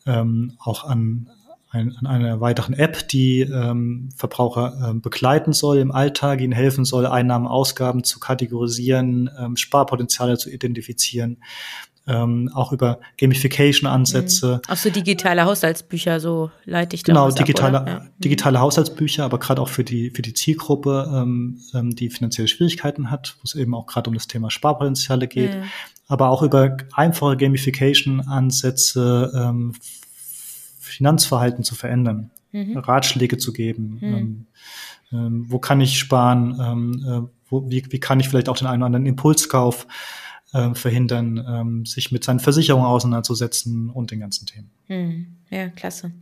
ähm, 0.07 0.55
auch 0.59 0.83
an 0.85 1.31
ein, 1.71 1.97
an 1.97 2.07
einer 2.07 2.41
weiteren 2.41 2.75
App, 2.75 3.09
die 3.09 3.41
ähm, 3.41 4.09
Verbraucher 4.17 4.89
ähm, 4.89 5.01
begleiten 5.01 5.53
soll 5.53 5.79
im 5.79 5.93
Alltag, 5.93 6.41
ihnen 6.41 6.53
helfen 6.53 6.85
soll, 6.85 7.07
Einnahmen, 7.07 7.47
Ausgaben 7.47 8.05
zu 8.05 8.21
kategorisieren, 8.21 9.31
ähm, 9.39 9.57
Sparpotenziale 9.57 10.39
zu 10.39 10.51
identifizieren. 10.51 11.39
ähm, 12.09 12.51
auch 12.55 12.73
über 12.73 13.01
Gamification-Ansätze. 13.19 14.63
Mhm. 14.67 14.73
Auch 14.73 14.77
so 14.77 14.89
digitale 14.91 15.45
Haushaltsbücher, 15.45 16.21
so 16.21 16.51
leite 16.65 16.97
ich 16.97 17.03
da 17.03 17.13
Genau, 17.13 17.31
digitale, 17.31 17.81
ab, 17.81 17.87
ja. 17.87 18.01
Mhm. 18.01 18.09
digitale 18.19 18.61
Haushaltsbücher, 18.61 19.25
aber 19.25 19.39
gerade 19.39 19.61
auch 19.61 19.69
für 19.69 19.85
die, 19.85 20.11
für 20.11 20.23
die 20.23 20.33
Zielgruppe, 20.33 21.07
ähm, 21.15 21.61
ähm, 21.75 21.95
die 21.95 22.09
finanzielle 22.09 22.49
Schwierigkeiten 22.49 23.11
hat, 23.11 23.37
wo 23.41 23.43
es 23.45 23.55
eben 23.55 23.75
auch 23.75 23.87
gerade 23.87 24.09
um 24.09 24.15
das 24.15 24.27
Thema 24.27 24.51
Sparpotenziale 24.51 25.29
geht, 25.29 25.53
ja. 25.55 25.63
aber 26.07 26.31
auch 26.31 26.43
über 26.43 26.79
einfache 26.95 27.37
Gamification-Ansätze, 27.37 29.31
ähm, 29.37 29.75
Finanzverhalten 30.89 31.65
zu 31.65 31.75
verändern, 31.75 32.31
mhm. 32.53 32.77
Ratschläge 32.77 33.39
zu 33.39 33.53
geben. 33.53 33.99
Mhm. 34.01 34.15
Ähm, 34.15 34.47
ähm, 35.13 35.47
wo 35.49 35.59
kann 35.59 35.81
ich 35.81 35.99
sparen? 35.99 36.59
Ähm, 36.61 37.05
äh, 37.07 37.31
wo, 37.51 37.71
wie, 37.71 37.85
wie 37.91 38.01
kann 38.01 38.21
ich 38.21 38.29
vielleicht 38.29 38.49
auch 38.49 38.59
den 38.59 38.67
einen 38.67 38.83
oder 38.83 38.87
anderen 38.87 39.07
Impulskauf 39.07 39.87
äh, 40.53 40.75
verhindern, 40.75 41.45
ähm, 41.47 41.87
sich 41.87 42.13
mit 42.13 42.25
seinen 42.25 42.41
Versicherungen 42.41 42.87
auseinanderzusetzen 42.87 43.91
und 43.91 44.11
den 44.11 44.21
ganzen 44.21 44.47
Themen. 44.47 44.71
Hm, 44.87 45.27
ja, 45.51 45.69
klasse. 45.69 46.13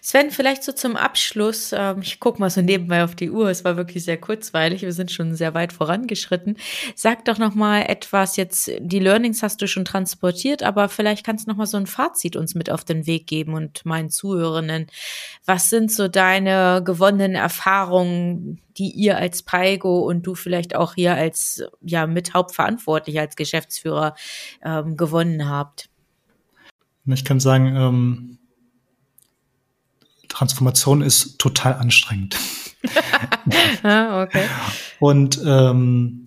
Sven, 0.00 0.30
vielleicht 0.30 0.62
so 0.62 0.72
zum 0.72 0.96
Abschluss. 0.96 1.72
Ähm, 1.72 2.00
ich 2.02 2.20
gucke 2.20 2.38
mal 2.38 2.50
so 2.50 2.60
nebenbei 2.60 3.02
auf 3.02 3.14
die 3.14 3.30
Uhr. 3.30 3.48
Es 3.48 3.64
war 3.64 3.76
wirklich 3.76 4.04
sehr 4.04 4.18
kurzweilig. 4.18 4.82
Wir 4.82 4.92
sind 4.92 5.10
schon 5.10 5.34
sehr 5.34 5.54
weit 5.54 5.72
vorangeschritten. 5.72 6.56
Sag 6.94 7.24
doch 7.24 7.38
noch 7.38 7.54
mal 7.54 7.82
etwas. 7.82 8.36
Jetzt 8.36 8.70
die 8.78 8.98
Learnings 8.98 9.42
hast 9.42 9.60
du 9.62 9.66
schon 9.66 9.84
transportiert, 9.84 10.62
aber 10.62 10.88
vielleicht 10.88 11.24
kannst 11.24 11.46
du 11.46 11.50
noch 11.50 11.56
mal 11.56 11.66
so 11.66 11.76
ein 11.76 11.86
Fazit 11.86 12.36
uns 12.36 12.54
mit 12.54 12.70
auf 12.70 12.84
den 12.84 13.06
Weg 13.06 13.26
geben 13.26 13.54
und 13.54 13.84
meinen 13.84 14.10
Zuhörenden. 14.10 14.86
Was 15.44 15.70
sind 15.70 15.90
so 15.90 16.08
deine 16.08 16.82
gewonnenen 16.84 17.34
Erfahrungen, 17.34 18.60
die 18.76 18.90
ihr 18.90 19.16
als 19.16 19.42
Paigo 19.42 20.00
und 20.00 20.26
du 20.26 20.34
vielleicht 20.34 20.76
auch 20.76 20.94
hier 20.94 21.14
als 21.14 21.64
ja 21.80 22.06
mit 22.06 22.34
Hauptverantwortlich 22.34 23.18
als 23.18 23.34
Geschäftsführer 23.36 24.14
ähm, 24.62 24.96
gewonnen 24.96 25.48
habt? 25.48 25.88
Ich 27.06 27.24
kann 27.24 27.38
sagen, 27.38 27.76
ähm, 27.76 28.38
Transformation 30.34 31.00
ist 31.00 31.38
total 31.38 31.74
anstrengend. 31.74 32.36
ah, 33.84 34.22
okay. 34.22 34.46
Und 34.98 35.40
ähm, 35.46 36.24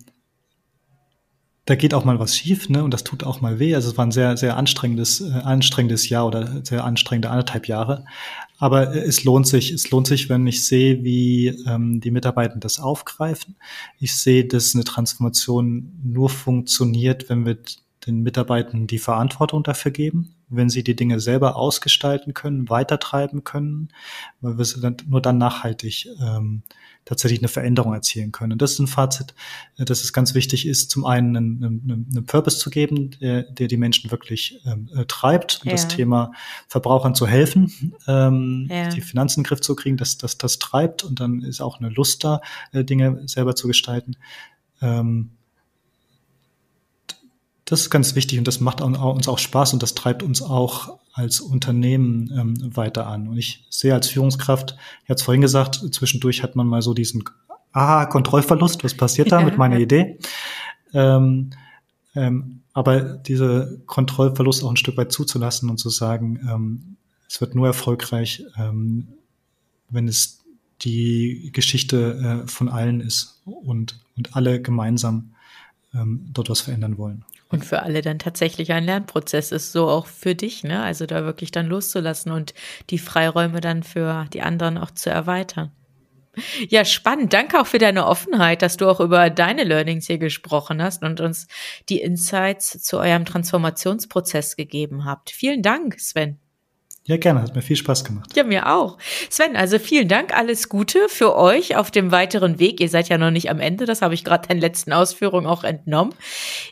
da 1.66 1.74
geht 1.74 1.92
auch 1.92 2.06
mal 2.06 2.18
was 2.18 2.34
schief, 2.34 2.70
ne? 2.70 2.82
Und 2.82 2.94
das 2.94 3.04
tut 3.04 3.22
auch 3.22 3.42
mal 3.42 3.58
weh. 3.58 3.74
Also 3.74 3.90
es 3.90 3.98
war 3.98 4.06
ein 4.06 4.10
sehr, 4.10 4.38
sehr 4.38 4.56
anstrengendes, 4.56 5.20
äh, 5.20 5.30
anstrengendes 5.30 6.08
Jahr 6.08 6.26
oder 6.26 6.64
sehr 6.64 6.84
anstrengende 6.84 7.28
anderthalb 7.28 7.68
Jahre. 7.68 8.06
Aber 8.56 8.94
äh, 8.94 9.00
es 9.00 9.24
lohnt 9.24 9.46
sich. 9.46 9.70
Es 9.70 9.90
lohnt 9.90 10.06
sich, 10.06 10.30
wenn 10.30 10.46
ich 10.46 10.64
sehe, 10.64 11.04
wie 11.04 11.48
ähm, 11.66 12.00
die 12.00 12.10
Mitarbeiter 12.10 12.56
das 12.56 12.80
aufgreifen. 12.80 13.56
Ich 13.98 14.16
sehe, 14.16 14.46
dass 14.46 14.74
eine 14.74 14.84
Transformation 14.84 15.92
nur 16.02 16.30
funktioniert, 16.30 17.28
wenn 17.28 17.44
wir 17.44 17.58
den 18.08 18.22
Mitarbeitern 18.22 18.86
die 18.86 18.98
Verantwortung 18.98 19.62
dafür 19.62 19.92
geben, 19.92 20.34
wenn 20.48 20.70
sie 20.70 20.82
die 20.82 20.96
Dinge 20.96 21.20
selber 21.20 21.56
ausgestalten 21.56 22.34
können, 22.34 22.68
weitertreiben 22.70 23.44
können, 23.44 23.90
weil 24.40 24.58
wir 24.58 24.66
dann, 24.80 24.96
nur 25.06 25.20
dann 25.20 25.38
nachhaltig 25.38 26.08
ähm, 26.20 26.62
tatsächlich 27.04 27.40
eine 27.40 27.48
Veränderung 27.48 27.94
erzielen 27.94 28.32
können. 28.32 28.52
Und 28.52 28.62
das 28.62 28.72
ist 28.72 28.78
ein 28.78 28.86
Fazit, 28.86 29.34
äh, 29.76 29.84
dass 29.84 30.02
es 30.02 30.12
ganz 30.12 30.34
wichtig 30.34 30.66
ist, 30.66 30.90
zum 30.90 31.04
einen 31.04 31.36
einen, 31.36 31.64
einen, 31.64 32.06
einen 32.10 32.26
Purpose 32.26 32.58
zu 32.58 32.70
geben, 32.70 33.10
der, 33.20 33.42
der 33.42 33.68
die 33.68 33.76
Menschen 33.76 34.10
wirklich 34.10 34.60
ähm, 34.66 34.88
äh, 34.94 35.04
treibt, 35.06 35.60
und 35.62 35.66
ja. 35.66 35.72
das 35.72 35.88
Thema 35.88 36.32
Verbrauchern 36.66 37.14
zu 37.14 37.26
helfen, 37.26 37.94
ähm, 38.06 38.68
ja. 38.70 38.88
die 38.88 39.00
Finanzen 39.02 39.40
in 39.40 39.44
den 39.44 39.48
Griff 39.48 39.60
zu 39.60 39.76
kriegen, 39.76 39.96
dass 39.96 40.18
das, 40.18 40.38
das 40.38 40.58
treibt 40.58 41.04
und 41.04 41.20
dann 41.20 41.42
ist 41.42 41.60
auch 41.60 41.78
eine 41.78 41.90
Lust 41.90 42.24
da, 42.24 42.40
äh, 42.72 42.84
Dinge 42.84 43.22
selber 43.26 43.54
zu 43.54 43.68
gestalten. 43.68 44.16
Ähm, 44.80 45.37
das 47.68 47.82
ist 47.82 47.90
ganz 47.90 48.14
wichtig 48.14 48.38
und 48.38 48.48
das 48.48 48.60
macht 48.60 48.80
uns 48.80 49.28
auch 49.28 49.38
Spaß 49.38 49.74
und 49.74 49.82
das 49.82 49.94
treibt 49.94 50.22
uns 50.22 50.40
auch 50.40 50.98
als 51.12 51.40
Unternehmen 51.40 52.32
ähm, 52.34 52.76
weiter 52.76 53.06
an. 53.06 53.28
Und 53.28 53.36
ich 53.36 53.66
sehe 53.68 53.92
als 53.92 54.08
Führungskraft, 54.08 54.74
ich 55.04 55.10
hatte 55.10 55.18
es 55.18 55.22
vorhin 55.22 55.42
gesagt, 55.42 55.84
zwischendurch 55.92 56.42
hat 56.42 56.56
man 56.56 56.66
mal 56.66 56.80
so 56.80 56.94
diesen 56.94 57.24
aha, 57.72 58.06
Kontrollverlust, 58.06 58.84
was 58.84 58.94
passiert 58.94 59.32
da 59.32 59.42
mit 59.42 59.58
meiner 59.58 59.78
Idee? 59.78 60.18
Ähm, 60.94 61.50
ähm, 62.14 62.62
aber 62.72 63.00
diese 63.02 63.82
Kontrollverlust 63.84 64.64
auch 64.64 64.70
ein 64.70 64.78
Stück 64.78 64.96
weit 64.96 65.12
zuzulassen 65.12 65.68
und 65.68 65.76
zu 65.76 65.90
sagen, 65.90 66.40
ähm, 66.50 66.96
es 67.28 67.42
wird 67.42 67.54
nur 67.54 67.66
erfolgreich, 67.66 68.44
ähm, 68.56 69.08
wenn 69.90 70.08
es 70.08 70.42
die 70.80 71.50
Geschichte 71.52 72.44
äh, 72.46 72.48
von 72.48 72.70
allen 72.70 73.02
ist 73.02 73.42
und, 73.44 74.00
und 74.16 74.34
alle 74.36 74.62
gemeinsam 74.62 75.34
ähm, 75.92 76.30
dort 76.32 76.48
was 76.48 76.62
verändern 76.62 76.96
wollen. 76.96 77.24
Und 77.50 77.64
für 77.64 77.82
alle 77.82 78.02
dann 78.02 78.18
tatsächlich 78.18 78.72
ein 78.72 78.84
Lernprozess 78.84 79.52
ist, 79.52 79.72
so 79.72 79.88
auch 79.88 80.06
für 80.06 80.34
dich, 80.34 80.64
ne? 80.64 80.82
Also 80.82 81.06
da 81.06 81.24
wirklich 81.24 81.50
dann 81.50 81.66
loszulassen 81.66 82.30
und 82.30 82.52
die 82.90 82.98
Freiräume 82.98 83.60
dann 83.60 83.82
für 83.82 84.26
die 84.32 84.42
anderen 84.42 84.76
auch 84.76 84.90
zu 84.90 85.08
erweitern. 85.08 85.72
Ja, 86.68 86.84
spannend. 86.84 87.32
Danke 87.32 87.60
auch 87.60 87.66
für 87.66 87.78
deine 87.78 88.06
Offenheit, 88.06 88.62
dass 88.62 88.76
du 88.76 88.88
auch 88.88 89.00
über 89.00 89.30
deine 89.30 89.64
Learnings 89.64 90.06
hier 90.06 90.18
gesprochen 90.18 90.82
hast 90.82 91.02
und 91.02 91.20
uns 91.20 91.46
die 91.88 92.00
Insights 92.00 92.80
zu 92.82 92.98
eurem 92.98 93.24
Transformationsprozess 93.24 94.56
gegeben 94.56 95.04
habt. 95.04 95.30
Vielen 95.30 95.62
Dank, 95.62 95.98
Sven. 95.98 96.38
Ja, 97.08 97.16
gerne, 97.16 97.40
hat 97.40 97.54
mir 97.54 97.62
viel 97.62 97.74
Spaß 97.74 98.04
gemacht. 98.04 98.36
Ja, 98.36 98.44
mir 98.44 98.70
auch. 98.70 98.98
Sven, 99.30 99.56
also 99.56 99.78
vielen 99.78 100.08
Dank, 100.08 100.36
alles 100.36 100.68
Gute 100.68 101.08
für 101.08 101.34
euch 101.36 101.74
auf 101.74 101.90
dem 101.90 102.10
weiteren 102.12 102.58
Weg. 102.58 102.82
Ihr 102.82 102.90
seid 102.90 103.08
ja 103.08 103.16
noch 103.16 103.30
nicht 103.30 103.48
am 103.48 103.60
Ende, 103.60 103.86
das 103.86 104.02
habe 104.02 104.12
ich 104.12 104.24
gerade 104.24 104.46
den 104.46 104.58
letzten 104.58 104.92
Ausführungen 104.92 105.46
auch 105.46 105.64
entnommen. 105.64 106.12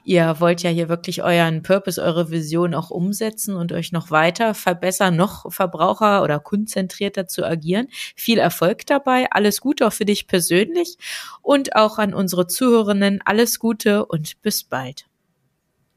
Ihr 0.05 0.37
wollt 0.39 0.63
ja 0.63 0.69
hier 0.69 0.91
wirklich 0.91 1.23
euren 1.23 1.63
Purpose, 1.63 2.03
eure 2.03 2.31
Vision 2.31 2.75
auch 2.75 2.91
umsetzen 2.91 3.57
und 3.57 3.73
euch 3.73 3.93
noch 3.93 4.11
weiter 4.11 4.53
verbessern, 4.53 5.17
noch 5.17 5.51
Verbraucher- 5.51 6.23
oder 6.23 6.39
kundenzentrierter 6.39 7.27
zu 7.27 7.43
agieren. 7.43 7.89
Viel 8.15 8.37
Erfolg 8.37 8.85
dabei, 8.85 9.29
alles 9.31 9.63
Gute 9.63 9.87
auch 9.87 9.95
für 9.95 10.05
dich 10.05 10.27
persönlich 10.27 10.99
und 11.41 11.77
auch 11.77 11.97
an 11.97 12.13
unsere 12.13 12.47
Zuhörerinnen. 12.47 13.23
Alles 13.25 13.59
Gute 13.59 14.05
und 14.05 14.43
bis 14.43 14.65
bald. 14.65 15.07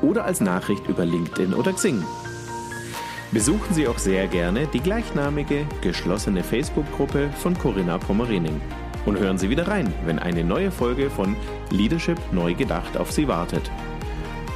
oder 0.01 0.25
als 0.25 0.41
Nachricht 0.41 0.87
über 0.87 1.05
LinkedIn 1.05 1.53
oder 1.53 1.73
Xing. 1.73 2.03
Besuchen 3.31 3.75
Sie 3.75 3.87
auch 3.87 3.99
sehr 3.99 4.25
gerne 4.25 4.65
die 4.65 4.79
gleichnamige 4.79 5.67
geschlossene 5.81 6.43
Facebook-Gruppe 6.43 7.29
von 7.37 7.55
Corinna 7.55 7.99
Pommerening 7.99 8.59
und 9.05 9.19
hören 9.19 9.37
Sie 9.37 9.51
wieder 9.51 9.67
rein, 9.67 9.93
wenn 10.05 10.17
eine 10.17 10.43
neue 10.43 10.71
Folge 10.71 11.11
von 11.11 11.35
Leadership 11.69 12.17
neu 12.31 12.55
gedacht 12.55 12.97
auf 12.97 13.11
Sie 13.11 13.27
wartet. 13.27 13.69